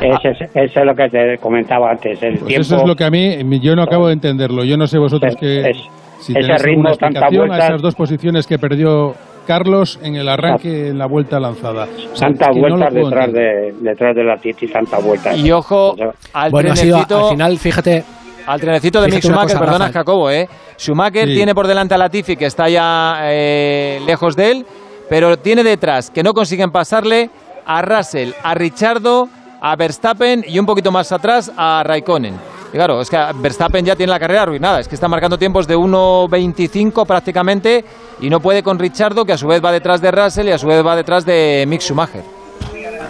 [0.00, 2.22] Ese, es- ese es lo que te comentaba antes.
[2.22, 4.62] El Pues tiempo, eso es lo que a mí, yo no acabo de entenderlo.
[4.64, 5.76] Yo no sé vosotros que Es-
[6.20, 7.68] si ese ritmo, alguna tantas explicación a vueltas.
[7.70, 9.14] esas dos posiciones que perdió
[9.46, 11.84] Carlos en el arranque en la vuelta lanzada.
[12.12, 15.36] O sea, tantas no detrás de, detrás de la Titi, tantas vueltas.
[15.38, 15.94] Y ojo
[16.32, 18.04] al Bueno, sido, trenecito, al final, fíjate,
[18.46, 19.92] al trenecito de Mick Schumacher, cosa, perdona.
[19.92, 20.48] Jacobo, ¿eh?
[20.78, 21.34] Schumacher Sí.
[21.34, 24.66] tiene por delante a Latifi que está ya eh, lejos de él,
[25.08, 27.30] pero tiene detrás que no consiguen pasarle
[27.66, 29.28] a Russell, a Richardo,
[29.60, 32.34] a Verstappen y un poquito más atrás a Raikkonen.
[32.72, 35.66] Y claro, es que Verstappen ya tiene la carrera arruinada, es que está marcando tiempos
[35.66, 37.84] de 1.25 prácticamente
[38.20, 40.58] y no puede con Richardo, que a su vez va detrás de Russell y a
[40.58, 42.41] su vez va detrás de Mick Schumacher.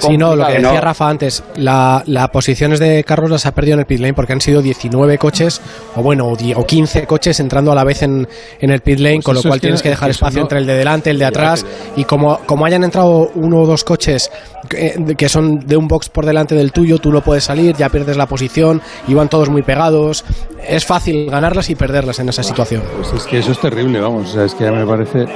[0.09, 3.74] Sí, no, lo que decía Rafa antes, la, la posiciones de Carlos las ha perdido
[3.74, 5.61] en el pit lane porque han sido 19 coches,
[5.97, 8.27] o bueno, o, die- o 15 coches entrando a la vez en,
[8.61, 10.45] en el pit lane, Pues con lo cual es que tienes que dejar espacio no-
[10.45, 11.65] entre el de delante, el de atrás,
[11.97, 14.31] y como, como hayan entrado uno o dos coches
[14.69, 17.89] que, que son de un box por delante del tuyo, tú no puedes salir, ya
[17.89, 20.24] pierdes la posición, y van todos muy pegados.
[20.66, 22.83] Es fácil ganarlas y perderlas en esa situación.
[22.97, 24.31] Pues es que eso es terrible, vamos.
[24.31, 25.27] O sea, es que ya me parece.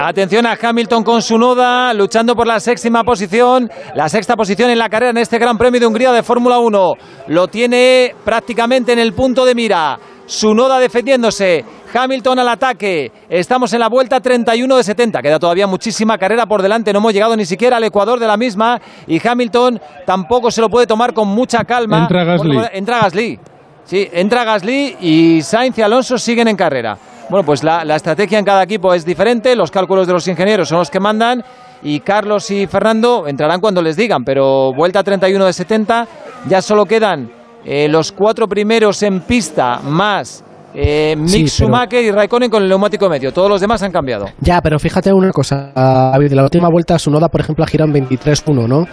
[0.00, 4.78] Atención a Hamilton con su noda, luchando por la séptima posición, la sexta posición en
[4.78, 6.92] la carrera en este Gran Premio de Hungría de Fórmula 1.
[7.26, 9.98] Lo tiene prácticamente en el punto de mira.
[10.24, 11.64] Su noda defendiéndose.
[11.92, 13.10] Hamilton al ataque.
[13.28, 15.20] Estamos en la vuelta 31 de 70.
[15.20, 16.92] Queda todavía muchísima carrera por delante.
[16.92, 18.80] No hemos llegado ni siquiera al ecuador de la misma.
[19.08, 22.02] Y Hamilton tampoco se lo puede tomar con mucha calma.
[22.02, 22.58] Entra Gasly.
[22.72, 23.40] Entra Gasly.
[23.82, 26.96] Sí, entra Gasly y Sainz y Alonso siguen en carrera.
[27.30, 29.54] Bueno, pues la, la estrategia en cada equipo es diferente.
[29.54, 31.42] Los cálculos de los ingenieros son los que mandan.
[31.82, 34.24] Y Carlos y Fernando entrarán cuando les digan.
[34.24, 36.08] Pero vuelta 31 de 70.
[36.48, 37.30] Ya solo quedan
[37.64, 40.44] eh, los cuatro primeros en pista más
[40.74, 43.32] eh, Mick Sí, Schumacher y Raikkonen con el neumático medio.
[43.32, 44.26] Todos los demás han cambiado.
[44.40, 47.90] Ya, pero fíjate una cosa, David, la última vuelta su noda, por ejemplo, ha girado
[47.94, 48.86] en 23.1, ¿no?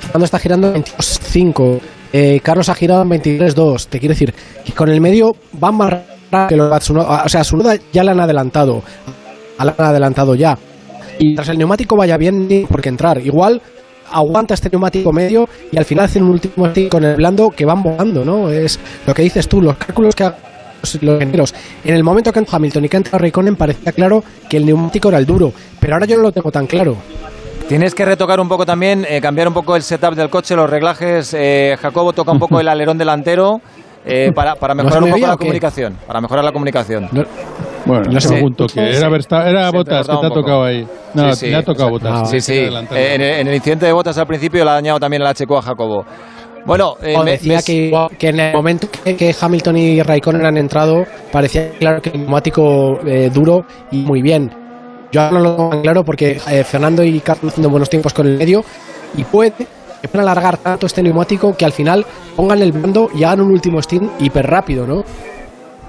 [0.00, 1.80] Fernando está girando en 22.5,
[2.12, 4.34] eh, Carlos ha girado en 23.2, te quiero decir
[4.64, 5.94] que con el medio van más
[6.48, 8.82] que los de Tsunoda, o sea, su noda ya la han adelantado,
[9.58, 10.56] la han adelantado ya.
[11.18, 13.18] Y tras el neumático vaya bien, ni por qué entrar.
[13.18, 13.60] Igual
[14.10, 17.64] aguanta este neumático medio y al final hacen un último stick con el blando que
[17.64, 18.50] van volando, ¿no?
[18.50, 20.24] Es lo que dices tú, los cálculos que
[21.00, 21.54] los ingenieros.
[21.84, 25.08] En el momento que entró Hamilton y que entró Raikkonen parecía claro que el neumático
[25.08, 26.96] era el duro, pero ahora yo no lo tengo tan claro.
[27.68, 30.68] Tienes que retocar un poco también, eh, cambiar un poco el setup del coche, los
[30.68, 31.32] reglajes.
[31.32, 33.62] Eh, Jacobo toca un poco el alerón delantero
[34.04, 35.98] eh, para, para ¿No mejorar se un poco la comunicación.
[36.06, 37.08] Para mejorar la comunicación.
[37.86, 38.28] Bueno, no Sí.
[38.28, 38.80] sé un toque.
[38.80, 40.86] Era, Versta- era Se te Botas que te ha tocado ahí.
[41.12, 41.90] No, Sí, sí, le ha tocado.
[41.90, 42.30] Botas.
[42.30, 42.52] Sí, sí.
[42.54, 45.28] Eh, en, el, en el incidente de botas al principio le ha dañado también el
[45.28, 46.04] HQ a Jacobo.
[46.66, 50.02] Bueno, eh, O me- decía me- que, que en el momento que, que Hamilton y
[50.02, 54.50] Raikkonen han entrado, parecía claro que el neumático eh, duro y muy bien.
[55.12, 58.26] Yo ahora no lo tengo claro porque eh, Fernando y Carlos haciendo buenos tiempos con
[58.26, 58.64] el medio
[59.16, 59.52] y puede
[60.04, 62.04] que puedan alargar tanto este neumático que al final
[62.36, 65.02] pongan el blando y hagan un último stint hiper rápido, ¿no?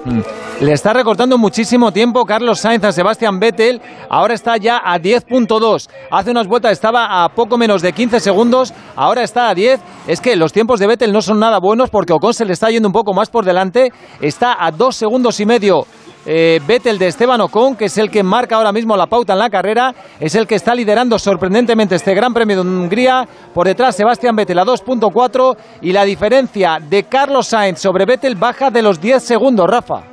[0.05, 0.21] Mm.
[0.61, 3.81] Le está recortando muchísimo tiempo Carlos Sainz a Sebastián Vettel.
[4.09, 5.89] Ahora está ya a 10.2.
[6.09, 8.73] Hace unas vueltas estaba a poco menos de 15 segundos.
[8.95, 9.81] Ahora está a 10.
[10.07, 12.69] Es que los tiempos de Vettel no son nada buenos porque Ocon se le está
[12.69, 13.91] yendo un poco más por delante.
[14.21, 15.87] Está a dos segundos y medio.
[16.25, 19.39] Eh, Vettel de Esteban Ocon, que es el que marca ahora mismo la pauta en
[19.39, 23.27] la carrera, es el que está liderando sorprendentemente este Gran Premio de Hungría.
[23.53, 28.71] Por detrás, Sebastián Vettel a 2.4 y la diferencia de Carlos Sainz sobre Vettel baja
[28.71, 30.03] de los 10 segundos, Rafa.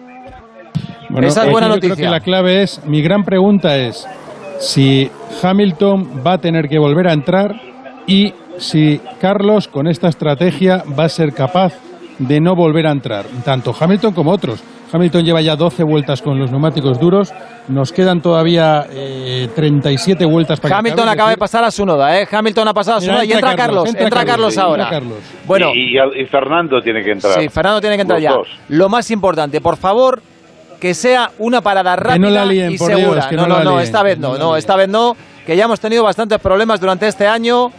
[1.08, 1.94] Bueno, Esa es buena yo noticia.
[1.94, 4.06] Creo que la clave es, mi gran pregunta es
[4.58, 5.10] si
[5.42, 7.54] Hamilton va a tener que volver a entrar
[8.06, 11.74] y si Carlos con esta estrategia va a ser capaz
[12.18, 14.62] de no volver a entrar, tanto Hamilton como otros.
[14.92, 17.32] Hamilton lleva ya 12 vueltas con los neumáticos duros,
[17.68, 21.86] nos quedan todavía eh, 37 vueltas para que Hamilton acabe, acaba de pasar a su
[21.86, 22.28] noda, ¿eh?
[22.30, 24.82] Hamilton ha pasado a su noda y entra Carlos, Carlos, entra, entra Carlos Carlos, ahora.
[24.84, 25.18] entra Carlos.
[25.46, 27.40] Bueno, y, y- y Fernando tiene que entrar.
[27.40, 28.36] sí, Fernando tiene que entrar Los ya.
[28.36, 28.48] dos.
[28.68, 30.22] Lo más importante, por favor,
[30.80, 33.14] que sea una parada rápida no la líen, y por segura.
[33.14, 35.16] Dios, que no, no no, la no, esta vez no, esta vez no,
[35.46, 37.70] que ya hemos tenido bastantes problemas durante este año.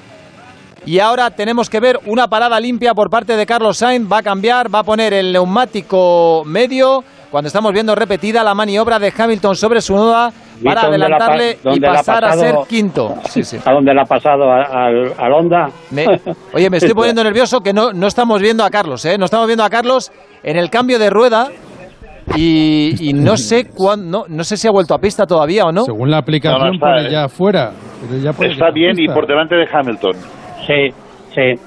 [0.85, 4.11] Y ahora tenemos que ver una parada limpia por parte de Carlos Sainz.
[4.11, 7.03] Va a cambiar, va a poner el neumático medio.
[7.31, 10.31] Cuando estamos viendo repetida la maniobra de Hamilton sobre su noda
[10.63, 13.15] para ¿Viste dónde la pa- adelantarle y la pasar a ser quinto.
[13.27, 13.57] Sí, sí.
[13.65, 14.51] ¿A dónde le ha pasado?
[14.51, 15.67] ¿A- ¿Al, al Honda?
[15.89, 16.05] Me-
[16.53, 19.17] oye, me estoy poniendo nervioso que no, no estamos viendo a Carlos, ¿eh?
[19.17, 20.11] No estamos viendo a Carlos
[20.43, 21.47] en el cambio de rueda
[22.35, 25.71] y, y no sé cuándo, no, no sé si ha vuelto a pista todavía o
[25.71, 25.83] no.
[25.85, 27.11] Según la aplicación No, no está, pone eh.
[27.11, 27.71] ya afuera.
[28.07, 30.11] pero ya Está bien y por delante de Hamilton.
[30.65, 30.89] Sí,
[31.33, 31.59] sí.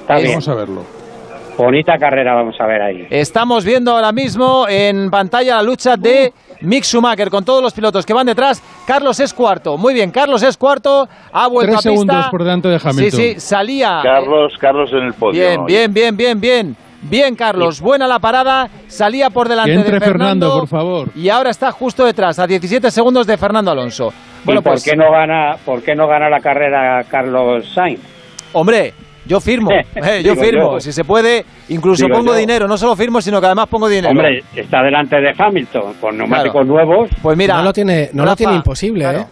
[0.00, 0.30] Está bien.
[0.30, 0.96] Vamos a verlo.
[1.56, 3.06] Bonita carrera vamos a ver ahí.
[3.08, 8.04] Estamos viendo ahora mismo en pantalla la lucha de Mick Schumacher con todos los pilotos
[8.04, 8.62] que van detrás.
[8.86, 9.78] Carlos es cuarto.
[9.78, 11.08] Muy bien, Carlos es cuarto.
[11.32, 11.90] Ha vuelto Tres a pista.
[11.90, 13.10] segundos por delante de Hamilton.
[13.10, 14.00] Sí, sí, salía.
[14.02, 15.32] Carlos, Carlos en el podio.
[15.32, 16.76] Bien, bien, bien, bien, bien.
[17.00, 17.80] Bien, Carlos.
[17.80, 18.68] Buena la parada.
[18.88, 20.46] Salía por delante Que entre de Fernando.
[20.46, 21.08] Fernando, por favor.
[21.14, 24.12] Y ahora está justo detrás, a 17 segundos de Fernando Alonso.
[24.44, 28.15] Bueno, ¿Y por pues, qué no gana, por qué no gana la carrera Carlos Sainz?
[28.52, 28.92] Hombre,
[29.26, 29.70] yo firmo.
[29.72, 29.84] eh,
[30.22, 30.72] yo Digo firmo.
[30.74, 30.80] yo.
[30.80, 32.38] Si se puede, incluso Digo pongo yo.
[32.38, 32.66] dinero.
[32.68, 34.10] No solo firmo, sino que además pongo dinero.
[34.10, 36.66] Hombre, está delante de Hamilton, con neumáticos Claro.
[36.66, 37.10] nuevos.
[37.22, 39.18] Pues mira, no lo tiene, no lo tiene imposible, claro.
[39.20, 39.26] ¿eh?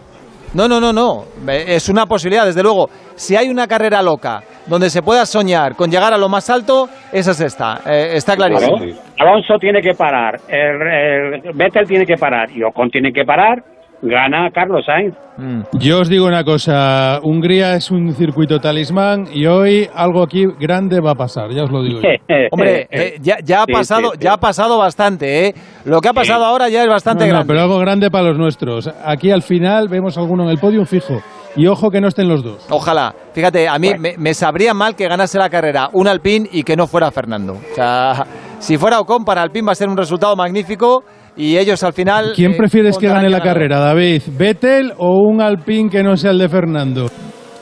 [0.55, 1.25] No, no, no, no.
[1.49, 2.89] Es una posibilidad, desde luego.
[3.17, 6.89] Si hay una carrera loca donde se pueda soñar con llegar a lo más alto,
[7.13, 7.81] esa es esta.
[7.87, 8.77] Eh, está clarísimo.
[8.77, 8.93] Claro.
[9.19, 13.63] Alonso tiene que parar, el, el Vettel tiene que parar y Ocon tiene que parar.
[14.03, 15.15] Gana Carlos Sainz.
[15.37, 15.63] Mm.
[15.79, 21.01] Yo os digo una cosa, Hungría es un circuito talismán y hoy algo aquí grande
[21.01, 22.09] va a pasar, ya os lo digo yo.
[22.53, 24.25] Hombre, eh, ya, ya ha Sí, pasado, sí, sí.
[24.25, 25.55] ya ha pasado bastante, ¿eh?
[25.87, 27.49] Lo que ha pasado ahora ya es bastante No, no, grande.
[27.49, 28.91] pero algo grande para los nuestros.
[29.05, 31.21] Aquí al final vemos alguno en el podio fijo.
[31.57, 32.67] Y ojo que no estén los dos.
[32.69, 33.15] Ojalá.
[33.33, 36.77] Fíjate, a mí me, me sabría mal que ganase la carrera un Alpine y que
[36.77, 37.53] no fuera Fernando.
[37.55, 38.27] O sea,
[38.59, 41.05] si fuera Ocon para Alpine va a ser un resultado magnífico.
[41.37, 42.33] Y ellos al final...
[42.35, 44.23] ¿Quién eh, prefieres que gane la carrera, David?
[44.37, 47.11] ¿Vettel o un Alpine que no sea el de Fernando?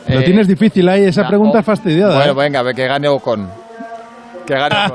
[0.08, 2.16] Lo Eh, tienes difícil ahí, esa pregunta fastidiada.
[2.16, 2.44] Bueno, ¿eh?
[2.44, 3.61] venga, que gane Ocon.
[4.46, 4.92] Que Ocon.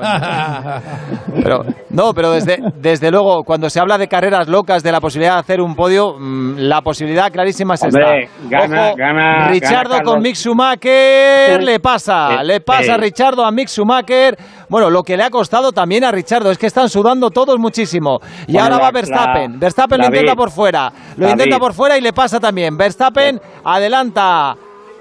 [1.43, 5.35] Pero, no, pero desde, desde luego, cuando se habla de carreras locas, de la posibilidad
[5.35, 8.33] de hacer un podio, mm, la posibilidad clarísima es Hombre, esta.
[8.49, 10.21] gana- Ojo, gana- Richardo gana con.
[10.21, 11.65] Mick Schumacher, Sí.
[11.65, 12.99] le pasa, Sí, le pasa sí.
[13.01, 14.35] Richardo a Mick Schumacher.
[14.67, 18.19] Bueno, lo que le ha costado también a Richardo es que están sudando todos muchísimo.
[18.47, 19.53] Y Bueno, ahora va Verstappen.
[19.53, 20.91] la- Verstappen lo intenta por fuera.
[21.15, 21.39] Lo David.
[21.39, 22.75] intenta por fuera y le pasa también.
[22.75, 24.55] Verstappen adelanta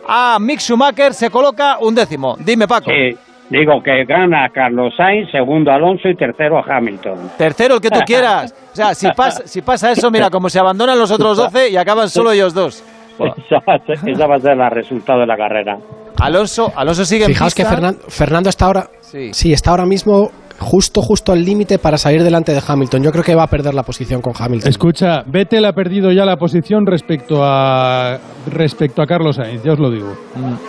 [0.08, 2.36] a Mick Schumacher, se coloca un décimo.
[2.38, 2.90] Dime, Paco.
[2.90, 3.16] Sí,
[3.50, 7.30] digo que gana Carlos Sainz, segundo Alonso y tercero Hamilton.
[7.38, 8.54] Tercero, el que tú quieras.
[8.72, 11.76] O sea, si pasa, si pasa eso, mira, como se abandonan los otros 12 y
[11.76, 12.82] acaban solo ellos dos.
[13.18, 15.78] Esa, va a ser- esa va a ser el resultado de la carrera.
[16.20, 17.76] Alonso, Alonso sigue en Fijaos que pista.
[17.76, 19.32] Fernan- Fernando está ahora, Sí.
[19.32, 19.52] sí.
[19.52, 23.02] está ahora mismo justo, justo al límite para salir delante de Hamilton.
[23.02, 24.68] Yo creo que va a perder la posición con Hamilton.
[24.70, 28.18] Escucha, Vettel ha perdido ya la posición respecto a
[28.52, 30.12] respecto a Carlos Sainz, ya os lo digo.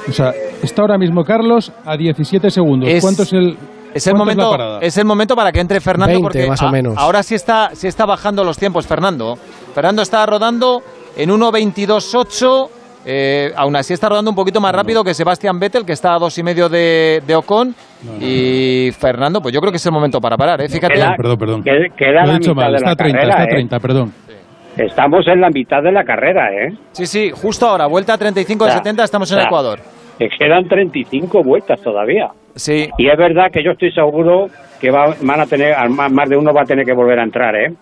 [0.07, 2.89] O sea, está ahora mismo Carlos a 17 segundos.
[2.89, 3.57] Es- ¿Cuánto es el
[3.93, 6.93] Es el, momento, es el momento para que entre Fernando 20 porque más o menos.
[6.97, 9.38] ahora sí está, sí está bajando los tiempos Fernando.
[9.73, 10.81] Fernando está rodando
[11.15, 12.69] en 1.22.8.
[13.09, 16.19] Eh, aún así está rodando un poquito más rápido que Sebastián Vettel, que está a
[16.19, 17.73] dos y medio de, de Ocon.
[18.19, 20.59] Y Fernando, pues yo creo que es el momento para parar.
[20.61, 20.67] ¿eh?
[20.67, 20.95] Fíjate.
[20.95, 21.63] Queda- Perdón, perdón.
[21.63, 23.49] que- queda Lo he la dicho mal, está 30, carrera, está a ¿eh?
[23.49, 24.13] 30, perdón.
[24.75, 26.73] Estamos en la mitad de la carrera, ¿eh?
[26.91, 29.45] Sí, sí, justo ahora, vuelta a 35 de Ya, 70, estamos en ya.
[29.45, 29.79] Ecuador.
[30.19, 32.29] Que quedan 35 vueltas todavía.
[32.55, 32.89] Sí.
[32.97, 34.47] Y es verdad que yo estoy seguro
[34.81, 37.55] que va- van a tener, más de uno va a tener que volver a entrar,
[37.55, 37.73] ¿eh?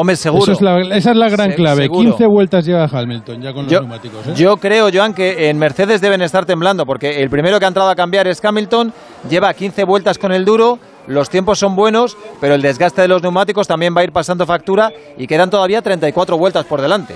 [0.00, 0.42] Hombre, seguro.
[0.44, 1.82] Eso es la- esa es la gran Se- clave.
[1.82, 2.10] seguro.
[2.10, 4.26] 15 vueltas lleva Hamilton ya con los Yo, neumáticos.
[4.28, 4.32] ¿eh?
[4.36, 7.90] yo creo, Joan, que en Mercedes deben estar temblando, porque el primero que ha entrado
[7.90, 8.92] a cambiar es Hamilton,
[9.28, 13.22] lleva 15 vueltas con el duro, los tiempos son buenos, pero el desgaste de los
[13.24, 17.14] neumáticos también va a ir pasando factura y quedan todavía 34 vueltas por delante.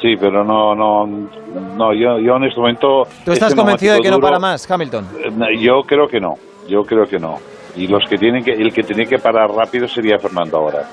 [0.00, 3.02] Sí, pero no, no, no yo, yo en este momento...
[3.24, 5.04] ¿Tú estás este convencido de que no para más, Hamilton?
[5.24, 6.34] eh, Yo creo que no,
[6.68, 7.34] yo creo que no.
[7.74, 10.84] Y los que tienen que, el que tiene que parar rápido sería Fernando ahora.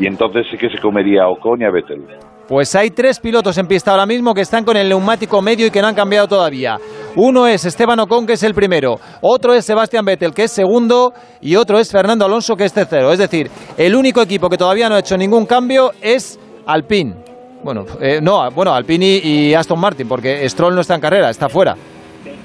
[0.00, 2.06] Y entonces sí que se comería Ocon y a Vettel.
[2.48, 5.70] Pues hay tres pilotos en pista ahora mismo que están con el neumático medio y
[5.70, 6.78] que no han cambiado todavía.
[7.14, 8.96] Uno es Esteban Ocon, que es el primero.
[9.20, 11.12] Otro es Sebastián Vettel, que es segundo.
[11.40, 13.12] Y otro es Fernando Alonso, que es tercero.
[13.12, 17.14] Es decir, el único equipo que todavía no ha hecho ningún cambio es Alpine.
[17.62, 21.48] Bueno, eh, no, bueno, Alpine y Aston Martin, porque Stroll no está en carrera, está
[21.48, 21.76] fuera.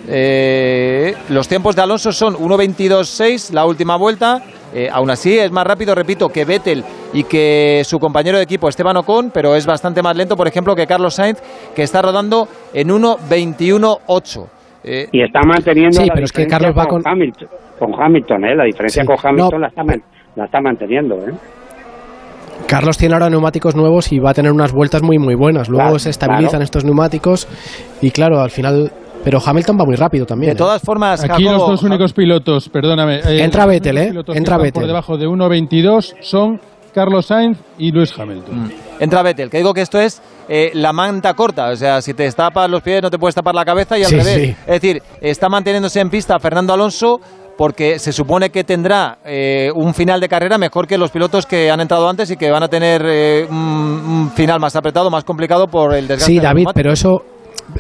[0.08, 4.42] Eh, los tiempos de Alonso son 1.22.6 la última vuelta.
[4.74, 6.84] Eh, aún así es más rápido, repito, que Vettel
[7.14, 10.76] y que su compañero de equipo Esteban Ocon, pero es bastante más lento, por ejemplo,
[10.76, 11.40] que Carlos Sainz,
[11.74, 14.46] que está rodando en 1.21.8.
[14.84, 17.48] Eh, Y está manteniendo Sí, la pero es que Carlos va con, con- Hamilton,
[17.80, 18.56] con Hamilton, ¿eh?
[18.56, 19.08] La diferencia Sí.
[19.08, 19.60] con Hamilton No.
[19.60, 20.04] la, está, man-
[20.36, 21.32] la está manteniendo, ¿eh?
[22.68, 25.70] Carlos tiene ahora neumáticos nuevos y va a tener unas vueltas muy muy buenas.
[25.70, 26.64] Luego Claro, se estabilizan claro.
[26.64, 27.48] estos neumáticos
[28.02, 28.92] y claro, al final...
[29.26, 30.52] Pero Hamilton va muy rápido también.
[30.52, 30.58] de ¿eh?
[30.58, 33.18] todas formas, Aquí los Jacobo, dos únicos pilotos, perdóname.
[33.18, 34.14] eh, Entra Vettel, ¿eh?
[34.34, 34.72] Entra Vettel.
[34.84, 36.62] Por debajo de 1.22 son
[36.94, 38.72] Carlos Sainz y Lewis Hamilton.
[39.02, 42.32] entra Vettel, que digo que esto es eh, la manta corta, o sea, si te
[42.32, 44.34] tapas los pies no te puedes tapar la cabeza y al Sí, revés.
[44.36, 44.56] sí.
[44.68, 47.20] Es decir, está manteniéndose en pista Fernando Alonso
[47.58, 51.72] porque se supone que tendrá eh, un final de carrera mejor que los pilotos que
[51.72, 55.24] han entrado antes y que van a tener eh, un, un final más apretado, más
[55.24, 56.34] complicado por el desgaste.
[56.34, 57.24] Sí, David, pero eso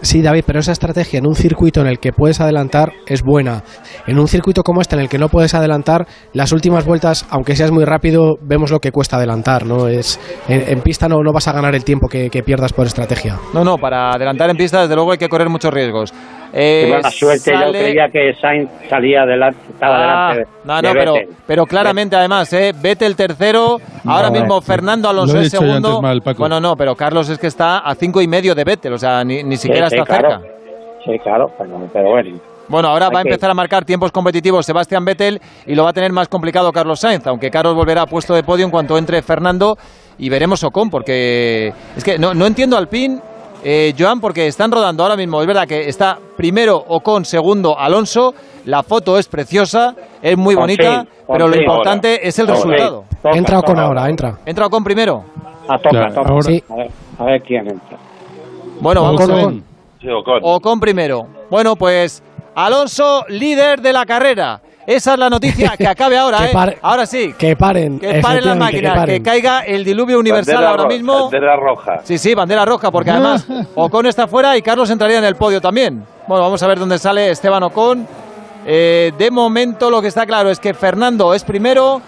[0.02, 3.64] Sí, David, pero esa estrategia en un circuito en el que puedes adelantar es buena.
[4.08, 7.56] En un circuito como este en el que no puedes adelantar, las últimas vueltas, aunque
[7.56, 9.88] seas muy rápido, vemos lo que cuesta adelantar, ¿no?
[9.88, 13.40] Es en, pista no, no vas a ganar el tiempo que, que pierdas por estrategia.
[13.54, 16.14] No, no, para adelantar en pista, desde luego hay que correr muchos riesgos.
[16.58, 19.96] Eh, Qué mala suerte, yo creía que Sainz salía adelante, estaba
[20.30, 21.14] Ah, delante de, no, de no, pero,
[21.46, 22.74] pero claramente además, ¿eh?
[22.82, 26.02] Vettel tercero, ahora No, mismo eh, Fernando lo Alonso yo segundo.
[26.02, 26.22] mal.
[26.38, 29.22] Bueno, no, pero Carlos es que está a cinco y medio de Vettel, o sea,
[29.26, 30.40] ni, ni siquiera Sí, está sí, claro.
[30.42, 30.54] cerca.
[31.04, 32.40] Sí, claro, pero, pero bueno.
[32.70, 35.84] Bueno, ahora Hay va a que- empezar a marcar tiempos competitivos Sebastián Vettel y lo
[35.84, 38.72] va a tener más complicado Carlos Sainz, aunque Carlos volverá a puesto de podio en
[38.72, 39.78] cuanto entre Fernando
[40.18, 43.22] y veremos Ocon, porque es que no, no entiendo al pin,
[43.68, 45.42] eh, Joan, porque están rodando ahora mismo.
[45.42, 48.34] Es verdad que está primero Ocon, segundo Alonso.
[48.66, 53.06] La foto es preciosa, es muy bonita, pero lo importante es el resultado.
[53.24, 54.38] Toca, entra toca con ahora, entra.
[54.46, 55.24] ¿Entra Ocon primero?
[55.68, 56.30] Ah, toca, Claro, toca.
[56.30, 56.64] ahora- Sí.
[56.70, 57.98] A, ver, a ver quién entra.
[58.80, 59.44] Bueno, vamos Ocon, a ver.
[59.46, 59.64] Ocon.
[60.02, 60.40] Sí, Ocon.
[60.44, 61.28] Ocon primero.
[61.50, 62.22] Bueno, pues
[62.56, 64.62] Alonso, líder de la carrera.
[64.88, 66.54] Esa es la noticia que acabe ahora, Que ¿eh?
[66.54, 67.34] pare- Ahora sí.
[67.38, 68.00] Que paren.
[68.00, 71.24] Que paren las máquinas, que, caiga el diluvio universal Bandera ahora mismo.
[71.24, 72.02] Bandera roja.
[72.04, 73.46] Sí, sí, bandera roja, porque además
[73.76, 76.06] Ocon está fuera y Carlos entraría en el podio también.
[76.28, 78.08] Bueno, vamos a ver dónde sale Esteban Ocon.
[78.68, 82.02] Eh, de momento lo que está claro es que Fernando es primero,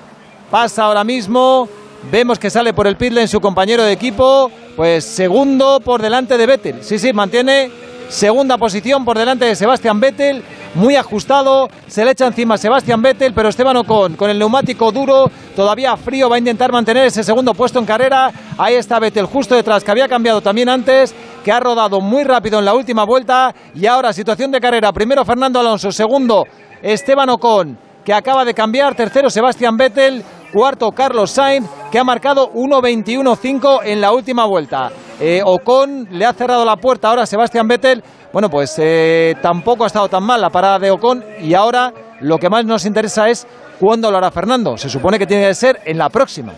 [0.49, 1.69] pasa ahora mismo
[2.11, 6.37] Vemos que sale por el pit lane su compañero de equipo, pues segundo por delante
[6.37, 6.83] de Vettel.
[6.83, 7.69] Sí, sí, mantiene
[8.09, 10.43] segunda posición por delante de Sebastián Vettel,
[10.75, 15.29] muy ajustado, se le echa encima Sebastián Vettel, pero Esteban Ocon con el neumático duro,
[15.55, 18.31] todavía frío, va a intentar mantener ese segundo puesto en carrera.
[18.57, 21.13] Ahí está Vettel justo detrás, que había cambiado también antes,
[21.43, 25.25] que ha rodado muy rápido en la última vuelta y ahora situación de carrera, primero
[25.25, 26.45] Fernando Alonso, segundo
[26.81, 30.23] Esteban Ocon, que acaba de cambiar, tercero Sebastián Vettel,
[30.53, 34.89] cuarto Carlos Sainz, que ha marcado 1.21.5 en la última vuelta.
[35.19, 38.03] Eh, Ocon le ha cerrado la puerta ahora a Sebastián Vettel.
[38.33, 41.91] Bueno, pues eh, tampoco ha estado tan mal la parada de Ocon y ahora
[42.21, 43.47] lo que más nos interesa es
[43.79, 44.77] cuándo lo hará Fernando.
[44.77, 46.53] Se supone que tiene que ser en la próxima.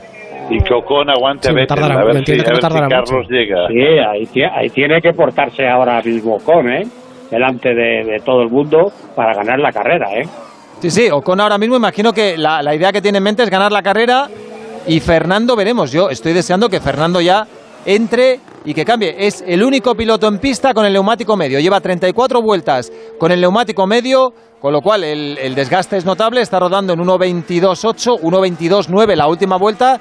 [0.49, 2.89] Y que Ocon aguante Sí, a Vettel, tardará- a ver si, a ver si mucho.
[2.89, 3.67] Carlos llega.
[3.67, 6.87] Sí, ahí tiene que portarse ahora mismo Ocon, ¿eh?
[7.29, 10.23] Delante de, de todo el mundo para ganar la carrera, ¿eh?
[10.81, 13.49] Sí, sí, Ocon ahora mismo imagino que la, la idea que tiene en mente es
[13.49, 14.29] ganar la carrera
[14.87, 15.91] y Fernando veremos.
[15.91, 17.45] Yo estoy deseando que Fernando ya
[17.85, 19.15] entre y que cambie.
[19.17, 21.59] Es el único piloto en pista con el neumático medio.
[21.59, 26.39] Lleva 34 vueltas con el neumático medio, con lo cual el, el desgaste es notable.
[26.39, 29.99] Está rodando en 1.22.8, 1.22.9 la última vuelta.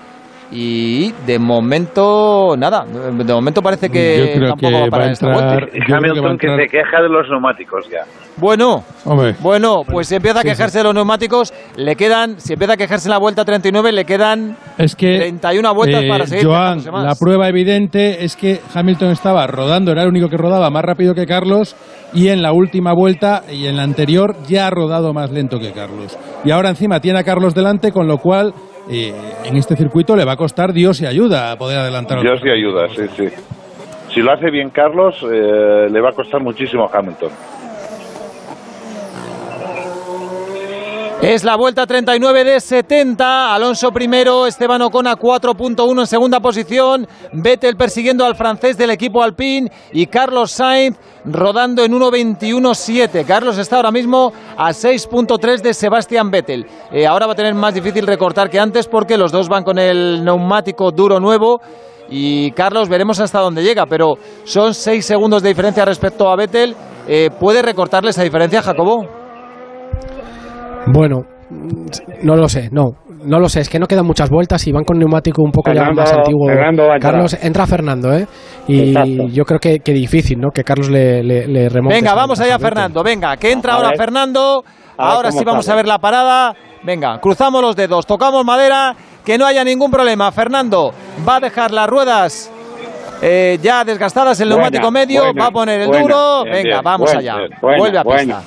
[0.50, 2.84] Y de momento, nada.
[2.86, 5.66] De momento parece que Yo creo tampoco que va a parar a esta entrar- vuelta.
[5.66, 8.04] yo creo que va a Hamilton que, entrar- se queja de los neumáticos ya.
[8.38, 9.34] Bueno, Hombre.
[9.40, 13.08] bueno, pues si empieza a quejarse de los neumáticos, le quedan, si empieza a quejarse
[13.08, 17.04] en la vuelta 39, le quedan Es que 31 vueltas eh, para seguir Joan, más.
[17.04, 21.14] la prueba evidente es que Hamilton estaba rodando, era el único que rodaba más rápido
[21.14, 21.76] que Carlos
[22.14, 25.72] y en la última vuelta y en la anterior ya ha rodado más lento que
[25.72, 26.16] Carlos.
[26.44, 28.54] Y ahora encima tiene a Carlos delante, con lo cual
[28.90, 29.12] eh,
[29.44, 32.20] en este circuito le va a costar Dios y ayuda a poder adelantar.
[32.20, 33.28] Dios y ayuda, sí, sí.
[34.12, 37.30] Si lo hace bien Carlos, eh, le va a costar muchísimo a Hamilton.
[41.20, 43.52] Es la vuelta 39 de 70.
[43.52, 47.08] Alonso primero, Esteban Ocon a 4.1 en segunda posición.
[47.32, 53.26] Vettel persiguiendo al francés del equipo Alpine y Carlos Sainz rodando en 1.21.7.
[53.26, 56.66] Carlos está ahora mismo a 6.3 de Sebastián Vettel.
[56.92, 59.76] Eh, ahora va a tener más difícil recortar que antes porque los dos van con
[59.76, 61.60] el neumático duro nuevo.
[62.08, 64.14] Y Carlos veremos hasta dónde llega, pero
[64.44, 66.76] son 6 segundos de diferencia respecto a Vettel.
[67.08, 69.17] Eh, ¿Puede recortarle esa diferencia, Jacobo?
[70.86, 71.22] Bueno,
[72.22, 72.92] no lo sé, no.
[73.24, 75.72] No lo sé, es que no quedan muchas vueltas y van con neumático un poco
[75.72, 76.46] ya más antiguo.
[77.00, 78.26] Carlos, entra Fernando, ¿eh?
[78.68, 79.26] Y Exacto.
[79.32, 80.50] yo creo que, que difícil, ¿no?
[80.50, 81.96] Que Carlos le, le, le remonte.
[81.96, 82.58] Venga, vamos allá.
[82.60, 83.02] Fernando.
[83.02, 83.98] Venga, que entra A ahora ver.
[83.98, 84.62] Fernando.
[84.96, 85.74] Ahora sí vamos sale.
[85.74, 86.54] a ver la parada.
[86.84, 88.94] Venga, cruzamos los dedos, tocamos madera,
[89.24, 90.30] que no haya ningún problema.
[90.30, 90.92] Fernando
[91.28, 92.52] va a dejar las ruedas
[93.20, 96.02] eh, ya desgastadas, el Buena, neumático medio, buena, va a poner el buena.
[96.02, 96.44] duro.
[96.44, 97.36] Bien, Venga, bien, vamos allá.
[97.60, 98.42] Vuelve a pista.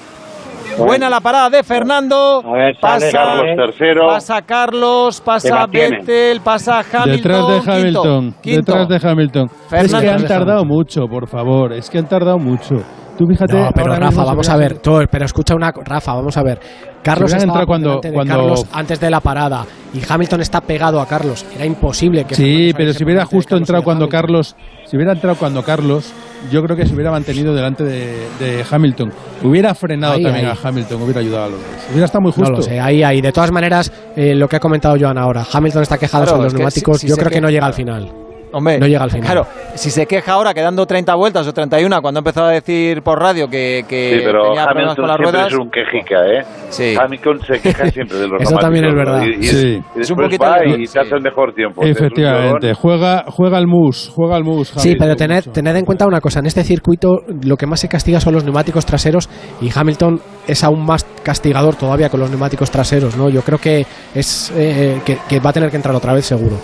[0.78, 1.10] Buena.
[1.10, 2.42] La parada de Fernando.
[2.46, 4.08] A ver, sale, pasa, Carlos tercero.
[4.08, 5.66] pasa Carlos, pasa.
[5.68, 7.12] Vettel, pasa Hamilton.
[7.12, 8.72] Detrás de Hamilton, quinto, quinto.
[8.78, 9.46] detrás de Hamilton.
[9.46, 10.00] Es Fernando.
[10.02, 12.76] que han tardado mucho, por favor, es que han tardado mucho.
[13.18, 14.80] Tú fíjate, No, pero Rafa, vamos a ver.
[14.80, 15.72] Tú, pero escucha una.
[15.72, 16.60] Rafa, vamos a ver.
[17.04, 21.06] Carlos estaba cuando- de cuando- Carlos antes de la parada y Hamilton está pegado a
[21.06, 21.46] Carlos.
[21.56, 22.34] Era imposible que.
[22.36, 24.22] Sí, pero si hubiera justo entrado cuando Hamilton.
[24.22, 26.12] Carlos, si hubiera entrado cuando Carlos,
[26.50, 29.12] yo creo que se hubiera mantenido delante de, de Hamilton.
[29.44, 30.58] Hubiera frenado Ahí, también ahí.
[30.64, 31.68] a Hamilton, hubiera ayudado a los dos.
[31.92, 32.52] Hubiera estado muy No justo.
[32.58, 33.22] lo sé, ahí, ahí.
[33.22, 36.46] De todas maneras, eh, lo que ha comentado Joan ahora, Hamilton está quejado Claro, sobre
[36.46, 36.98] los neumáticos.
[37.00, 38.10] si- si yo creo que que- no llega al final.
[38.54, 39.26] Hombre, No llega al final.
[39.26, 43.20] Claro, si se queja ahora quedando 30 vueltas o 31 cuando empezó a decir por
[43.20, 45.54] radio que, que Sí, pero tenía problemas Hamilton con las siempre ruedas.
[45.54, 46.46] es un quejica, ¿eh?
[46.70, 46.96] Sí.
[47.00, 49.24] Hamilton se queja siempre de los Eso también es verdad.
[49.26, 49.82] Y, y- Sí.
[49.96, 51.82] y Es un poquito va y te hace el mejor tiempo.
[51.84, 54.70] Efectivamente, juega, juega el mus, juega el mus.
[54.78, 57.88] Sí, pero tened, tened en cuenta una cosa, en este circuito lo que más se
[57.88, 59.30] castiga son los neumáticos traseros
[59.62, 63.30] y Hamilton es aún más castigador todavía con los neumáticos traseros, ¿no?
[63.30, 66.58] Yo creo que es eh, que, que va a tener que entrar otra vez seguro.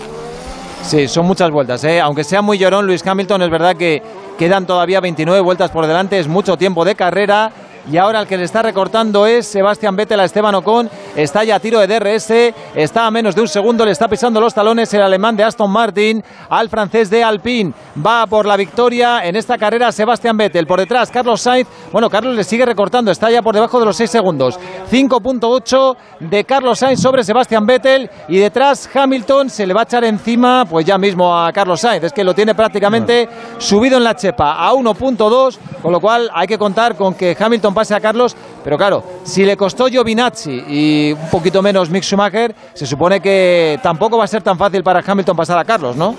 [0.82, 1.84] Sí, son muchas vueltas.
[1.84, 2.00] ¿eh?
[2.00, 4.02] Aunque sea muy llorón, Luis Hamilton, es verdad que
[4.38, 7.52] quedan todavía 29 vueltas por delante, es mucho tiempo de carrera.
[7.90, 10.90] Y ahora el que le está recortando es Sebastián Vettel a Esteban Ocon.
[11.16, 14.42] Está ya a tiro de DRS, está a menos de un segundo, le está pisando
[14.42, 17.72] los talones el alemán de Aston Martin al francés de Alpine.
[18.04, 20.66] Va por la victoria en esta carrera Sebastián Vettel.
[20.66, 21.66] Por detrás, Carlos Sainz.
[21.90, 24.58] Bueno, Carlos le sigue recortando, está ya por debajo de los 6 segundos.
[24.90, 28.10] 5.8 de Carlos Sainz sobre Sebastián Vettel.
[28.28, 32.04] Y detrás, Hamilton se le va a echar encima, pues ya mismo a Carlos Sainz.
[32.04, 36.46] Es que lo tiene prácticamente subido en la chepa a 1.2, con lo cual hay
[36.46, 38.36] que contar con que Hamilton pase a Carlos.
[38.64, 43.78] Pero claro, si le costó Giovinazzi y un poquito menos Mick Schumacher, se supone que
[43.82, 46.14] tampoco va a ser tan fácil para Hamilton pasar a Carlos, ¿no?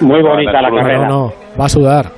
[0.00, 1.06] Muy bonita la carrera.
[1.08, 2.10] No, no, va a sudar.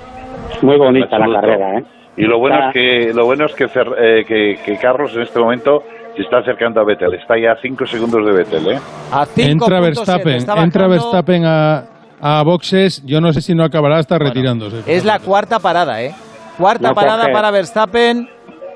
[0.63, 1.85] Muy bonita la carrera, ¿eh?
[2.17, 5.23] Y lo bueno es que lo bueno es que, Fer- eh, que, que Carlos en
[5.23, 5.83] este momento
[6.17, 7.13] se está acercando a Vettel.
[7.15, 8.79] Está ya a 5 segundos de Vettel, ¿eh?
[9.13, 11.85] A Entra Verstappen, entra Verstappen a,
[12.21, 13.03] a boxes.
[13.05, 14.79] Yo no sé si no acabará hasta retirándose.
[14.87, 16.15] Es la cuarta parada, ¿eh?
[16.59, 17.33] Cuarta No parada coge.
[17.33, 18.29] para Verstappen.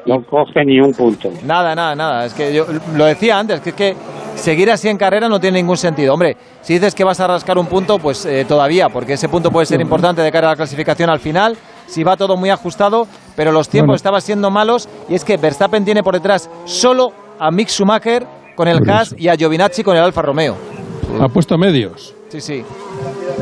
[0.07, 1.31] No coge ni un punto.
[1.45, 2.25] Nada, nada, nada.
[2.27, 3.97] Es que yo lo decía antes, que es que
[4.35, 6.15] seguir así en carrera no tiene ningún sentido.
[6.15, 9.51] Hombre, si dices que vas a rascar un punto, pues eh, todavía, porque ese punto
[9.51, 13.07] puede ser importante de cara a la clasificación al final, si va todo muy ajustado,
[13.37, 13.97] pero los tiempos Bueno.
[13.97, 18.27] estaban siendo malos y es que Verstappen tiene por detrás solo a Mick Schumacher
[18.57, 20.57] con el Haas y a Giovinazzi con el Alfa Romeo.
[21.21, 22.15] Ha puesto medios.
[22.31, 22.65] Sí, sí.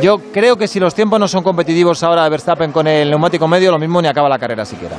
[0.01, 3.47] Yo creo que si los tiempos no son competitivos ahora de Verstappen con el neumático
[3.47, 4.97] medio, lo mismo ni acaba la carrera siquiera.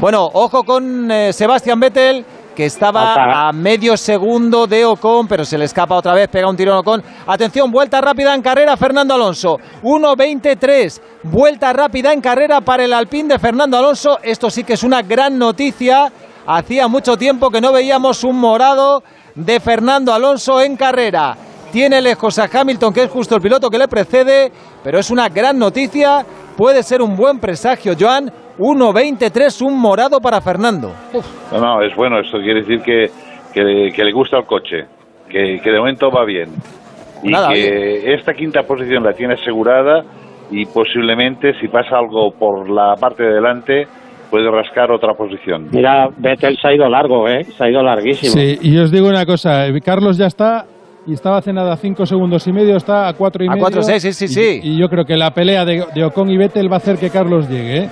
[0.00, 2.24] Bueno, ojo con eh, Sebastian Vettel,
[2.56, 6.56] que estaba a medio segundo de Ocon, pero se le escapa otra vez, pega un
[6.56, 7.02] tirón Ocon.
[7.26, 9.58] Atención, vuelta rápida en carrera, Fernando Alonso.
[9.82, 14.20] 1.23, vuelta rápida en carrera para el Alpine de Fernando Alonso.
[14.22, 16.10] Esto sí que es una gran noticia.
[16.46, 19.02] Hacía mucho tiempo que no veíamos un morado
[19.34, 21.36] de Fernando Alonso en carrera.
[21.72, 24.50] Tiene lejos a Hamilton, que es justo el piloto que le precede,
[24.82, 26.24] pero es una gran noticia.
[26.56, 28.32] Puede ser un buen presagio, Joan.
[28.58, 30.92] 1.23, un morado para Fernando.
[31.52, 32.18] No, no, es bueno.
[32.18, 33.06] Esto quiere decir que,
[33.52, 34.86] que, que le gusta el coche,
[35.28, 36.50] que, que de momento va bien.
[37.22, 40.04] Y Nada, que esta quinta posición la tiene asegurada
[40.50, 43.86] y posiblemente si pasa algo por la parte de delante
[44.30, 45.68] puede rascar otra posición.
[45.72, 47.44] Mira, Vettel se ha ido largo, ¿eh?
[47.44, 48.32] Se ha ido larguísimo.
[48.32, 50.66] Sí, y os digo una cosa, eh, Carlos ya está
[51.08, 53.62] y estaba hace nada a 5 segundos y medio, está a 4 y A medio.
[53.62, 54.60] cuatro, seis, sí, sí, Y- sí.
[54.62, 57.08] Y, yo creo que la pelea de, de Ocon y Vettel va a hacer que
[57.10, 57.90] Carlos llegue, ¿eh?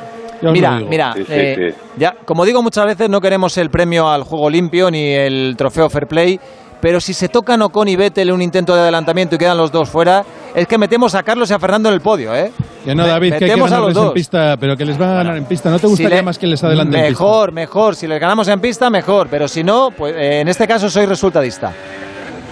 [0.53, 4.91] Mira, mira, eh, ya, como digo muchas veces, no queremos el premio al juego limpio
[4.91, 6.39] ni el trofeo Fair Play,
[6.79, 9.73] pero si se tocan Ocon y Vettel en un intento de adelantamiento y quedan los
[9.73, 10.23] dos fuera,
[10.55, 12.53] es que metemos a Carlos y a Fernando en el podio, ¿eh?
[12.85, 14.13] Que no, Me- David, que hay que metemos a los ganarles en dos.
[14.13, 15.71] pista, pero que les van a ganar en pista.
[15.71, 17.25] ¿No te Si gustaría le- más que les adelanten en pista?
[17.25, 17.97] Mejor, mejor.
[17.97, 19.29] Si les ganamos en pista, mejor.
[19.31, 21.73] Pero si no, pues eh, en este caso soy resultadista.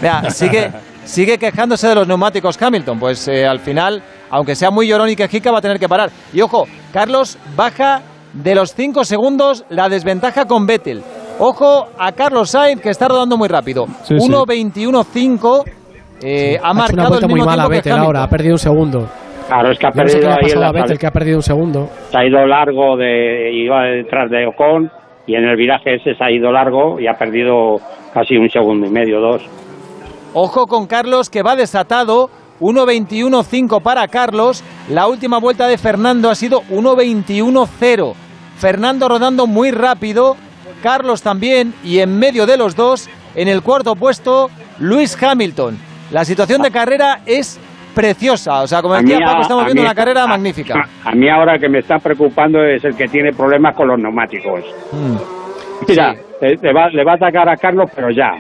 [0.01, 0.71] Vea, sigue,
[1.05, 2.99] sigue quejándose de los neumáticos Hamilton.
[2.99, 6.11] Pues eh, al final, aunque sea muy llorón y quejica, va a tener que parar.
[6.33, 8.03] Y ojo, Carlos baja
[8.33, 11.03] de los 5 segundos la desventaja con Vettel.
[11.39, 13.87] Ojo a Carlos Sainz, que está rodando muy rápido.
[14.03, 14.29] Sí, sí.
[14.29, 15.65] 1.21.5.
[16.23, 18.29] eh, ha Ha hecho una marcado el muy mismo mala tiempo que Vettel ahora, ha
[18.29, 19.09] perdido un segundo.
[19.49, 21.11] Claro, es que ha Yo no sé perdido le ha ahí a Vettel, que ha
[21.11, 21.89] perdido un segundo.
[22.11, 24.91] Se ha ido largo, de, iba detrás de Ocon
[25.27, 27.77] y en el viraje ese se ha ido largo y ha perdido
[28.13, 29.43] casi un segundo y medio, dos.
[30.35, 32.29] Ojo con Carlos que va desatado.
[32.61, 34.63] 1.21.5 para Carlos.
[34.89, 38.15] La última vuelta de Fernando ha sido 1.21.0.
[38.59, 40.37] Fernando rodando muy rápido.
[40.83, 41.75] Carlos también.
[41.83, 45.79] Y en medio de los dos, en el cuarto puesto, Luis Hamilton.
[46.11, 47.59] La situación de carrera es
[47.95, 48.63] preciosa.
[48.63, 50.75] O sea, como decía Paco, estamos viendo mí- una carrera a- magnífica.
[51.05, 54.61] A mí ahora que me está preocupando es el que tiene problemas con los neumáticos.
[54.93, 55.17] Mm.
[55.89, 58.33] Mira, eh, le, va, le va a atacar a Carlos, pero ya.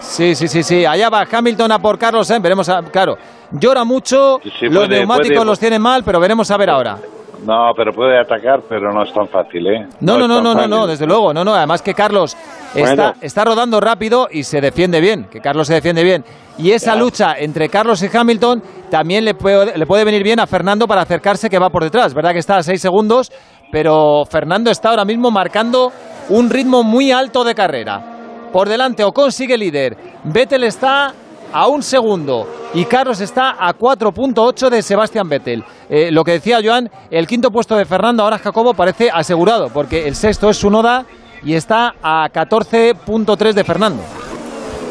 [0.00, 0.84] Sí, sí, sí, sí.
[0.84, 2.42] Allá va Hamilton a por Carlos Sainz.
[2.42, 3.16] Veremos, a- claro.
[3.52, 4.38] Llora mucho.
[4.42, 6.98] sí, los puede- neumáticos puede- los tiene mal, pero veremos a ver ahora.
[7.44, 9.86] No, pero puede atacar, pero no es tan fácil, ¿eh?
[10.00, 11.54] No, no, no, no, no, no, desde luego, no, no.
[11.54, 12.34] Además que Carlos
[12.74, 13.12] está, Bueno.
[13.20, 16.24] está rodando rápido y se defiende bien, que Carlos se defiende bien.
[16.56, 20.46] Y esa lucha entre Carlos y Hamilton también le puede, le puede venir bien a
[20.46, 22.14] Fernando para acercarse que va por detrás.
[22.14, 23.30] Verdad que está a seis segundos,
[23.70, 25.92] pero Fernando está ahora mismo marcando
[26.30, 28.13] un ritmo muy alto de carrera.
[28.54, 31.12] Por delante Ocon sigue líder, Vettel está
[31.52, 35.64] a un segundo y Carlos está a 4.8 de Sebastián Vettel.
[35.90, 40.06] Eh, lo que decía Joan, el quinto puesto de Fernando ahora Jacobo parece asegurado porque
[40.06, 41.04] el sexto es Sunoda
[41.42, 44.02] y está a 14.3 de Fernando.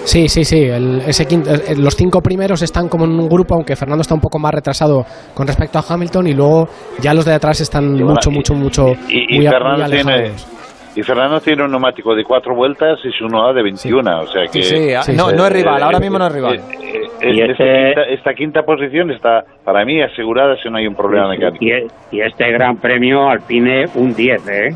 [0.04, 0.58] Sí, sí, sí.
[0.64, 4.20] el- ese quinto- los cinco primeros están como en un grupo, aunque Fernando está un
[4.20, 6.68] poco más retrasado con respecto a Hamilton y luego
[7.00, 9.58] ya los de atrás están bueno, mucho, y- mucho, mucho Y, y muy, a- muy
[9.58, 10.48] Fernando tiene, alejados.
[10.96, 14.44] Y Fernando tiene un neumático de cuatro vueltas y su uno de 21, o sea
[14.52, 14.62] que...
[14.64, 16.56] Sí, sí, no- no es rival, ahora mismo no es rival.
[16.56, 20.88] eh, Y esta, este- quinta, esta quinta posición está, para mí, asegurada si no hay
[20.88, 21.64] un problema mecánico.
[21.64, 24.76] Y, y este gran premio Alpine un 10, ¿eh?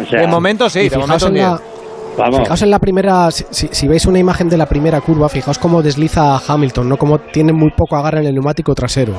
[0.00, 1.62] O sea, de momento sí, de fijaos momento un en la- 10.
[2.18, 2.38] Vamos.
[2.40, 6.38] Fijaos en la primera, si, veis una imagen de la primera curva, fijaos cómo desliza
[6.48, 6.96] Hamilton, ¿no?
[6.96, 9.12] Cómo tiene muy poco agarre en el neumático trasero.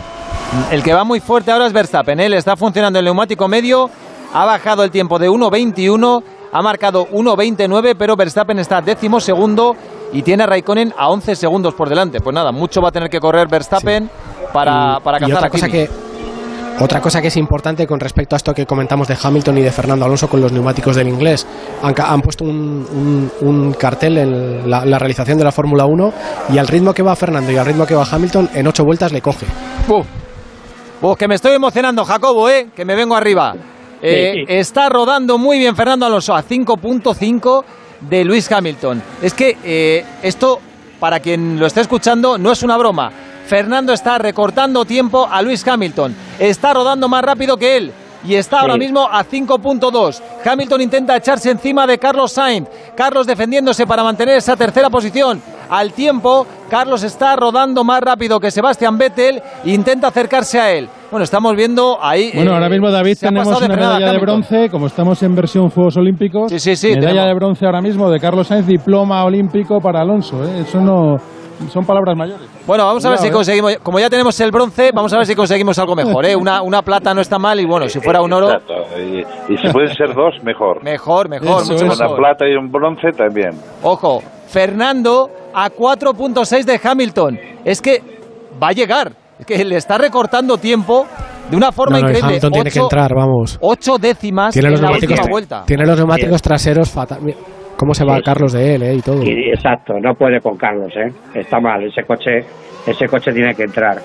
[0.72, 2.20] El que va muy fuerte ahora es Verstappen.
[2.20, 3.88] Él está funcionando el neumático medio,
[4.34, 9.76] ha bajado el tiempo de 1.21, ha marcado 1.29, pero Verstappen está décimo segundo
[10.14, 12.20] y tiene a Raikkonen a 11 segundos por delante.
[12.22, 14.10] Pues nada, mucho va a tener que correr Verstappen
[14.54, 15.90] para, para y cazar otra a cosa que
[16.80, 19.72] otra cosa que es importante con respecto a esto que comentamos de Hamilton y de
[19.72, 21.48] Fernando Alonso con los neumáticos del inglés.
[21.82, 22.86] Han, puesto un,
[23.42, 26.14] un- un cartel en la, la realización de la Fórmula 1
[26.54, 29.12] y al ritmo que va Fernando y al ritmo que va Hamilton, en ocho vueltas
[29.12, 29.48] le coge.
[29.90, 30.06] Uf.
[31.02, 32.68] Uf, que me estoy emocionando, Jacobo, ¿eh?
[32.76, 33.56] Que me vengo arriba.
[34.02, 34.46] Eh, Sí, sí.
[34.48, 37.64] Está rodando muy bien Fernando Alonso a 5.5
[38.02, 39.02] de Luis Hamilton.
[39.22, 40.60] Es que eh, esto,
[41.00, 43.12] para quien lo esté escuchando, no es una broma.
[43.48, 46.16] Fernando está recortando tiempo a Luis Hamilton.
[46.38, 47.94] Está rodando más rápido que él.
[48.26, 48.80] Y está ahora Sí.
[48.80, 50.22] mismo a 5.2.
[50.46, 52.68] Hamilton intenta echarse encima de Carlos Sainz.
[52.96, 55.42] Carlos defendiéndose para mantener esa tercera posición.
[55.70, 60.88] Al tiempo, Carlos está rodando más rápido que Sebastián Vettel e intenta acercarse a él.
[61.12, 62.32] Bueno, estamos viendo ahí.
[62.34, 65.96] Bueno, eh, ahora mismo David tenemos una medalla de bronce, como estamos en versión Juegos
[65.98, 66.50] Olímpicos.
[66.52, 67.28] Sí, sí, sí, Medalla tenemos.
[67.28, 70.44] de bronce ahora mismo de Carlos Sainz, diploma olímpico para Alonso.
[70.46, 70.62] ¿eh?
[70.68, 71.16] Eso no
[71.72, 72.48] son palabras mayores.
[72.66, 73.38] Bueno, vamos a ver si Cuidado, ¿eh?
[73.38, 76.36] conseguimos, como ya tenemos el bronce, vamos a ver si conseguimos algo mejor, ¿eh?
[76.36, 78.74] Una, una plata no está mal y bueno, si fuera un oro, Exacto.
[79.00, 80.84] Y, y si pueden ser dos, mejor.
[80.84, 82.06] mejor, mejor, Eso, mucho eso.
[82.06, 83.52] Una plata y un bronce también.
[83.84, 87.40] Ojo, Fernando a 4.6 de Hamilton.
[87.66, 88.02] Es que
[88.62, 91.06] va a llegar, es que le está recortando tiempo
[91.50, 92.28] de una forma No, no, increíble.
[92.30, 93.58] Hamilton tiene que Ocho- entrar, vamos.
[93.62, 95.64] Ocho décimas Tiene en los la neumáticos, última vuelta.
[95.66, 97.20] tiene los neumáticos traseros fatal.
[97.22, 97.38] Mira,
[97.78, 98.24] ¿Cómo se va Sí.
[98.24, 98.96] Carlos de él, eh?
[98.96, 99.22] Y todo.
[99.24, 101.12] Exacto, no puede con Carlos, ¿eh?
[101.36, 102.40] Está mal, ese coche,
[102.86, 103.98] ese coche tiene que entrar.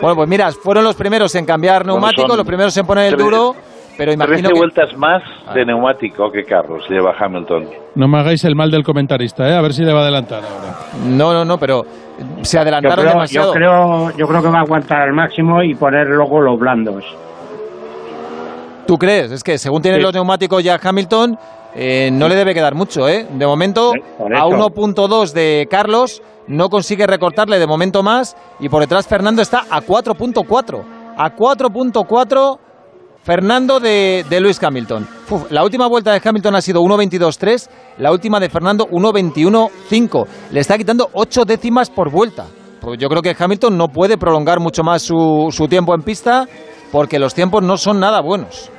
[0.00, 3.16] Bueno, pues mira, fueron los primeros en cambiar Bueno, son los primeros en poner el
[3.16, 3.54] duro,
[3.96, 4.58] pero imagino 13 que...
[4.58, 5.22] vueltas más
[5.54, 7.68] de neumático que Carlos lleva Hamilton.
[7.94, 9.54] No me hagáis el mal del comentarista, ¿eh?
[9.54, 10.74] a ver si le va a adelantar ahora.
[11.06, 11.82] No, no, no, pero
[12.42, 13.52] se Yo adelantaron creo, yo, demasiado.
[13.52, 17.04] creo, yo creo que va a aguantar al máximo y poner luego los blandos.
[18.86, 19.30] ¿Tú crees?
[19.30, 20.04] Es que según tienen Sí.
[20.04, 21.36] los neumáticos ya Hamilton,
[21.74, 23.26] eh, no le debe quedar mucho, ¿eh?
[23.30, 24.70] De momento, por a eso.
[24.70, 29.80] 1.2 de Carlos, no consigue recortarle de momento más, y por detrás Fernando está a
[29.80, 30.82] 4.4.
[31.16, 32.58] A 4.4
[33.22, 35.06] Fernando de, de Luis Hamilton.
[35.30, 37.68] Uf, la última vuelta de Hamilton ha sido 1.22.3,
[37.98, 40.26] la última de Fernando 1.21.5.
[40.50, 42.46] Le está quitando 8 décimas por vuelta.
[42.80, 46.48] Pues yo creo que Hamilton no puede prolongar mucho más su, su tiempo en pista
[46.90, 48.71] porque los tiempos no son nada buenos.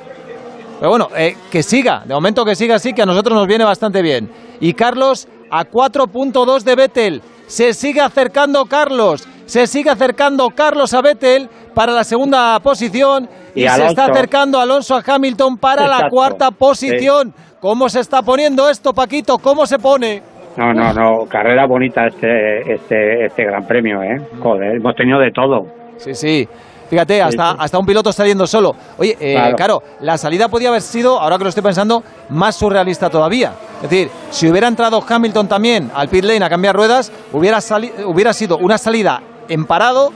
[0.84, 3.64] Pero bueno, eh, que siga, de momento que siga así, que a nosotros nos viene
[3.64, 4.28] bastante bien.
[4.60, 7.22] Y Carlos a 4.2 de Vettel.
[7.46, 13.64] Se sigue acercando Carlos, se sigue acercando Carlos a Vettel para la segunda posición y,
[13.64, 17.32] Y se está acercando Alonso a Hamilton para la cuarta posición.
[17.60, 19.38] ¿Cómo se está poniendo esto, Paquito?
[19.38, 20.20] ¿Cómo se pone?
[20.58, 24.20] No, no, no, carrera bonita este, este, este gran premio, ¿eh?
[24.38, 25.64] Joder, hemos tenido de todo.
[25.96, 26.48] Sí, sí.
[26.94, 28.76] Fíjate, hasta, hasta un piloto saliendo solo.
[28.98, 29.56] Oye, eh, claro.
[29.56, 29.82] Claro.
[30.00, 33.52] la salida podía haber sido, ahora que lo estoy pensando, más surrealista todavía.
[33.82, 37.58] Es decir, si hubiera entrado Hamilton también al pit lane a cambiar ruedas, hubiera,
[38.06, 40.12] hubiera sido una salida en parado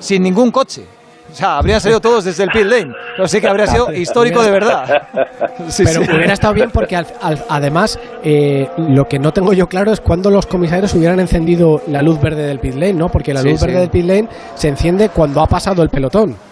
[0.00, 0.95] sin ningún coche.
[1.36, 2.94] O sea, habrían salido todos desde el pit lane.
[3.14, 5.02] Pero sí que habría sido histórico de verdad.
[5.68, 6.10] Sí, Pero sí.
[6.10, 10.00] hubiera estado bien porque al- al- además eh, lo que no tengo yo claro es
[10.00, 13.08] cuando los comisarios hubieran encendido la luz verde del pit lane, ¿no?
[13.10, 13.66] Porque la luz sí.
[13.66, 16.34] verde del pit lane se enciende cuando ha pasado el pelotón.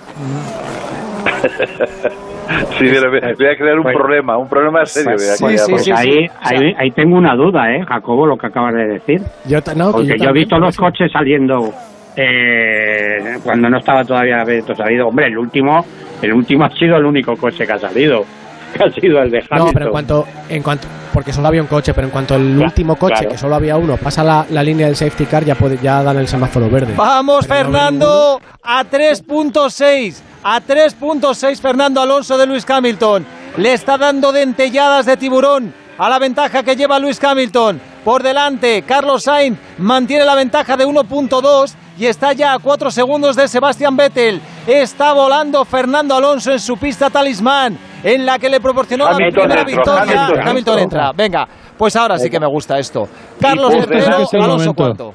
[2.78, 5.12] Sí, mira, voy a crear un Pues- problema, un problema serio.
[5.40, 8.36] voy a sí, sí, sí, Pues ahí, ahí, ahí tengo una duda, ¿eh, Jacobo, lo
[8.36, 9.23] que acabas de decir?
[9.47, 11.73] Yo, no, que Porque yo, he también, visto los coches saliendo
[12.16, 15.09] eh, cuando no estaba todavía Beto salido.
[15.09, 15.85] Hombre, el último,
[16.23, 18.24] el último ha sido el único coche que ha salido,
[18.77, 19.59] que ha sido el de Hamilton.
[19.66, 22.43] No, pero en cuanto, en cuanto, porque solo había un coche, pero en cuanto el
[22.53, 23.31] Claro, último coche, claro.
[23.31, 26.19] que solo había uno, pasa la, la línea del safety car, ya, puede, ya dan
[26.19, 26.95] el semáforo verde.
[26.97, 30.20] Vamos, Pero no Fernando, a 3.6.
[30.47, 33.24] A 3.6 Fernando Alonso de Luis Hamilton.
[33.57, 37.81] Le está dando dentelladas de tiburón a la ventaja que lleva Luis Hamilton.
[38.05, 43.37] Por delante, Carlos Sainz mantiene la ventaja de 1.2 y está ya a 4 segundos
[43.37, 44.41] de Sebastián Vettel.
[44.66, 49.65] Está volando Fernando Alonso en su pista talismán, en la que le proporcionó la primera
[49.65, 50.29] victoria.
[50.45, 51.12] Hamilton entra.
[51.12, 51.47] Venga,
[51.77, 53.09] pues ahora sí que me gusta esto.
[53.41, 55.15] Carlos tercero, Alonso cuarto.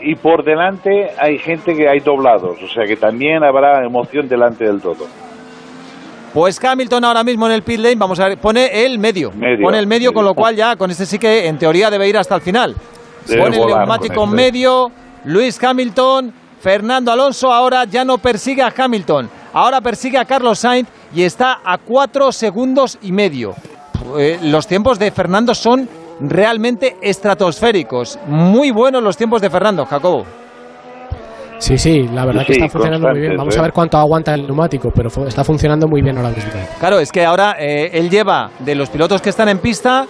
[0.00, 4.64] Y por delante hay gente que hay doblados, o sea que también habrá emoción delante
[4.64, 5.06] del todo.
[6.34, 9.30] Pues Hamilton ahora mismo en el pit lane, vamos a ver, pone el medio.
[9.32, 12.08] Medio, pone el medio, con lo cual ya con este sí que en teoría debe
[12.08, 12.74] ir hasta el final.
[13.26, 14.90] Debe pone el neumático medio,
[15.24, 20.88] Luis Hamilton, Fernando Alonso ahora ya no persigue a Hamilton, ahora persigue a Carlos Sainz
[21.14, 23.54] y está a cuatro segundos y medio.
[24.18, 25.88] Eh, los tiempos de Fernando son
[26.20, 28.18] realmente estratosféricos.
[28.26, 30.24] Muy buenos los tiempos de Fernando, Jacobo.
[31.58, 33.36] Sí, sí, la verdad que está funcionando muy bien.
[33.36, 33.58] Vamos ¿eh?
[33.60, 36.50] a ver cuánto aguanta el neumático, pero está funcionando muy bien ahora mismo.
[36.80, 40.06] Claro, es que ahora eh, él lleva, de los pilotos que están en pista,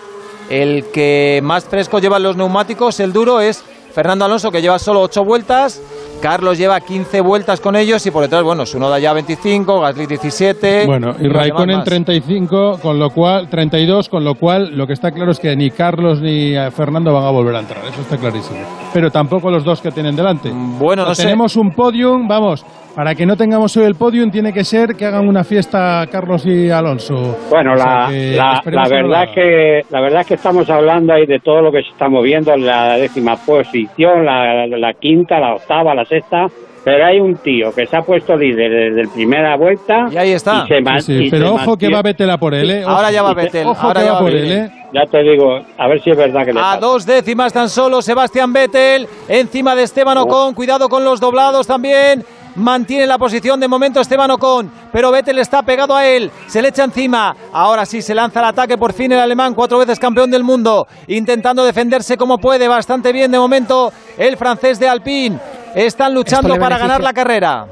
[0.48, 3.62] el que más fresco lleva los neumáticos, el duro, es
[3.92, 5.80] Fernando Alonso, que lleva solo ocho vueltas,
[6.20, 10.86] Carlos lleva 15 vueltas con ellos y por detrás, bueno, Sunoda ya 25, Gasly 17.
[10.86, 11.84] Bueno, y Raikkonen más.
[11.84, 15.70] 35, con lo cual 32, con lo cual lo que está claro es que ni
[15.70, 18.60] Carlos ni eh, Fernando van a volver a entrar, eso está clarísimo.
[18.92, 20.50] Pero tampoco los dos que tienen delante.
[20.52, 21.24] Bueno, no sé.
[21.24, 22.64] Tenemos un podium, vamos,
[22.94, 26.44] para que no tengamos hoy el podium tiene que ser que hagan una fiesta Carlos
[26.46, 27.38] y Alonso.
[27.50, 30.34] Bueno, O sea la, que la, la no verdad la que la verdad es que
[30.34, 34.92] estamos hablando ahí de todo lo que se está moviendo, la décima posición, la, la
[34.94, 36.46] quinta, la octava, la sexta,
[36.84, 40.32] pero hay un tío que se ha puesto líder desde la primera vuelta y ahí
[40.32, 40.64] está.
[40.64, 42.84] y se man- Sí, y pero se ojo que va Vettel a por él, ¿eh?
[42.84, 42.90] Ojo.
[42.94, 44.70] Ahora ya va Vettel, Ojo ahora que ya va por él, ¿eh?
[44.92, 46.80] Ya te digo, a ver si es verdad que le A pasa.
[46.80, 52.22] dos décimas tan solo Sebastián Vettel, encima de Esteban Ocon, cuidado con los doblados también.
[52.56, 56.68] Mantiene la posición de momento Esteban Ocon, pero Vettel está pegado a él, se le
[56.68, 57.34] echa encima.
[57.52, 60.86] Ahora sí se lanza al ataque por fin el alemán, cuatro veces campeón del mundo,
[61.06, 65.38] intentando defenderse como puede, bastante bien de momento el francés de Alpine.
[65.74, 67.66] Están luchando para ganar la carrera.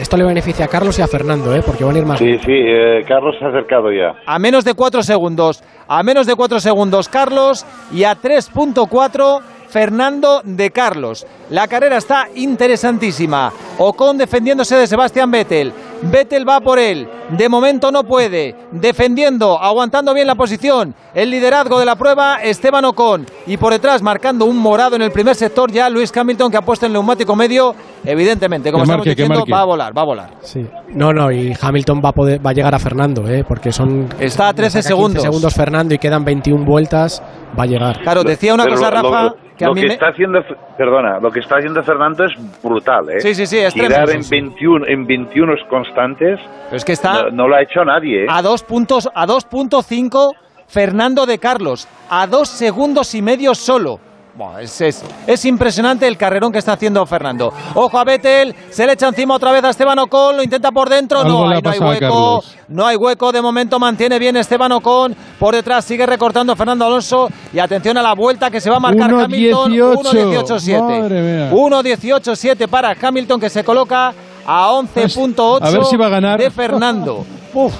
[0.00, 1.62] Esto le beneficia a Carlos y a Fernando, ¿eh?
[1.64, 2.18] porque van a ir más.
[2.20, 4.14] Sí, sí, eh, Carlos se ha acercado ya.
[4.26, 5.62] a menos de 4 segundos.
[5.88, 11.26] A menos de 4 segundos Carlos y a 3.4 Fernando de Carlos.
[11.50, 13.52] La carrera está interesantísima.
[13.78, 15.72] Ocon defendiéndose de Sebastián Vettel.
[16.02, 17.08] Vettel va por él.
[17.30, 18.54] De momento no puede.
[18.70, 20.94] Defendiendo, aguantando bien la posición.
[21.14, 23.26] El liderazgo de la prueba, Esteban Ocon.
[23.46, 26.62] Y por detrás, marcando un morado en el primer sector, ya Luis Hamilton, que ha
[26.62, 27.74] puesto el neumático medio.
[28.04, 30.30] Evidentemente, como Que estamos diciendo, va a volar, va a volar.
[30.42, 30.64] Sí.
[30.90, 33.44] No, no, y Hamilton va a, poder, va a llegar a Fernando, ¿eh?
[33.46, 34.08] porque son.
[34.20, 35.22] Está a 13 le saca 15 segundos.
[35.22, 37.22] segundos Fernando y quedan 21 vueltas,
[37.58, 38.00] va a llegar.
[38.02, 39.92] Claro, decía una Pero cosa, lo- Rafa, lo- que lo que me...
[39.92, 40.40] está haciendo,
[40.76, 42.32] perdona, lo que está haciendo Fernando es
[42.62, 43.20] brutal, ¿eh?
[43.20, 44.30] Sí, sí, sí, es Girar tremendo, en sí.
[44.30, 46.38] 21, en 21 constantes.
[46.64, 48.26] Pero es que está No, no lo ha hecho nadie, ¿eh?
[48.28, 50.34] a dos puntos, a 2.5
[50.68, 54.00] Fernando de Carlos, a dos segundos y medio solo.
[54.38, 57.52] Buah, es, es- es impresionante el carrerón que está haciendo Fernando.
[57.74, 60.88] Ojo a Vettel, se le echa encima otra vez a Esteban Ocon, lo intenta por
[60.88, 65.54] dentro, Algo no, hay hueco, no hay hueco, de momento mantiene bien Esteban Ocon, por
[65.56, 69.10] detrás sigue recortando Fernando Alonso y atención a la vuelta que se va a marcar
[69.10, 69.24] 1.18.
[69.24, 71.00] Hamilton, 1.18.7.
[71.00, 71.50] Madre mía.
[71.50, 74.14] 1.18.7 para Hamilton que se coloca
[74.46, 76.38] a 11.8 A ver si va a ganar.
[76.38, 77.26] de Fernando.
[77.54, 77.74] Uf,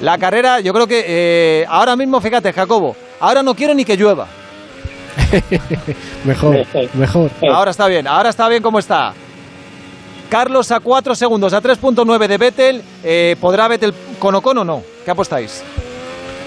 [0.00, 3.96] la carrera, yo creo que eh, ahora mismo, fíjate, Jacobo, ahora no quiero ni que
[3.96, 4.28] llueva.
[6.24, 6.56] Mejor,
[6.94, 7.30] mejor.
[7.50, 9.12] Ahora está bien, ahora está bien como está.
[10.28, 12.82] Carlos a 4 segundos, a 3.9 de Vettel.
[13.04, 14.82] Eh, ¿Podrá Vettel con Ocon o no?
[15.04, 15.62] ¿Qué apostáis?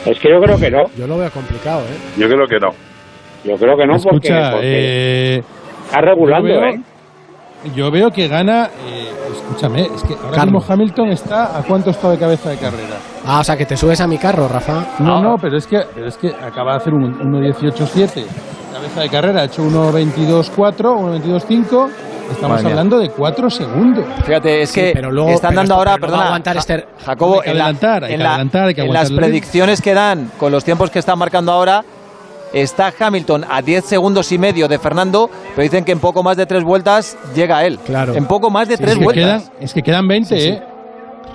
[0.05, 0.83] Es que yo creo que no.
[0.97, 1.97] Yo lo veo complicado, ¿eh?
[2.17, 2.71] Yo creo que no.
[3.43, 5.43] Yo creo que no porque, Escucha, porque eh,
[5.85, 6.79] está regulando, veo- ¿eh?
[7.75, 8.69] Yo veo que gana.
[8.87, 10.61] eh, escúchame, es que ahora Carlos.
[10.61, 12.97] mismo Hamilton está a cuánto está de cabeza de carrera.
[13.25, 14.85] Ah, o sea, que te subes a mi carro, Rafa.
[14.99, 18.25] No, no, pero es que pero es que acaba de hacer un 1.18.7
[18.73, 21.89] cabeza de carrera, ha hecho 1.22.4, 1.22.5.
[22.29, 22.71] Estamos Madre mía.
[22.73, 24.05] hablando de 4 segundos.
[24.25, 26.85] Fíjate, es Sí, que pero luego- están pero dando esto- ahora, no perdona, aguantar este-
[27.05, 31.17] Jacobo, en, la- en la- en las predicciones que dan con los tiempos que están
[31.17, 31.83] marcando ahora,
[32.53, 36.37] está Hamilton a 10 segundos y medio de Fernando, pero dicen que en poco más
[36.37, 37.79] de tres vueltas llega él.
[37.85, 38.13] Claro.
[38.15, 39.43] En poco más de Sí, tres Es que, vueltas.
[39.49, 40.49] quedan, es que quedan 20, Sí, sí.
[40.49, 40.63] ¿eh?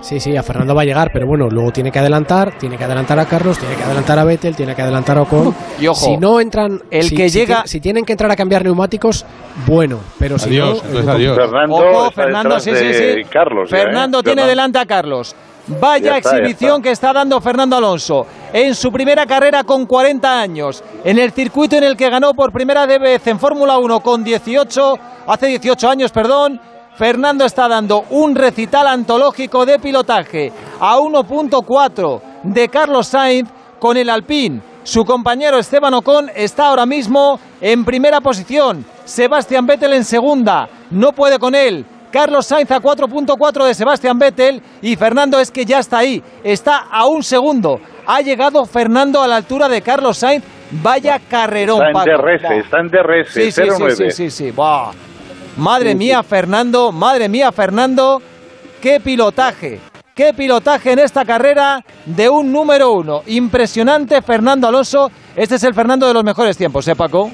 [0.01, 2.82] Sí, sí, a Fernando va a llegar, pero bueno, luego tiene que adelantar, tiene que
[2.82, 5.55] adelantar a Carlos, tiene que adelantar a Vettel, tiene que adelantar a Ocon.
[5.80, 8.34] Y ojo, si no entran, el si- que si llega- si tienen que entrar a
[8.34, 9.24] cambiar neumáticos,
[9.64, 11.36] bueno, pero si Adiós, no, entonces adiós.
[11.36, 13.24] Fernando Ojo, Fernando, sí, sí, sí.
[13.30, 13.70] Carlos.
[13.70, 13.80] ya, ¿eh?
[13.82, 14.48] Fernando tiene Fernando.
[14.51, 15.36] delante a Carlos.
[15.66, 16.82] Vaya está, exhibición está.
[16.82, 21.76] que está dando Fernando Alonso en su primera carrera con 40 años, en el circuito
[21.76, 24.94] en el que ganó por primera vez en Fórmula 1 con 18,
[25.26, 26.60] hace 18 años, perdón.
[26.94, 33.48] Fernando está dando un recital antológico de pilotaje a 1.4 de Carlos Sainz
[33.78, 34.60] con el Alpine.
[34.82, 38.84] Su compañero Esteban Ocon está ahora mismo en primera posición.
[39.05, 40.68] Sebastián Vettel en segunda.
[40.90, 41.86] No puede con él.
[42.12, 46.22] Carlos Sainz a 4.4 de Sebastián Vettel y Fernando es que ya está ahí.
[46.44, 47.80] Está a un segundo.
[48.06, 50.44] Ha llegado Fernando a la altura de Carlos Sainz.
[50.82, 51.82] Vaya carrerón.
[51.86, 52.18] Está en.
[52.18, 53.94] DRS, está en DRS, Sí, sí, sí, 0-9.
[53.97, 54.51] sí, sí, sí.
[54.51, 54.93] Buah.
[55.56, 58.22] Madre mía, Fernando, madre mía, Fernando,
[58.80, 59.80] qué pilotaje,
[60.14, 63.22] qué pilotaje en esta carrera de un número uno.
[63.26, 65.10] Impresionante, Fernando Alonso.
[65.36, 67.30] Este es el Fernando de los mejores tiempos, ¿eh, Paco?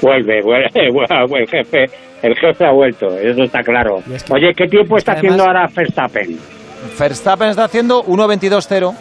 [0.00, 1.90] Vuelve, vuelve, vuelve, el jefe,
[2.24, 4.02] el jefe ha vuelto, eso está claro.
[4.30, 6.38] Oye, ¿qué tiempo está es que haciendo además- ahora Verstappen?
[6.98, 8.92] Verstappen está haciendo 1.22.0.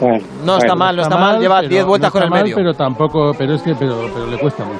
[0.00, 0.76] Bueno, No está bueno.
[0.76, 2.56] mal, no está, mal, lleva pero- 10 vueltas no con está el mal, medio.
[2.56, 4.78] Pero tampoco, pero es que pero, pero le cuesta mucho.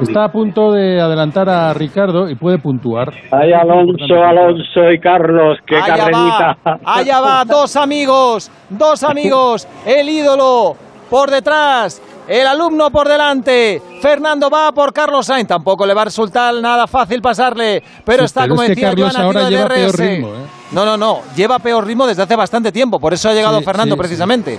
[0.00, 3.12] Está a punto de adelantar a Ricardo y puede puntuar.
[3.32, 6.56] Ay, Alonso, Alonso y Carlos, qué allá carrerita.
[6.64, 10.76] va, allá va, dos amigos, dos amigos, el ídolo
[11.10, 13.82] por detrás, el alumno por delante.
[14.02, 15.48] Fernando va por Carlos Sainz.
[15.48, 17.82] Tampoco le va a resultar nada fácil pasarle.
[18.04, 20.46] Pero Sí, está, pero como es que decía Carlos Joan, ahora peor ritmo, ¿eh?
[20.72, 21.20] No, no, no.
[21.34, 23.00] Lleva peor ritmo desde hace bastante tiempo.
[23.00, 24.58] Por eso ha llegado Sí, Fernando sí, precisamente.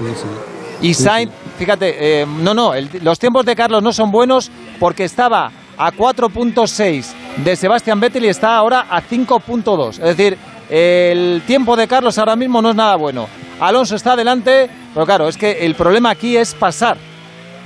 [0.81, 5.03] Y Sainz, fíjate, eh, no, no, el- los tiempos de Carlos no son buenos porque
[5.03, 9.99] estaba a 4.6 de Sebastián Vettel y está ahora a 5.2.
[9.99, 10.37] Es decir,
[10.69, 13.27] el tiempo de Carlos ahora mismo no es nada bueno.
[13.59, 16.97] Alonso está adelante, pero claro, es que el problema aquí es pasar.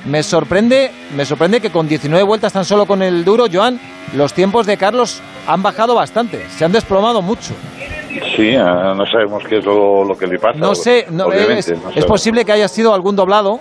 [0.05, 3.79] Me sorprende, me sorprende que con 19 vueltas tan solo con el duro, Joan,
[4.15, 7.53] los tiempos de Carlos han bajado bastante, se han desplomado mucho.
[8.35, 10.59] Sí, ah, no sabemos qué es lo, lo que le pasa.
[10.59, 13.59] No sé, no, obviamente, es, no es posible que haya sido algún doblado,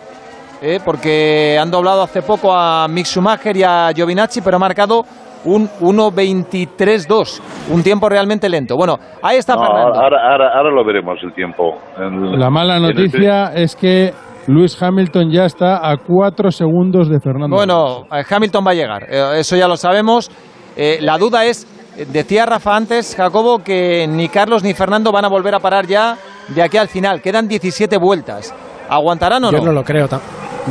[0.60, 5.04] eh, porque han doblado hace poco a Mick Schumacher y a Giovinacci, pero ha marcado
[5.44, 7.40] un 1.23.2,
[7.70, 8.76] un tiempo realmente lento.
[8.76, 10.00] Bueno, ahí está No, Fernando.
[10.00, 11.78] ahora, ahora, ahora lo veremos el tiempo.
[11.98, 14.12] La mala el- noticia es que
[14.46, 17.54] Lewis Hamilton ya está a cuatro segundos de Fernando.
[17.54, 20.30] Bueno, eh, Hamilton va a llegar, eh, eso ya lo sabemos.
[20.76, 21.66] Eh, la duda es,
[22.12, 26.16] decía Rafa antes, Jacobo, que ni Carlos ni Fernando van a volver a parar ya
[26.48, 27.20] de aquí al final.
[27.20, 28.52] Quedan 17 vueltas.
[28.88, 29.66] ¿Aguantarán o Yo no?
[29.66, 30.08] no lo creo,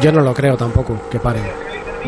[0.02, 1.44] yo no lo creo tampoco que paren.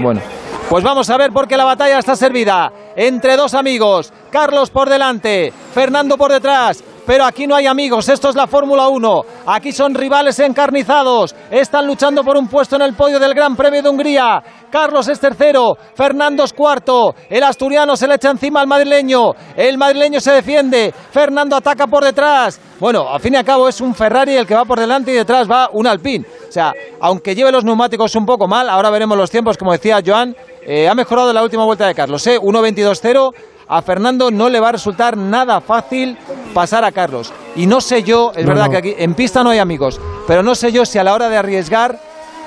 [0.02, 0.22] Bueno,
[0.70, 4.12] pues vamos a ver porque la batalla está servida entre dos amigos.
[4.32, 6.84] Carlos por delante, Fernando por detrás.
[7.06, 9.26] Pero aquí no hay amigos, esto es la Fórmula 1.
[9.46, 11.36] Aquí son rivales encarnizados.
[11.52, 14.42] Están luchando por un puesto en el podio del Gran Premio de Hungría.
[14.72, 17.14] Carlos es tercero, Fernando es cuarto.
[17.30, 19.32] El asturiano se le echa encima al madrileño.
[19.56, 20.94] El madrileño se defiende.
[21.12, 22.60] Fernando ataca por detrás.
[22.80, 25.16] Bueno, al fin y al cabo es un Ferrari el que va por delante y
[25.16, 26.26] detrás va un Alpine.
[26.48, 30.02] O sea, aunque lleve los neumáticos un poco mal, ahora veremos los tiempos, como decía
[30.06, 30.36] Joan,
[30.66, 32.26] eh, ha mejorado la última vuelta de Carlos.
[32.28, 32.40] ¿eh?
[32.40, 33.34] 1.22.0.
[33.78, 36.18] A Fernando no le va a resultar nada fácil
[36.54, 37.34] pasar a Carlos.
[37.56, 38.72] Y no sé yo, es No, verdad no.
[38.72, 41.28] que aquí en pista no hay amigos, pero no sé yo si a la hora
[41.30, 41.98] de arriesgar,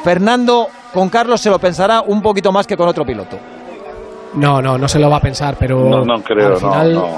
[0.05, 3.37] Fernando con Carlos se lo pensará un poquito más que con otro piloto.
[4.35, 6.95] No, no, no se lo va a pensar, pero No, no creo, al no, final
[6.95, 7.09] no.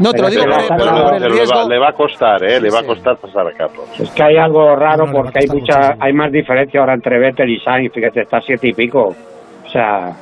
[0.00, 1.68] No, te lo digo Pero- pero- por- el pero le, va, riesgo.
[1.68, 2.60] le va a costar, ¿eh?
[2.60, 3.86] Le va a costar pasar a Carlos.
[3.98, 7.58] Es que hay algo raro porque hay mucha, hay más diferencia ahora entre Vettel y
[7.60, 9.08] Sainz, fíjate, está siete y pico.
[9.66, 10.12] O sea,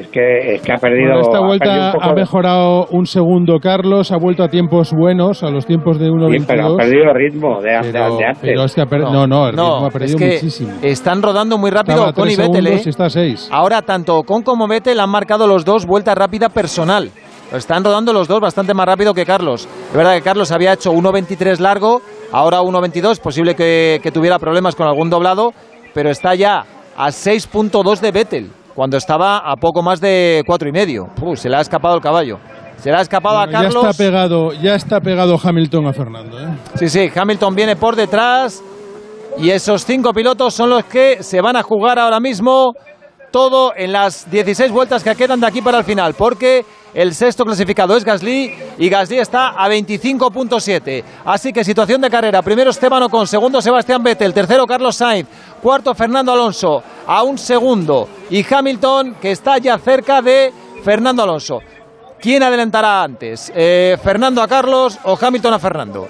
[0.00, 1.12] es que, es que ha perdido.
[1.12, 4.42] Bueno, esta ha perdido vuelta un poco ha de- mejorado un segundo Carlos, ha vuelto
[4.42, 6.12] a tiempos buenos, a los tiempos de Sí,
[6.46, 6.76] pero ha 1.22.
[6.76, 8.38] perdido ritmo de, de- Pero, de antes.
[8.42, 10.72] pero es que ha per- no, no, el ritmo ha perdido es que muchísimo.
[10.82, 12.66] están rodando muy rápido Estaba a Ocon tres y Vettel.
[12.66, 12.82] ¿eh?
[12.86, 13.48] está a seis.
[13.52, 17.10] Ahora tanto Ocon como Vettel han marcado los dos vuelta rápida personal.
[17.52, 19.66] Están rodando los dos bastante más rápido que Carlos.
[19.90, 23.20] Es verdad que Carlos había hecho 1.23 largo, ahora 1.22.
[23.20, 25.52] Posible que, que tuviera problemas con algún doblado,
[25.94, 26.64] pero está ya
[26.94, 31.08] a 6.2 de Vettel, cuando estaba a poco más de cuatro y medio.
[31.16, 32.38] Puh, se le ha escapado el caballo.
[32.76, 33.84] Se le ha escapado Bueno, a ya Carlos.
[33.86, 36.38] está pegado, ya está pegado Hamilton a Fernando.
[36.38, 36.46] ¿eh?
[36.76, 38.62] Sí, sí, Hamilton viene por detrás
[39.36, 42.72] y esos cinco pilotos son los que se van a jugar ahora mismo
[43.32, 47.44] todo en las 16 vueltas que quedan de aquí para el final, porque el sexto
[47.44, 51.04] clasificado es Gasly y Gasly está a 25.7.
[51.24, 55.28] Así que situación de carrera, primero Esteban Ocon, segundo Sebastián Vettel, tercero Carlos Sainz,
[55.62, 60.52] cuarto Fernando Alonso, a un segundo y Hamilton que está ya cerca de
[60.82, 61.60] Fernando Alonso.
[62.20, 63.52] ¿Quién adelantará antes?
[63.54, 66.08] Eh, ¿Fernando a Carlos o Hamilton a Fernando?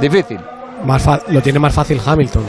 [0.00, 0.40] Difícil.
[0.84, 2.44] Más lo tiene más fácil Hamilton.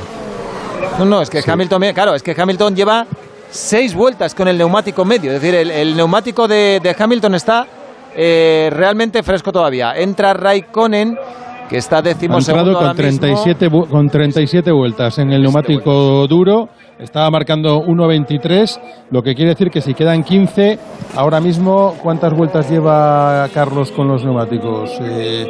[0.97, 3.05] No, no, es que Hamilton, claro, es que Hamilton lleva
[3.51, 5.31] seis vueltas con el neumático medio.
[5.31, 7.67] Es decir, el, el neumático de, de Hamilton está
[8.15, 9.93] eh, realmente fresco todavía.
[9.95, 11.17] Entra Raikkonen,
[11.69, 13.19] que está Ha décimo entrado segundo con ahora mismo.
[13.19, 16.69] 37, vu- con 37 vueltas en el neumático duro.
[16.99, 18.79] Estaba marcando 1.23,
[19.09, 20.77] lo que quiere decir que si quedan 15,
[21.15, 24.91] ahora mismo, ¿cuántas vueltas lleva Carlos con los neumáticos?
[25.01, 25.47] Eh,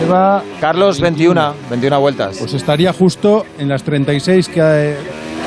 [0.00, 2.38] lleva Carlos, 21, 21 vueltas.
[2.38, 4.94] Pues estaría justo en las 36 que ha,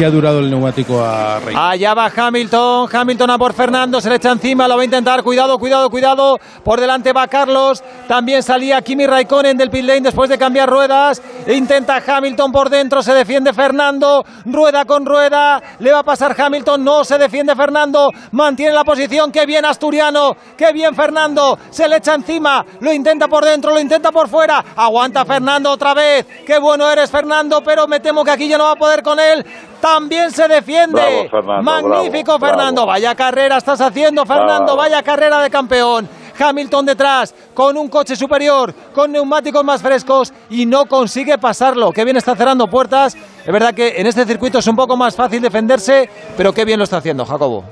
[0.02, 1.56] que ha durado el neumático a Rey.
[1.56, 5.22] Allá va Hamilton, Hamilton a por Fernando, se le echa encima, lo va a intentar,
[5.22, 10.28] cuidado, cuidado, cuidado, por delante va Carlos, también salía Kimi Raikkonen del pit lane después
[10.28, 15.99] de cambiar ruedas, intenta Hamilton por dentro, se defiende Fernando, rueda con rueda, le va
[15.99, 20.95] a pasar Hamilton, no se defiende Fernando, mantiene la posición, qué bien Asturiano, qué bien
[20.95, 25.69] Fernando, se le echa encima, lo intenta por dentro, lo intenta por fuera, aguanta Fernando
[25.69, 28.76] otra vez, qué bueno eres Fernando, pero me temo que aquí ya no va a
[28.76, 29.45] poder con él,
[29.93, 31.01] también se defiende.
[31.01, 32.81] Bravo, Fernando, Magnífico, bravo, Fernando.
[32.81, 32.88] bravo.
[32.88, 34.63] Vaya carrera estás haciendo, Fernando.
[34.76, 34.77] Bravo.
[34.77, 36.07] Vaya carrera de campeón.
[36.39, 41.91] Hamilton detrás, con un coche superior, con neumáticos más frescos y no consigue pasarlo.
[41.91, 43.15] Qué bien está cerrando puertas.
[43.15, 46.80] Es verdad que en este circuito es un poco más fácil defenderse, pero qué bien
[46.80, 47.63] lo está haciendo, Jacobo.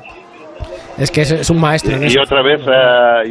[0.98, 2.22] Es que es, es un maestro en Y eso.
[2.22, 2.60] otra vez,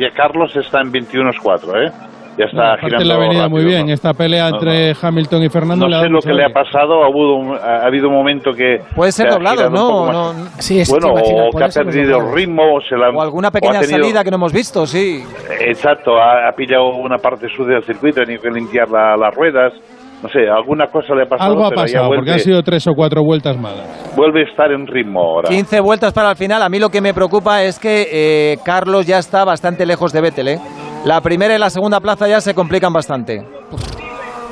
[0.00, 1.92] ya Carlos está en 21.4, ¿eh?
[2.38, 3.92] Ya está Aparte girando le ha venido rápido, muy bien ¿no?
[3.92, 5.88] esta pelea No, entre Hamilton y Fernando.
[5.88, 8.52] No ha sé lo que le ha pasado, ha habido, un- ha habido un momento
[8.52, 8.78] que...
[8.94, 10.12] Puede ser se ha doblado, ¿no?
[10.12, 10.32] No.
[10.58, 13.50] Sí, es bueno, o que ha perdido el ritmo, o, se la, O alguna o
[13.50, 15.22] ha pequeña tenido- salida que no hemos visto, sí.
[15.60, 19.34] Exacto, ha, ha pillado una parte sucia del circuito, ha tenido que limpiar la- las
[19.34, 19.72] ruedas.
[20.20, 22.38] No sé, alguna cosa le ha pasado, Algo ha pero ya pasado, porque vuelve, han
[22.40, 24.12] sido tres o cuatro vueltas malas.
[24.16, 25.48] vuelve a estar en ritmo ahora.
[25.48, 26.60] 15 vueltas para el final.
[26.60, 30.20] A mí lo que me preocupa es que eh, Carlos ya está bastante lejos de
[30.20, 30.48] Vettel.
[30.48, 30.58] ¿eh?
[31.04, 33.46] La primera y la segunda plaza ya se complican bastante.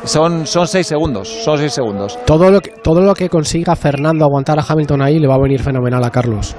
[0.05, 2.19] Son, son seis segundos, son seis segundos.
[2.25, 5.41] Todo lo, que, todo lo que consiga Fernando aguantar a Hamilton ahí le va a
[5.41, 6.55] venir fenomenal a Carlos.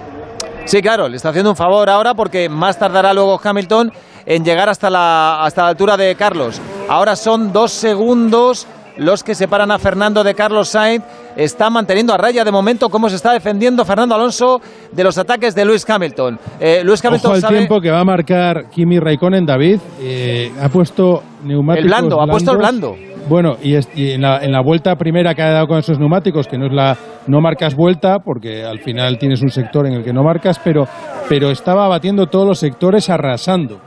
[0.65, 3.91] Sí, claro, le está haciendo un favor ahora porque más tardará luego Hamilton
[4.25, 6.59] en llegar hasta la, hasta la altura de Carlos.
[6.89, 11.03] Ahora son dos segundos los que separan a Fernando de Carlos Sainz.
[11.35, 14.59] Está manteniendo a raya de momento cómo se está defendiendo Fernando Alonso
[14.91, 16.39] de los ataques de Lewis Hamilton.
[16.59, 17.57] Eh, Lewis Hamilton Ojo al sabe...
[17.57, 19.79] tiempo que va a marcar Kimi Raikkonen, David.
[20.01, 22.95] eh, ha puesto neumáticos El blando, ha puesto el blando.
[23.29, 25.99] Bueno, y, es- y en, la, en la vuelta primera que ha dado con esos
[25.99, 26.97] neumáticos, que no es la
[27.27, 30.87] no marcas vuelta, porque al final tienes un sector en el que no marcas, pero,
[31.27, 33.79] pero estaba batiendo todos los sectores arrasando.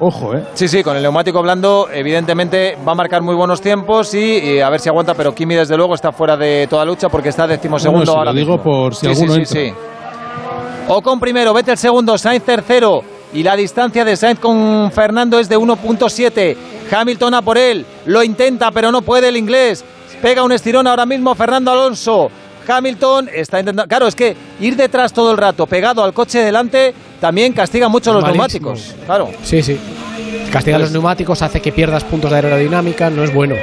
[0.00, 0.42] Ojo, ¿eh?
[0.54, 4.60] Sí, sí, con el neumático blando, evidentemente va a marcar muy buenos tiempos y, y
[4.60, 7.46] a ver si aguanta, pero Kimi desde luego está fuera de toda lucha porque está
[7.46, 8.62] decimosegundo Bueno, ahora lo digo mismo.
[8.64, 9.54] por si Sí, alguno sí, entra.
[9.54, 9.74] sí.
[10.88, 13.02] Ocon primero, vete el segundo, Sainz tercero
[13.32, 16.56] y la distancia de Sainz con Fernando es de 1.7.
[16.90, 19.84] Hamilton a por él, lo intenta pero no puede el inglés.
[20.20, 22.30] Pega un estirón ahora mismo Fernando Alonso.
[22.66, 23.88] Hamilton está intentando.
[23.88, 27.88] Claro, es que ir detrás todo el rato, pegado al coche de delante, también castiga
[27.88, 28.70] mucho los Malísimo.
[28.70, 28.94] neumáticos.
[29.06, 29.28] Claro.
[29.42, 29.78] Sí, sí.
[30.52, 33.54] Castiga Pues- los neumáticos, hace que pierdas puntos de aerodinámica, no es bueno.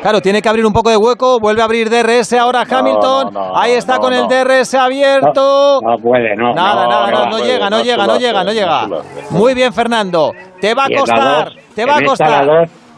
[0.00, 3.32] Claro, tiene que abrir un poco de hueco, vuelve a abrir DRS ahora Hamilton.
[3.32, 4.28] no, no, Ahí está no, con el.
[4.28, 5.80] DRS abierto.
[5.82, 6.54] No puede, no.
[6.54, 8.86] Nada, no, nada, no, no, puede, llega, no, llega, no llega, no llega.
[9.30, 10.32] Muy bien, Fernando.
[10.60, 12.46] Te va a costar, te va a costar.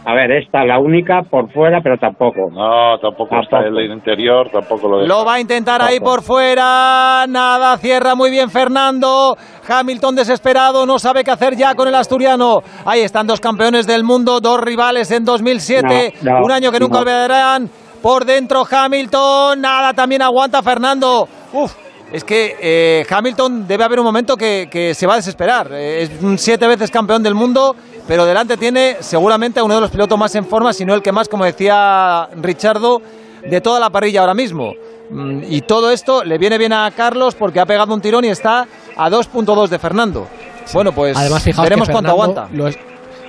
[0.04, 2.50] A ver, esta la única por fuera, pero tampoco.
[2.50, 5.08] No, tampoco está en el interior, tampoco lo deja.
[5.08, 7.26] Lo va a intentar ahí por fuera.
[7.28, 9.36] Nada, cierra muy bien Fernando.
[9.68, 12.60] Hamilton desesperado, no sabe qué hacer ya con el asturiano.
[12.86, 16.14] Ahí están dos campeones del mundo, dos rivales en 2007.
[16.22, 17.00] No, no, un año que nunca no.
[17.00, 17.68] olvidarán.
[18.00, 19.60] Por dentro Hamilton.
[19.60, 21.28] Nada, también aguanta Fernando.
[21.52, 21.74] Uf.
[22.12, 25.68] Es que eh, Hamilton debe haber un momento que, que se va a desesperar.
[25.72, 26.10] Eh, es
[26.40, 27.76] siete veces campeón del mundo,
[28.10, 31.00] pero delante tiene seguramente a uno de los pilotos más en forma, si no el
[31.00, 33.00] que más, como decía Richardo,
[33.48, 34.72] de toda la parrilla ahora mismo.
[35.10, 38.28] Mm, Y todo esto le viene bien a Carlos porque ha pegado un tirón y
[38.28, 38.66] está
[38.96, 40.26] a 2.2 de Fernando.
[40.74, 42.56] Bueno, pues Además, fijaos veremos que cuánto Fernando aguanta.
[42.56, 42.78] lo es-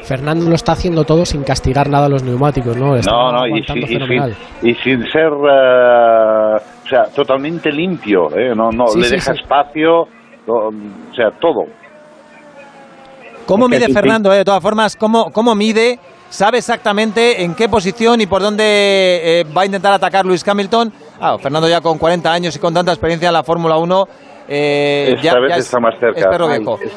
[0.03, 2.95] Fernando lo está haciendo todo sin castigar nada a los neumáticos, ¿no?
[2.95, 4.02] Está No, no, y, sin- y sin,
[4.64, 8.53] y sin ser, eh, o sea, totalmente limpio, ¿eh?
[8.56, 9.41] No, no, Sí, le sí, deja sí.
[9.41, 10.08] espacio,
[10.48, 10.72] o
[11.16, 11.66] sea, todo.
[13.46, 13.90] ¿Cómo mide.
[13.90, 14.34] Fernando?
[14.34, 14.38] eh?
[14.38, 16.00] De todas formas, ¿cómo, ¿cómo mide?
[16.30, 20.94] ¿Sabe exactamente en qué posición y por dónde eh, va a intentar atacar Luis Hamilton?
[21.20, 24.08] Ah, Fernando ya con 40 años y con tanta experiencia en la Fórmula 1.
[24.53, 26.19] Eh, Esta ya, vez ya es- está más cerca.
[26.19, 26.41] es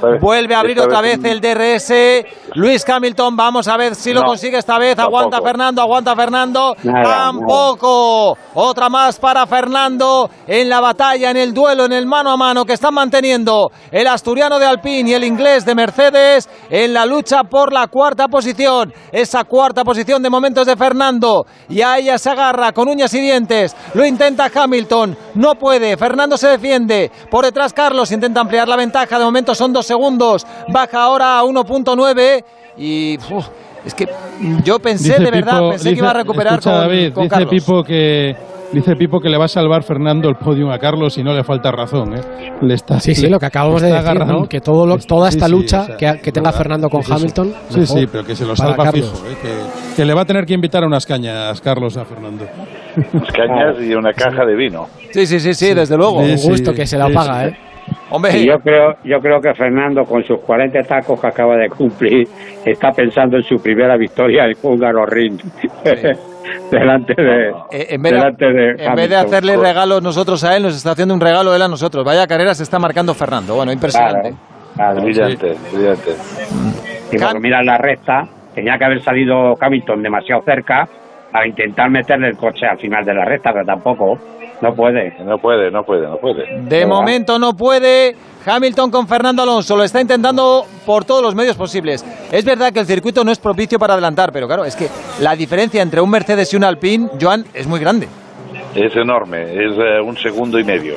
[0.03, 2.27] Ay, Vuelve a abrir otra vez- vez el DRS.
[2.55, 4.99] Luis Hamilton, vamos a ver si lo consigue esta vez.
[4.99, 5.49] Aguanta tampoco.
[5.51, 6.77] Fernando, aguanta Fernando.
[6.83, 8.37] Nada, tampoco.
[8.55, 12.65] Otra más para Fernando en la batalla, en el duelo, en el mano a mano
[12.65, 17.45] que están manteniendo el asturiano de Alpine y el inglés de Mercedes en la lucha
[17.45, 18.93] por la cuarta posición.
[19.13, 21.47] Esa cuarta posición de momentos de Fernando.
[21.69, 23.77] Y a ella se agarra con uñas y dientes.
[23.95, 25.17] Lo intenta Hamilton.
[25.35, 25.97] No puede.
[25.97, 27.11] Fernando se defiende.
[27.31, 29.19] Por detrás Carlos intenta ampliar la ventaja.
[29.19, 30.47] De momento son dos segundos.
[30.69, 32.45] Baja ahora a 1.9.
[32.77, 33.47] Y uf,
[33.85, 34.09] es que
[34.65, 37.23] yo pensé Dice de verdad, Pipo- pensé que iba a recuperar escucha, con, David, con
[37.25, 37.51] dice Carlos.
[37.51, 38.37] Pipo que
[38.75, 41.43] dice Pipo que le va a salvar Fernando el podium a Carlos y no le
[41.45, 42.21] falta razón, ¿eh?
[42.61, 44.45] Le está, Sí, sí, lo que acabamos de decir, ¿no?
[44.49, 47.03] Que todo lo- toda Sí, esta sí, lucha o sea, que, que tenga Fernando con
[47.03, 47.15] Sí, sí.
[47.19, 47.53] Hamilton.
[47.69, 49.11] Sí, sí, pero que se lo salva Carlos.
[49.11, 49.37] fijo, ¿eh?
[49.41, 52.45] que, que le va a tener que invitar a unas cañas Carlos a Fernando.
[53.13, 54.87] Unas cañas y una caja de vino.
[55.13, 56.23] Sí, sí, sí, sí, desde luego.
[56.25, 57.49] Sí, Un sí, gusto que se la sí, paga, sí.
[57.51, 57.57] ¿eh?
[58.11, 61.69] Hombre, Y yo creo, yo creo que Fernando, con sus 40 tacos que acaba de
[61.69, 62.27] cumplir,
[62.65, 65.39] está pensando en su primera victoria en Húngaro Ring.
[66.71, 70.57] Delante de, Eh, en vez de, delante de en vez de hacerle regalos nosotros a
[70.57, 72.05] él, nos está haciendo un regalo él a nosotros.
[72.05, 73.55] Vaya carrera se está marcando Fernando.
[73.55, 74.35] Bueno, impresionante.
[74.75, 76.11] Claro, Brillante, brillante.
[77.13, 80.89] Y porque mira la recta, tenía que haber salido Hamilton demasiado cerca
[81.31, 84.19] para intentar meterle el coche al final de la recta, pero tampoco,
[84.61, 85.13] no puede.
[85.25, 86.45] No puede, no puede, no puede.
[86.63, 88.15] De momento no puede.
[88.47, 92.05] Hamilton con Fernando Alonso lo está intentando por todos los medios posibles.
[92.31, 94.89] Es verdad que el circuito no es propicio para adelantar, pero claro, es que
[95.23, 98.07] la diferencia entre un Mercedes y un Alpine, Joan, es muy grande.
[98.75, 100.97] Es enorme, es eh, un segundo y medio.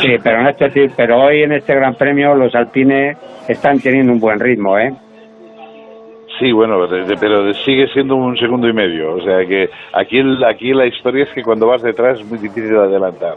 [0.00, 3.16] Sí, pero en este pero hoy en este Gran Premio los alpines
[3.46, 4.90] están teniendo un buen ritmo, ¿eh?
[6.38, 6.86] Sí, bueno,
[7.20, 9.14] pero sigue siendo un segundo y medio.
[9.14, 12.70] O sea que aquí, aquí la historia es que cuando vas detrás es muy difícil
[12.70, 13.36] de adelantar.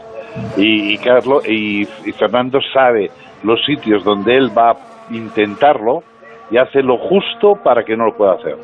[0.56, 3.10] Y, Carlos y, y Fernando sabe
[3.44, 4.76] los sitios donde él va a
[5.10, 6.02] intentarlo
[6.50, 8.56] y hace lo justo para que no lo pueda hacer.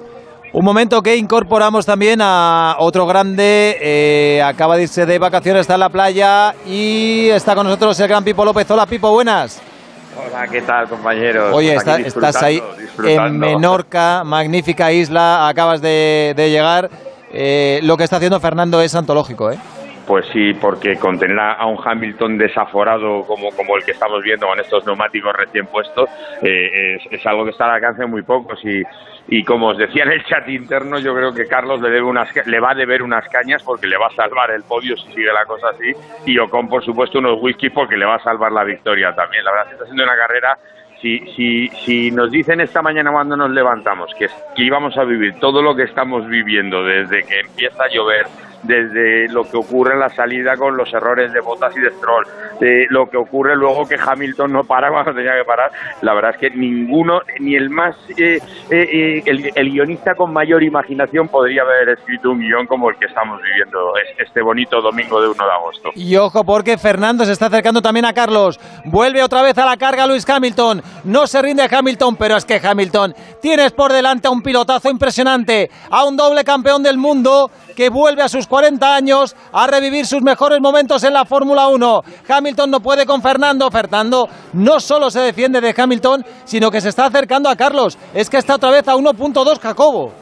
[0.52, 5.74] Un momento que incorporamos también a otro grande, eh, acaba de irse de vacaciones, está
[5.74, 8.70] en la playa y está con nosotros el gran Pipo López.
[8.70, 9.74] Hola Pipo, buenas.
[10.16, 11.53] Hola, ¿qué tal, compañeros?
[11.55, 12.62] Oye, Pues está- estás ahí
[13.05, 16.91] en Menorca, magnífica isla, acabas de, de llegar.
[17.32, 19.59] Eh, lo que está haciendo Fernando es antológico, ¿eh?
[20.06, 24.60] Pues sí, porque contener a un Hamilton desaforado como, como el que estamos viendo con
[24.60, 26.10] estos neumáticos recién puestos
[26.43, 28.82] eh, es, algo que está al alcance de muy pocos y,
[29.28, 32.28] y como os decía en el chat interno, yo creo que Carlos le, debe unas,
[32.47, 35.32] le va a deber unas cañas porque le va a salvar el podio si sigue
[35.32, 35.93] la cosa así
[36.26, 39.43] y Ocon, por supuesto, unos whisky porque le va a salvar la victoria también.
[39.43, 40.59] La verdad que está siendo una carrera
[41.01, 45.62] si, si, si nos dicen esta mañana cuando nos levantamos que íbamos a vivir todo
[45.62, 48.26] lo que estamos viviendo desde que empieza a llover,
[48.65, 52.27] desde lo que ocurre en la salida con los errores de Bottas y de Stroll,
[52.61, 55.70] de lo que ocurre luego que Hamilton no para cuando tenía que parar,
[56.03, 58.39] la verdad es que ninguno, ni el más, eh,
[58.70, 63.07] eh, eh, el, guionista con mayor imaginación podría haber escrito un guion como el que
[63.07, 65.91] estamos viviendo es- este bonito domingo de 1 de agosto.
[65.95, 68.59] Y ojo porque Fernando se está acercando también a Carlos.
[68.85, 70.82] Vuelve otra vez a la carga Luis Hamilton.
[71.05, 75.70] No se rinde Hamilton, pero es que Hamilton tienes por delante a un pilotazo impresionante,
[75.91, 80.22] a un doble campeón del mundo que vuelve a sus 40 años a revivir sus
[80.22, 82.02] mejores momentos en la Fórmula 1.
[82.28, 83.68] Hamilton no puede con Fernando.
[83.68, 87.98] Fernando no solo se defiende de Hamilton, sino que se está acercando a Carlos.
[88.14, 90.12] Es que está otra vez a 1.2 Jacobo.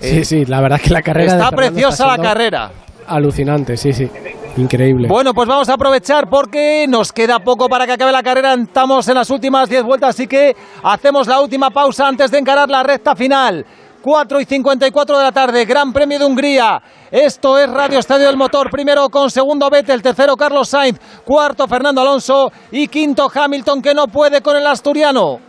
[0.00, 1.32] Sí, sí, la verdad es que la carrera.
[1.34, 2.70] de Está Fernando preciosa la carrera.
[3.06, 4.08] Alucinante, sí, sí.
[4.56, 5.06] Increíble.
[5.06, 8.54] Bueno, pues vamos a aprovechar porque nos queda poco para que acabe la carrera.
[8.54, 12.70] Estamos en las últimas 10 vueltas, así que hacemos la última pausa antes de encarar
[12.70, 13.66] la recta final.
[14.04, 16.82] 4 y 54 de la tarde, Gran Premio de Hungría.
[17.10, 18.70] Esto es Radio Estadio del Motor.
[18.70, 24.08] Primero con segundo Vettel, tercero Carlos Sainz, cuarto Fernando Alonso y quinto Hamilton que no
[24.08, 25.40] puede con el asturiano.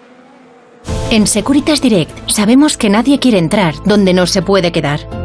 [1.12, 5.25] En Securitas Direct sabemos que nadie quiere entrar donde no se puede quedar.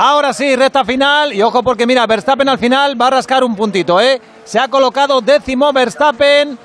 [0.00, 1.34] Ahora sí, recta final.
[1.34, 4.20] Y ojo porque mira, Verstappen al final va a rascar un puntito, ¿eh?
[4.44, 6.56] Se ha colocado décimo Verstappen.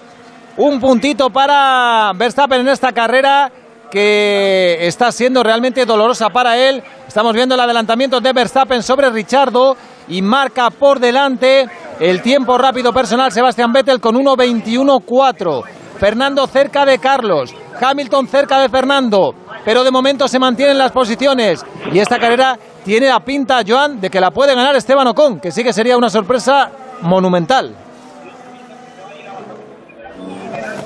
[0.57, 3.51] Un puntito para Verstappen en esta carrera
[3.89, 6.83] que está siendo realmente dolorosa para él.
[7.07, 9.77] Estamos viendo el adelantamiento de Verstappen sobre Richardo
[10.09, 11.67] y marca por delante
[11.99, 15.63] el tiempo rápido personal Sebastián Vettel con 1.21.4.
[15.97, 17.51] Fernando cerca de Carlos,
[17.81, 19.33] Hamilton cerca de Fernando,
[19.65, 24.09] pero de momento se mantienen las posiciones y esta carrera tiene la pinta, Joan, de
[24.09, 26.69] que la puede ganar Esteban Ocon, que sí que sería una sorpresa
[27.01, 27.73] monumental.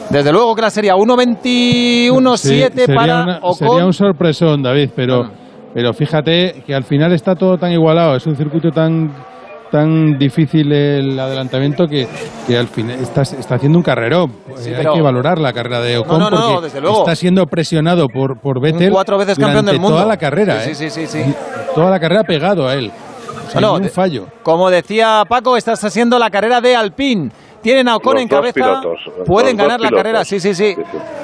[0.10, 3.56] Desde luego que la sería 1.21.7 Sí, para una- Ocon.
[3.56, 5.30] Sería un sorpresón, David, pero,
[5.74, 9.12] pero fíjate que al final está todo tan igualado, es un circuito tan
[9.72, 12.08] tan difícil el adelantamiento que,
[12.48, 14.32] que al final está, está haciendo un carrerón.
[14.58, 16.82] Sí, Eh, pero- Hay que valorar la carrera de Ocon No, no, no, porque desde
[16.82, 17.00] luego.
[17.00, 19.96] está siendo presionado por, por Vettel cuatro veces campeón del mundo.
[19.98, 20.62] toda la carrera.
[20.62, 20.76] Sí, ¿eh?
[20.76, 21.34] sí, sí, sí, sí.
[21.76, 22.92] Toda la carrera pegado a él.
[23.48, 24.28] O sea, de- fallo.
[24.44, 27.30] Como decía Paco, esta está siendo la carrera de Alpine.
[27.62, 28.54] Tienen a Ocon Los en cabeza.
[28.54, 29.98] pilotos, pueden ganar la pilotos.
[30.04, 30.76] carrera, sí, sí, sí.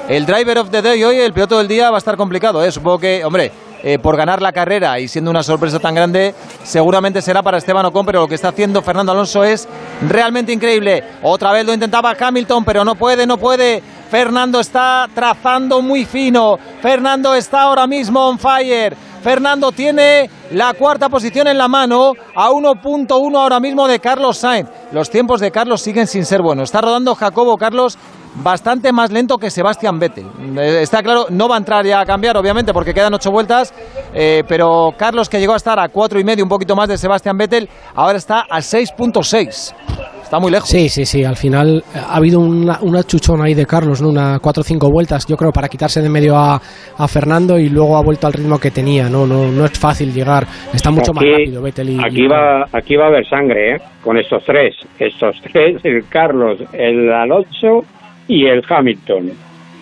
[0.08, 2.62] El driver of the day hoy, el piloto del día, va a estar complicado.
[2.64, 2.70] ¿eh?
[2.72, 3.50] Supongo que, hombre,
[3.86, 7.84] eh, por ganar la carrera y siendo una sorpresa tan grande, seguramente será para Esteban
[7.84, 9.68] Ocon, pero lo que está haciendo Fernando Alonso es
[10.08, 11.04] realmente increíble.
[11.22, 13.82] Otra vez lo intentaba Hamilton, pero no puede, no puede.
[14.10, 16.56] Fernando está trazando muy fino.
[16.80, 18.96] Fernando está ahora mismo on fire.
[19.22, 24.68] Fernando tiene la cuarta posición en la mano a 1.1 ahora mismo de Carlos Sainz.
[24.92, 26.64] Los tiempos de Carlos siguen sin ser buenos.
[26.68, 27.98] Está rodando Jacobo Carlos
[28.42, 30.26] bastante más lento que Sebastián Vettel.
[30.58, 33.72] Eh, Está claro, no va a entrar ya a cambiar, obviamente, porque quedan ocho vueltas,
[34.14, 36.96] eh, pero Carlos, que llegó a estar a cuatro y medio, un poquito más de
[36.98, 39.74] Sebastián Vettel, ahora está a 6.6.
[40.22, 40.68] Está muy lejos.
[40.68, 41.22] Sí, sí, sí.
[41.22, 44.08] Al final eh, ha habido una, una chuchón ahí de Carlos, ¿no?
[44.08, 46.60] Una cuatro o cinco vueltas, yo creo, para quitarse de medio a,
[46.96, 49.08] a Fernando y luego ha vuelto al ritmo que tenía.
[49.10, 50.46] No, no, no es fácil llegar.
[50.72, 53.76] Está mucho más Aquí- rápido Vettel y, Aquí y- va, aquí va a haber sangre,
[53.76, 53.78] ¿eh?
[54.02, 54.74] Con estos tres.
[54.98, 57.80] Estos tres, el Carlos, el Alonso
[58.28, 59.32] y el Hamilton.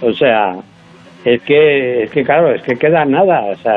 [0.03, 0.57] O sea,
[1.25, 3.45] es que, es que claro, es que queda nada.
[3.53, 3.75] O sea,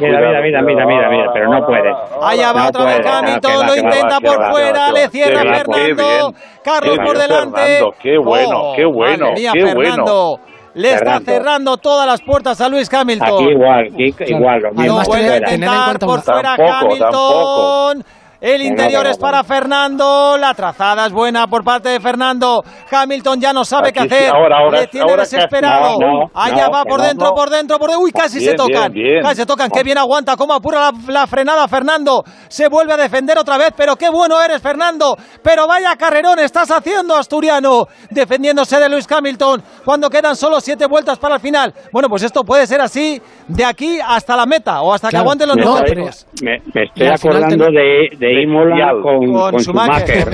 [0.00, 1.90] mira, mira, mira, mira, mira, mira, pero no puede.
[2.22, 5.08] Allá va No otra vez no, Hamilton, lo va, intenta por va, fuera, va, le
[5.08, 6.34] cierra Fernando.
[6.62, 7.60] Carlos por delante.
[7.60, 9.80] Fernando, qué bueno, Oh, qué bueno, mía, qué bueno.
[9.80, 10.40] Fernando.
[10.74, 13.28] Le está cerrando todas las puertas a Luis Hamilton.
[13.44, 14.82] Aquí igual, aquí igual, lo mismo.
[14.82, 15.54] Además, vuelve a fuera.
[15.54, 18.04] intentar por fuera Tampoco, Hamilton.
[18.44, 20.36] El interior es para Fernando.
[20.36, 22.62] La trazada es buena por parte de Fernando.
[22.90, 24.34] Hamilton ya no sabe Aquí qué sí, hacer.
[24.34, 25.98] ahora, ahora, Le tiene ahora desesperado.
[25.98, 27.34] No, no, Allá no, va por no, dentro, no.
[27.34, 28.04] por dentro, por dentro.
[28.04, 28.92] Uy, casi se tocan.
[28.92, 29.22] bien, bien.
[29.22, 29.70] Casi se tocan.
[29.70, 30.36] Qué bien aguanta.
[30.36, 32.22] Cómo apura la, la frenada Fernando.
[32.48, 33.70] Se vuelve a defender otra vez.
[33.74, 35.16] Pero qué bueno eres, Fernando.
[35.42, 37.86] Pero vaya carrerón estás haciendo, Asturiano.
[38.10, 39.62] Defendiéndose de Luis Hamilton.
[39.86, 41.72] Cuando quedan solo siete vueltas para el final.
[41.90, 45.48] Bueno, pues esto puede ser así de aquí hasta la meta o hasta que aguanten
[45.48, 45.94] los estoy-
[46.42, 49.00] Me, me estoy acordando de, de Imola Bestial.
[49.02, 50.24] con, Con con Schumacher.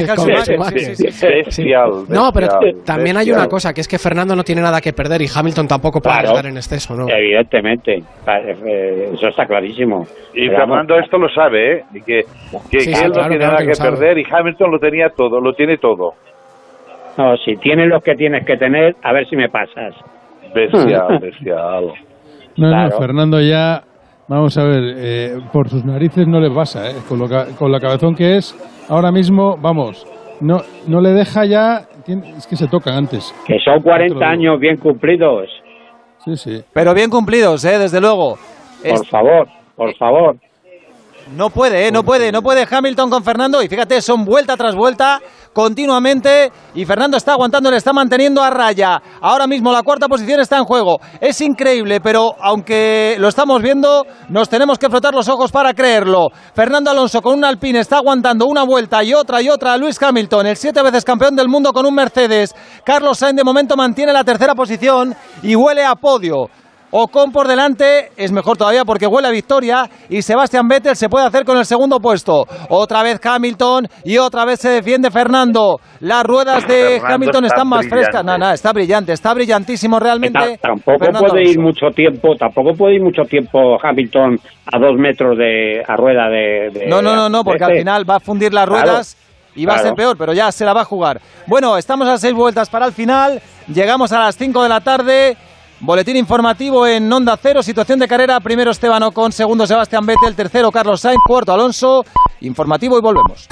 [2.09, 2.49] No, pero
[2.85, 5.69] también hay una cosa, que es que Fernando no tiene nada que perder y Hamilton
[5.69, 6.29] tampoco puede Claro.
[6.31, 7.07] arriesgar en exceso, ¿no?
[7.09, 10.07] Evidentemente, Eh, eso está clarísimo.
[10.35, 11.85] Y Pero vamos, Fernando esto lo sabe, ¿eh?
[11.95, 12.23] Y que,
[12.71, 14.79] que, Sí, que sí, él claro, no tiene claro nada que perder y Hamilton lo
[14.79, 16.15] tenía todo, lo tiene todo.
[17.19, 19.95] No, si tienes lo que tienes que tener, a ver si me pasas.
[20.55, 21.87] Bestial, bestial.
[22.57, 22.91] No, Claro.
[22.91, 23.83] no, Fernando ya,
[24.31, 26.95] vamos a ver, eh, por sus narices no le pasa, ¿eh?
[27.09, 28.55] con, lo ca- con la cabezón que es,
[28.89, 30.07] ahora mismo, vamos,
[30.41, 33.35] no, no le deja ya, tiene- es que se tocan antes.
[33.47, 35.49] Que son 40 Otro- años bien cumplidos.
[36.25, 36.63] Sí, sí.
[36.73, 37.79] Pero bien cumplidos, ¿eh?
[37.79, 38.37] desde luego.
[38.89, 40.37] Por favor, por favor.
[41.33, 41.93] No puede, ¿eh?
[41.93, 43.63] no puede, no puede Hamilton con Fernando.
[43.63, 45.21] Y fíjate, son vuelta tras vuelta
[45.53, 46.51] continuamente.
[46.75, 49.01] Y Fernando está aguantando, le está manteniendo a raya.
[49.21, 50.99] Ahora mismo la cuarta posición está en juego.
[51.21, 56.29] Es increíble, pero aunque lo estamos viendo, nos tenemos que frotar los ojos para creerlo.
[56.53, 60.03] Fernando Alonso con un Alpine está aguantando una vuelta y otra y otra a Luis
[60.03, 62.55] Hamilton, el siete veces campeón del mundo con un Mercedes.
[62.85, 66.49] Carlos Sainz de momento mantiene la tercera posición y huele a podio.
[66.93, 71.25] Ocon por delante es mejor todavía porque huele a victoria y Sebastián Vettel se puede
[71.27, 72.45] hacer con el segundo puesto.
[72.69, 75.79] Otra vez Hamilton y otra vez se defiende Fernando.
[76.01, 78.05] Las ruedas de Fernando Hamilton está están más brillante.
[78.05, 78.25] frescas.
[78.25, 80.39] No, no, está brillante, está brillantísimo realmente.
[80.61, 84.39] Ta- Tampoco Fernando puede ir mucho tiempo, tampoco puede ir mucho tiempo Hamilton
[84.73, 86.71] a dos metros de a rueda de.
[86.77, 87.81] de- No, no, no, no, porque de al este.
[87.83, 89.17] final va a fundir las Claro, ruedas
[89.55, 91.21] y va a ser peor, pero ya se la va a jugar.
[91.47, 93.41] Bueno, estamos a seis vueltas para el final.
[93.73, 95.37] Llegamos a las 5 de la tarde.
[95.81, 98.39] Boletín informativo en Onda Cero, situación de carrera.
[98.41, 102.05] Primero Esteban Ocon, segundo Sebastián Vettel, tercero Carlos Sainz, cuarto Alonso.
[102.43, 103.49] Informativo y volvemos.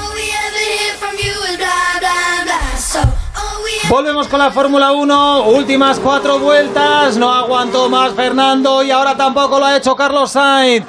[3.88, 9.58] Volvemos con la Fórmula 1, últimas cuatro vueltas, no aguantó más Fernando y ahora tampoco
[9.58, 10.84] lo ha hecho Carlos Sainz.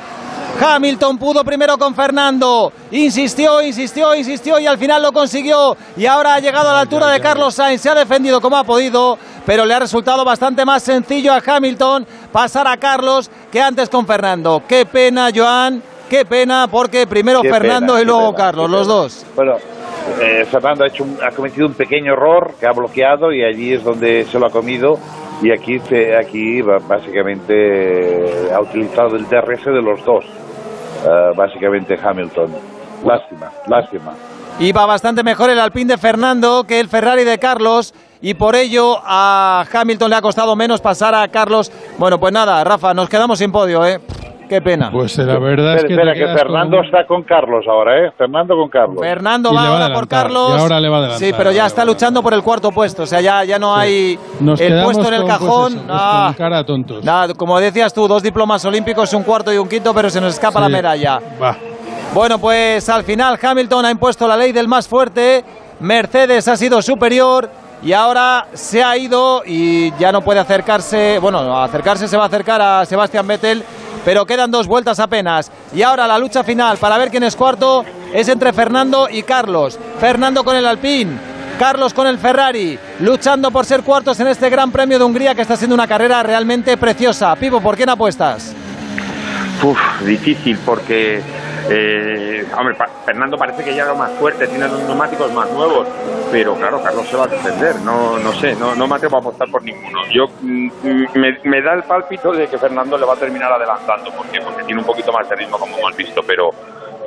[0.60, 5.78] Hamilton pudo primero con Fernando, insistió, insistió, insistió y al final lo consiguió.
[5.96, 8.64] Y ahora ha llegado a la altura de Carlos Sainz, se ha defendido como ha
[8.64, 13.90] podido, pero le ha resultado bastante más sencillo a Hamilton pasar a Carlos que antes
[13.90, 14.62] con Fernando.
[14.68, 18.88] Qué pena, Joan, qué pena, porque primero Qué Fernando pena, y luego pena, Carlos, los
[18.88, 19.26] dos.
[19.36, 19.54] Bueno,
[20.22, 23.74] eh, Fernando ha, hecho un- ha cometido un pequeño error que ha bloqueado y allí
[23.74, 24.98] es donde se lo ha comido
[25.42, 25.78] y aquí,
[26.20, 30.26] aquí básicamente ha utilizado el DRS de los dos,
[31.06, 32.56] eh, básicamente Hamilton.
[33.06, 34.14] Lástima, lástima.
[34.60, 39.00] Iba bastante mejor el Alpine de Fernando que el Ferrari de Carlos y por ello
[39.04, 41.72] a Hamilton le ha costado menos pasar a Carlos.
[41.98, 44.02] Bueno, pues nada, Rafa, nos quedamos sin podio, ¿eh?
[44.50, 44.90] Qué pena.
[44.92, 45.94] Pues eh, la verdad es que...
[45.94, 48.12] espera, que Fernando con- está con Carlos ahora, ¿eh?
[48.18, 48.98] Fernando con Carlos.
[49.00, 50.54] Fernando va ahora por Carlos.
[50.58, 53.04] y ahora le va a adelantar, Sí, pero ya está luchando por el cuarto puesto.
[53.04, 55.74] O sea, ya, ya no hay Nos el quedamos puesto en el con, pues cajón.
[55.74, 57.04] eso, pues Ah, con cara a tontos.
[57.06, 60.34] nada, como decías tú, dos diplomas olímpicos, un cuarto y un quinto, pero se nos
[60.34, 60.64] escapa Sí.
[60.64, 61.20] la medalla.
[61.42, 61.56] Va.
[62.14, 65.44] Bueno, pues al final Hamilton ha impuesto la ley del más fuerte,
[65.80, 67.50] Mercedes ha sido superior
[67.84, 72.26] y ahora se ha ido y ya no puede acercarse, bueno, acercarse se va a
[72.28, 73.64] acercar a Sebastián Vettel,
[74.10, 75.52] pero quedan dos vueltas apenas.
[75.72, 79.78] Y ahora la lucha final para ver quién es cuarto es entre Fernando y Carlos.
[80.00, 81.12] Fernando con el Alpine.
[81.60, 85.44] Carlos con el Ferrari, luchando por ser cuartos en este Gran Premio de Hungría que
[85.44, 87.36] está siendo una carrera realmente preciosa.
[87.36, 88.52] Pipo, ¿por quién apuestas?
[89.62, 91.22] Uf, difícil porque,
[91.70, 92.46] eh,
[93.06, 95.88] Fernando parece que ya lo más fuerte, tiene los neumáticos más nuevos,
[96.32, 99.20] pero claro, Carlos se va a defender, no, no sé, no, no me atrevo a
[99.20, 100.00] apostar por ninguno.
[100.12, 100.70] Yo mm,
[101.16, 104.40] me, me da el pálpito de que Fernando le va a terminar adelantando, ¿por qué?
[104.42, 106.52] Porque tiene un poquito más de ritmo como hemos visto, pero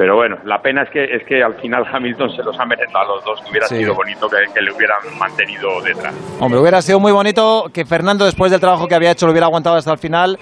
[0.02, 2.98] pero bueno, la pena es que es que al final Hamilton se los ha merecido
[2.98, 3.76] a los dos, que hubiera Sí.
[3.76, 6.12] sido bonito que, que le hubieran mantenido detrás.
[6.40, 9.46] Hombre, hubiera sido muy bonito que Fernando, después del trabajo que había hecho, lo hubiera
[9.46, 10.36] aguantado hasta el final.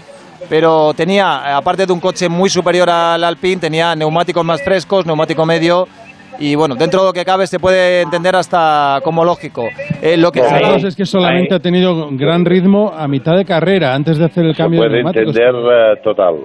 [0.48, 5.44] Pero tenía, aparte de un coche muy superior al Alpine, tenía neumáticos más frescos, neumático
[5.44, 5.86] medio.
[6.38, 9.66] y bueno, dentro de lo que cabe se puede entender hasta como lógico.
[10.00, 13.92] Eh, lo que Carlos es que solamente ha tenido gran ritmo a mitad de carrera,
[13.94, 15.36] antes de hacer el Se cambio de puede neumáticos.
[15.36, 16.36] entender eh, total.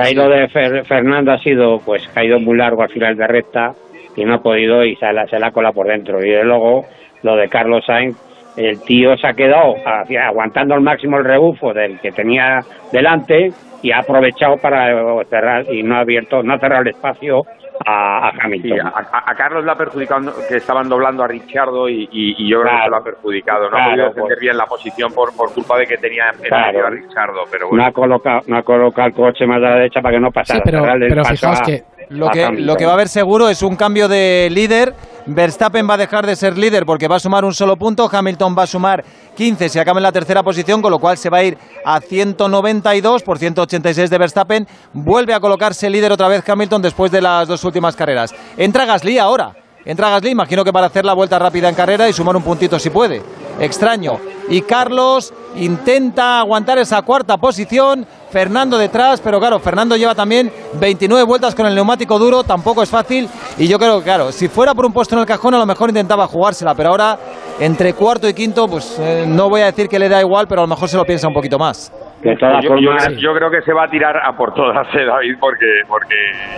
[0.00, 3.72] Ahí lo de Fer- Fernando ha sido, pues, caído muy largo al final de recta
[4.16, 6.24] y no ha podido y se la, se la cola por dentro.
[6.24, 6.84] Y luego
[7.22, 8.16] lo de Carlos Sainz,
[8.56, 12.60] el tío se ha quedado hacia- aguantando al máximo el rebufo del que tenía
[12.92, 13.50] delante
[13.82, 14.92] y ha aprovechado para
[15.26, 17.42] cerrar y no ha abierto, no ha cerrado el espacio
[17.86, 18.70] a, a Hamilton.
[18.70, 22.48] Sí, a, a- Carlos le ha perjudicado que estaban doblando a Ricciardo y, y- y
[22.50, 23.64] yo creo que lo ha perjudicado.
[23.64, 24.40] No Claro, ha podido defender pues.
[24.40, 26.66] bien la posición por, por culpa de que tenía en Claro.
[26.72, 27.86] medio a Ricciardo, pero No bueno.
[27.86, 30.58] ha colocado, no ha colocado el coche más a la derecha para que no pasara.
[30.58, 33.62] Sí, pero- pero fijaos a- que lo que, lo que va a haber seguro es
[33.62, 34.94] un cambio de líder.
[35.26, 38.08] Verstappen va a dejar de ser líder porque va a sumar un solo punto.
[38.10, 39.04] Hamilton va a sumar
[39.36, 42.00] 15 si acaba en la tercera posición, con lo cual se va a ir a
[42.00, 44.66] 192 por 186 de Verstappen.
[44.92, 48.34] Vuelve a colocarse líder otra vez Hamilton después de las dos últimas carreras.
[48.56, 49.54] Entra Gasly ahora.
[49.84, 52.76] Entra Gasly, imagino que para hacer la vuelta rápida en carrera y sumar un puntito
[52.80, 53.22] si puede.
[53.60, 54.18] Extraño.
[54.50, 58.04] Y Carlos intenta aguantar esa cuarta posición.
[58.30, 62.88] Fernando detrás, pero claro, Fernando lleva también 29 vueltas con el neumático duro, tampoco es
[62.88, 63.28] fácil.
[63.58, 65.66] Y yo creo que, claro, si fuera por un puesto en el cajón, a lo
[65.66, 67.18] mejor intentaba jugársela, pero ahora
[67.58, 70.62] entre cuarto y quinto, pues eh, no voy a decir que le da igual, pero
[70.62, 71.92] a lo mejor se lo piensa un poquito más.
[72.22, 74.86] De todas yo, formas- yo- yo creo que se va a tirar a por todas,
[74.94, 76.14] eh, David, porque, porque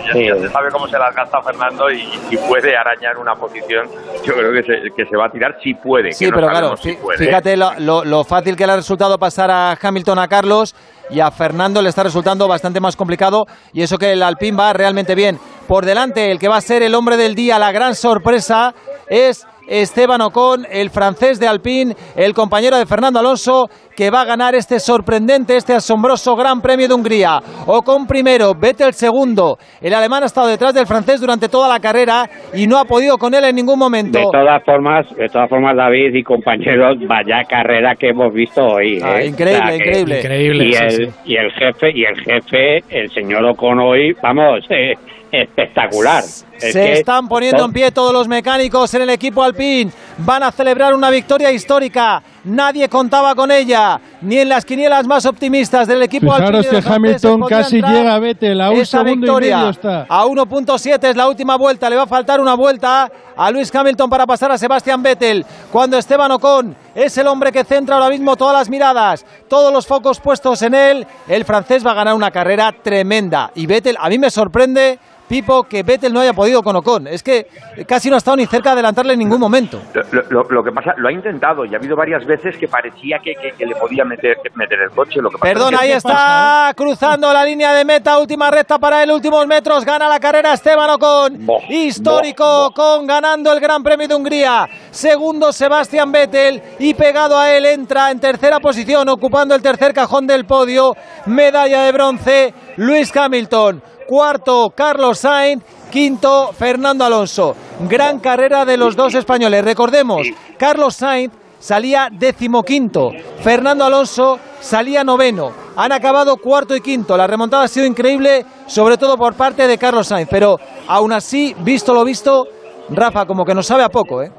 [0.07, 0.25] ya, Sí.
[0.27, 3.87] ya se sabe cómo se las gasta Fernando y si puede arañar una posición,
[4.25, 6.11] yo creo que se, que se va a tirar si puede.
[6.11, 9.17] Sí, que no pero claro, si fíjate lo, lo- lo fácil que le ha resultado
[9.17, 10.75] pasar a Hamilton a Carlos
[11.09, 14.73] y a Fernando le está resultando bastante más complicado y eso que el Alpine va
[14.73, 15.37] realmente bien.
[15.67, 18.73] Por delante, el que va a ser el hombre del día, la gran sorpresa,
[19.07, 24.25] es Esteban Ocon, el francés de Alpine, el compañero de Fernando Alonso, que va a
[24.25, 27.39] ganar este sorprendente, este asombroso Gran Premio de Hungría.
[27.67, 29.57] Ocon primero, Vettel segundo.
[29.81, 33.17] El alemán ha estado detrás del francés durante toda la carrera y no ha podido
[33.17, 34.19] con él en ningún momento.
[34.19, 38.99] De todas formas, de todas formas, David y compañeros, vaya carrera que hemos visto hoy.
[39.03, 39.27] Ah, ¿eh?
[39.27, 40.17] increíble, increíble.
[40.19, 41.19] Increíble, Y sí, el, sí.
[41.25, 44.93] y el jefe, y el jefe, el señor Ocon hoy, vamos, eh,
[45.41, 46.23] espectacular.
[46.23, 49.91] Es Se que- están poniendo en pie todos los mecánicos en el equipo Alpine.
[50.19, 52.21] Van a celebrar una victoria histórica.
[52.45, 57.41] Nadie contaba con ella, ni en las quinielas más optimistas del equipo Fijaros que Hamilton
[57.47, 59.57] casi llega a Vettel, a un segundo y victoria.
[59.59, 60.05] medio está.
[60.09, 61.89] A 1.7 es la última vuelta.
[61.89, 65.45] Le va a faltar una vuelta a Luis Hamilton para pasar a Sebastián Vettel.
[65.71, 69.87] Cuando Esteban Ocon es el hombre que centra ahora mismo todas las miradas, todos los
[69.87, 73.51] focos puestos en él, el francés va a ganar una carrera tremenda.
[73.55, 74.99] Y Vettel, a mí me sorprende.
[75.25, 77.07] Pipo, que Vettel no haya podido con Ocon.
[77.07, 77.47] Es que
[77.87, 79.81] casi no ha estado ni cerca de adelantarle en ningún momento.
[80.11, 83.19] Lo, lo- lo que pasa, lo ha intentado y ha habido varias veces que parecía
[83.19, 85.21] que, que- que le podía meter, meter el coche.
[85.21, 89.11] Lo que pasa Perdón, ahí está cruzando la línea de meta, última recta para él,
[89.11, 94.67] últimos metros, gana la carrera Esteban Ocon, histórico Ocon ganando el Gran Premio de Hungría,
[94.91, 100.27] segundo Sebastián Vettel y pegado a él entra en tercera posición, ocupando el tercer cajón
[100.27, 100.95] del podio,
[101.25, 107.55] medalla de bronce Luis Hamilton, cuarto Carlos Sainz, quinto Fernando Alonso,
[107.87, 110.27] gran carrera de los dos españoles, recordemos,
[110.57, 111.31] Carlos Sainz
[111.63, 113.11] salía decimoquinto.
[113.39, 115.51] Fernando Alonso salía noveno.
[115.77, 117.15] Han acabado cuarto y quinto.
[117.15, 120.27] La remontada ha sido increíble, sobre todo por parte de Carlos Sainz.
[120.29, 120.59] Pero
[120.89, 122.47] aún así, visto lo visto,
[122.89, 124.31] Rafa, como que nos sabe a poco, ¿eh?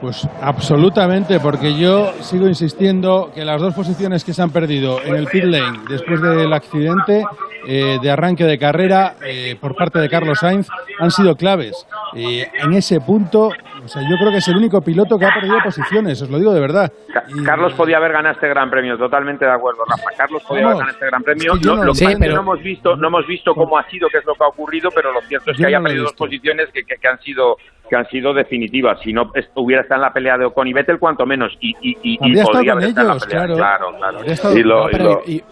[0.00, 5.16] Pues absolutamente, porque yo sigo insistiendo que las dos posiciones que se han perdido en
[5.16, 7.24] el pit lane después del accidente
[7.66, 10.68] eh, de arranque de carrera eh, por parte de Carlos Sainz
[10.98, 11.86] han sido claves.
[12.14, 13.48] Y en ese punto,
[13.84, 16.38] o sea, yo creo que es el único piloto que ha perdido posiciones, os lo
[16.38, 16.92] digo de verdad.
[17.12, 20.10] Ca- Carlos podía haber ganado este gran premio, totalmente de acuerdo, Rafa.
[20.16, 21.52] Carlos podía Vamos, haber ganado este gran premio.
[21.54, 23.78] es que No- no lo que que pero- no hemos visto, no hemos visto cómo
[23.78, 25.84] ha sido, qué es lo que ha ocurrido, pero lo cierto es que haya no
[25.84, 27.56] perdido dos posiciones que, que- que han sido
[27.88, 29.00] que han sido definitivas.
[29.02, 31.96] Si no hubiera estado en la pelea de Ocon y Vettel, cuanto menos, y, y,
[32.02, 33.38] y, y podría haber estado en la pelea.
[33.46, 33.54] claro.
[33.56, 34.18] Claro, claro.
[34.18, 35.42] Habría estado- Y lo- No, y pero lo- y-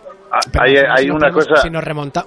[0.53, 2.25] pero hay, si una cosa, Si nos remonta...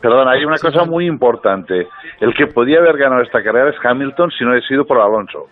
[0.00, 1.88] perdón, hay una cosa muy importante.
[2.20, 5.48] El que podía haber ganado esta carrera es Hamilton si no hubiera sido por Alonso.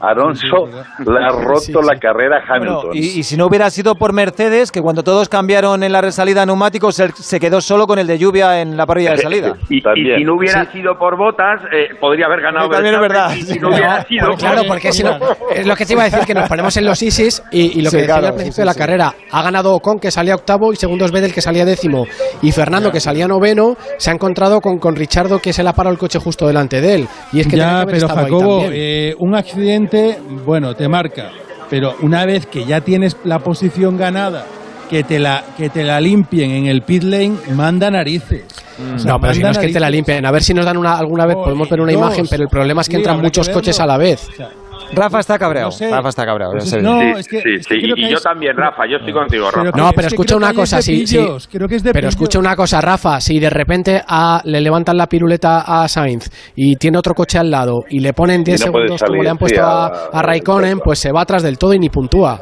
[0.00, 2.00] Alonso le ha roto Sí, la sí.
[2.00, 2.90] carrera a Bueno, Hamilton.
[2.94, 6.44] y, y si no hubiera sido por Mercedes, que cuando todos cambiaron en la resalida
[6.44, 9.54] neumáticos, se quedó solo con el de lluvia en la parrilla de salida.
[9.70, 12.66] Y, y si no hubiera sido por botas, eh, podría haber ganado.
[12.66, 13.34] Sí, también es verdad.
[13.36, 15.18] Y si no hubiera sido Porque, claro, por- porque si no,
[15.54, 17.82] es lo que te iba a decir, que nos ponemos en los ISIS y, y
[17.82, 18.78] lo Sí, que decía claro, al principio sí, de la sí.
[18.78, 22.04] carrera, ha ganado Ocon, que salía octavo, y segundo es Vettel, que salía décimo,
[22.42, 25.72] y Fernando, que salía noveno, se ha encontrado con, con Richardo, que se le ha
[25.72, 27.08] parado el coche justo delante de él.
[27.32, 29.85] Y es que ya, pero Jacobo, eh, un accidente,
[30.44, 31.30] bueno, te marca.
[31.68, 34.46] Pero una vez que ya tienes la posición ganada
[34.88, 38.44] que te la, que te la limpien en el pit lane, manda narices.
[38.94, 40.24] O sea, No, pero si no es que te la limpien.
[40.26, 42.82] A ver si nos dan una, alguna vez, podemos ver una imagen, pero el problema
[42.82, 44.28] es que Sí, entran muchos coches a la vez.
[44.94, 45.68] Rafa está cabreado.
[45.68, 45.90] No sé.
[45.90, 46.52] Rafa está cabreado.
[46.52, 47.80] Pues no, sí, es que- sí, es que sí.
[47.82, 49.70] creo Y yo es- también, Rafa, yo estoy contigo, Rafa.
[49.76, 51.16] No, pero escucha una cosa, sí, sí.
[51.18, 52.14] pillos, creo que es de Pero pillos.
[52.14, 56.76] escucha una cosa, Rafa, si de repente a- le levantan la piruleta a Sainz y
[56.76, 59.38] tiene otro coche al lado y le ponen 10 no puede segundos como le han
[59.38, 62.40] puesto a, a- a Raikkonen, pues se va atrás del todo y ni puntúa.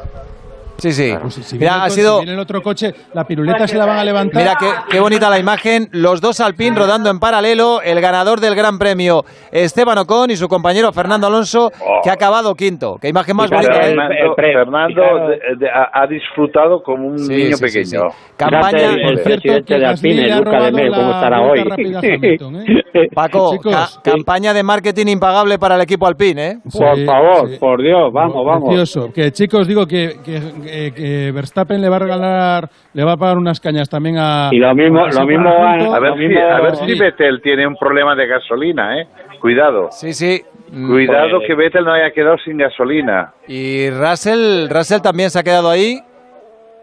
[0.77, 1.13] Sí, sí.
[1.21, 2.13] Pues si- si Mira, el ha coche- sido...
[2.19, 4.41] si viene el otro coche, la piruleta se la van a levantar.
[4.41, 5.87] Mira qué, qué bonita la imagen.
[5.91, 7.81] Los dos Alpine rodando en paralelo.
[7.81, 11.71] El ganador del Gran Premio, Esteban Ocon, y su compañero Fernando Alonso,
[12.03, 12.97] que ha acabado quinto.
[13.01, 13.71] Qué imagen más bonita.
[13.87, 13.91] ¿eh?
[13.91, 15.29] el- Fernando, Fernando fijaros.
[15.29, 18.09] de- de- ha, ha disfrutado como un Sí, niño sí, pequeño.
[18.09, 18.17] sí.
[18.37, 18.77] Campaña.
[18.93, 21.59] El, Por cierto, presidente de Alpine, Luca de Mel, la cómo estará hoy.
[21.59, 22.81] Hamilton, ¿eh?
[23.13, 23.99] Paco, Chicos, ca- sí.
[24.03, 26.57] campaña de marketing impagable para el equipo Alpine, ¿eh?
[26.71, 27.57] Por favor, sí.
[27.59, 28.67] por Dios, vamos, vamos.
[28.69, 29.11] Precioso.
[29.13, 33.17] Que chicos, digo que, que, que- que Verstappen le va a regalar, le va a
[33.17, 34.49] pagar unas cañas también a.
[34.51, 36.99] Y lo mismo- lo mismo A ver, si, a ver si Sí.
[36.99, 39.07] Vettel tiene un problema de gasolina, ¿eh?
[39.39, 39.89] Cuidado.
[39.91, 40.41] Sí, sí.
[40.71, 43.31] Mm, Cuidado Pues- que Vettel no haya quedado sin gasolina.
[43.47, 45.99] Y Russell, Russell también se ha quedado ahí.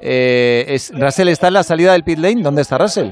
[0.01, 2.43] Eh, es- Russell está en la salida del pit lane.
[2.43, 3.11] ¿Dónde está Russell?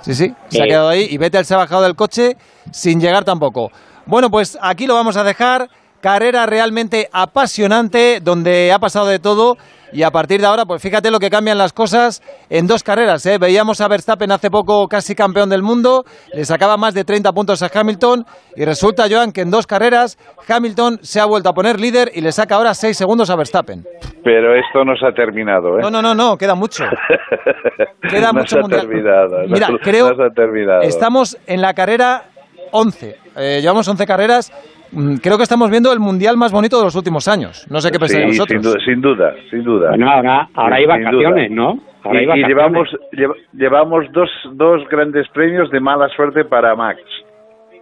[0.00, 2.36] Sí, sí, se ha quedado ahí y Vettel se ha bajado del coche
[2.70, 3.70] sin llegar tampoco.
[4.04, 5.68] Bueno, pues aquí lo vamos a dejar.
[6.10, 9.56] Carrera realmente apasionante, donde ha pasado de todo.
[9.92, 13.26] Y a partir de ahora, pues fíjate lo que cambian las cosas en dos carreras.
[13.26, 13.38] ¿eh?
[13.38, 17.60] Veíamos a Verstappen hace poco casi campeón del mundo, le sacaba más de 30 puntos
[17.64, 18.24] a Hamilton.
[18.54, 20.16] Y resulta, Joan, que en dos carreras
[20.48, 23.84] Hamilton se ha vuelto a poner líder y le saca ahora 6 segundos a Verstappen.
[24.22, 25.82] Pero esto no se ha terminado, ¿eh?
[25.82, 26.84] No, no, no, no, queda mucho.
[28.08, 28.80] Queda no mucho se ha mundial.
[28.82, 29.42] terminado.
[29.42, 30.82] no- Mira, no, creo se ha terminado.
[30.82, 32.26] Estamos en la carrera
[32.70, 33.16] 11.
[33.36, 34.52] Eh, llevamos 11 carreras.
[34.92, 37.66] Mm, Creo que estamos viendo el mundial más bonito de los últimos años.
[37.70, 38.62] No sé qué pensáis Sí, vosotros.
[38.62, 39.88] sin duda, sin duda, sin duda.
[39.90, 41.50] Bueno, ahora, ahora hay vacaciones.
[41.50, 41.78] ¿no?
[42.04, 47.00] Ahora hay Y, llevamos, lleva- llevamos dos, dos grandes premios de mala suerte para Max.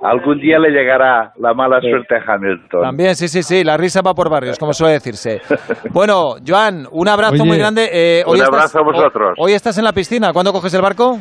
[0.02, 2.82] Algún día le llegará la mala suerte a Hamilton.
[2.82, 5.40] También, sí, sí, sí, la risa va por barrios, como suele decirse.
[5.93, 7.89] Bueno, Joan, un abrazo Oye, muy grande.
[7.90, 9.35] Eh, un estás- abrazo a vosotros.
[9.39, 10.32] Hoy estás en la piscina.
[10.32, 11.18] ¿Cuándo coges el barco?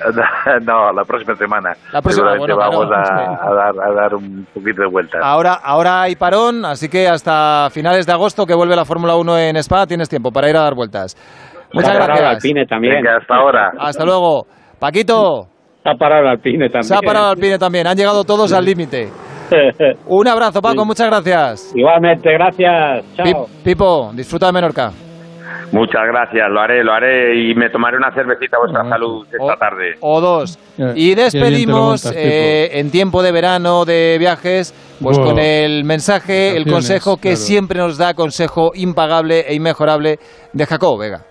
[0.66, 1.70] No, la próxima semana.
[1.92, 5.18] La próxima, Seguramente bueno, vamos claro, a, a dar, a dar un poquito de vuelta.
[5.22, 9.38] Ahora, ahora hay parón, así que hasta finales de agosto que vuelve la Fórmula 1
[9.38, 11.16] en Spa tienes tiempo para ir a dar vueltas.
[11.72, 12.44] Muchas Se ha parado el gracias.
[12.44, 12.94] Alpine también.
[12.96, 13.70] Venga, hasta ahora.
[13.78, 14.46] Hasta luego.
[14.78, 15.46] Paquito.
[15.82, 16.84] Se ha parado Alpine también.
[16.84, 17.86] Se ha parado Alpine también.
[17.86, 19.08] Han llegado todos al límite.
[20.06, 20.84] Un abrazo, Paco.
[20.84, 21.72] Muchas gracias.
[21.74, 23.04] Igualmente, gracias.
[23.16, 23.24] Chao.
[23.24, 24.90] Pi- Pipo, disfruta de Menorca.
[25.72, 29.56] Muchas gracias, lo haré, lo haré y me tomaré una cervecita a vuestra salud esta
[29.56, 29.96] tarde.
[30.00, 30.58] O dos.
[30.78, 36.56] Eh, Y despedimos montas, eh, en tiempo de verano, de viajes, pues con el mensaje,
[36.56, 37.36] el consejo que claro.
[37.36, 40.18] siempre nos da, consejo impagable e inmejorable
[40.52, 41.22] de Jacob Vega.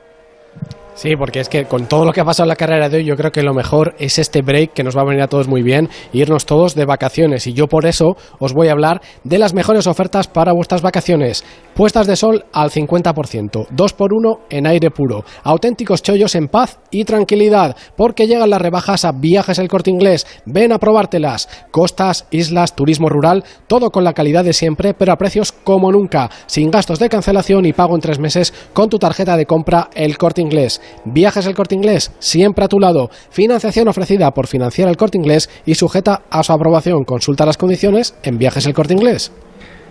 [1.00, 3.06] Sí, porque es que con todo lo que ha pasado en la carrera de hoy,
[3.06, 5.48] yo creo que lo mejor es este break que nos va a venir a todos
[5.48, 7.48] muy bien, irnos todos de vacaciones.
[7.48, 11.46] Y yo por eso os voy a hablar de las mejores ofertas para vuestras vacaciones.
[11.74, 16.80] Puestas de sol al 50%, 2 por 1 en aire puro, auténticos chollos en paz
[16.92, 20.28] y tranquilidad, porque llegan las rebajas a Viajes el Corte Inglés.
[20.46, 21.48] Ven a probártelas.
[21.72, 26.30] Costas, islas, turismo rural, todo con la calidad de siempre, pero a precios como nunca,
[26.46, 30.18] sin gastos de cancelación y pago en tres meses con tu tarjeta de compra El
[30.18, 30.82] Corte Inglés.
[31.06, 33.10] Viajes El Corte Inglés, siempre a tu lado.
[33.30, 37.04] Financiación ofrecida por Financiar El Corte Inglés y sujeta a su aprobación.
[37.04, 39.32] Consulta las condiciones en Viajes El Corte Inglés.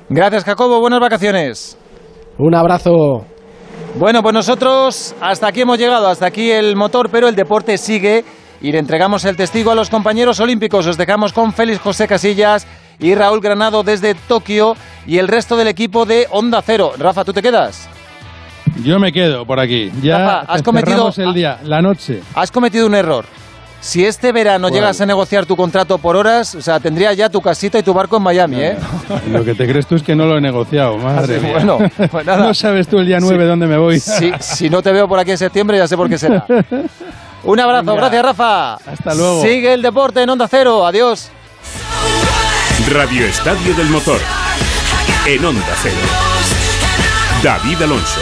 [0.08, 0.80] Gracias, Jacobo.
[0.80, 1.76] Buenas vacaciones.
[2.38, 3.24] Un abrazo.
[3.98, 8.24] Bueno, pues nosotros hasta aquí hemos llegado, hasta aquí el motor, pero el deporte sigue
[8.60, 10.86] y le entregamos el testigo a los compañeros olímpicos.
[10.86, 12.66] Os dejamos con Félix José Casillas
[12.98, 14.76] y Raúl Granado desde Tokio
[15.06, 16.92] y el resto del equipo de Onda Cero.
[16.98, 17.88] Rafa, ¿tú te quedas?
[18.82, 19.90] Yo me quedo por aquí.
[20.02, 22.20] Ya Rafa, has cometido- el día, la noche.
[22.34, 23.24] Has cometido un error.
[23.80, 24.80] Si este verano ¿Cuál?
[24.80, 27.94] llegas a negociar tu contrato por horas, o sea, tendría ya tu casita y tu
[27.94, 28.76] barco en Miami, ¿eh?
[29.30, 31.52] Lo que te crees tú es que no lo he negociado, madre sí, mía.
[31.64, 31.78] bueno,
[32.10, 32.44] pues nada.
[32.44, 33.48] No sabes tú el día 9 Sí.
[33.48, 34.00] dónde me voy.
[34.00, 36.44] Si, si no te veo por aquí en septiembre, ya sé por qué será.
[37.44, 38.00] Un abrazo, Venga.
[38.00, 38.74] gracias Rafa.
[38.74, 39.42] Hasta luego.
[39.42, 41.30] Sigue el deporte en Onda Cero, adiós.
[42.90, 44.20] Radio Estadio del Motor.
[45.24, 45.94] En Onda Cero.
[47.44, 48.20] David Alonso.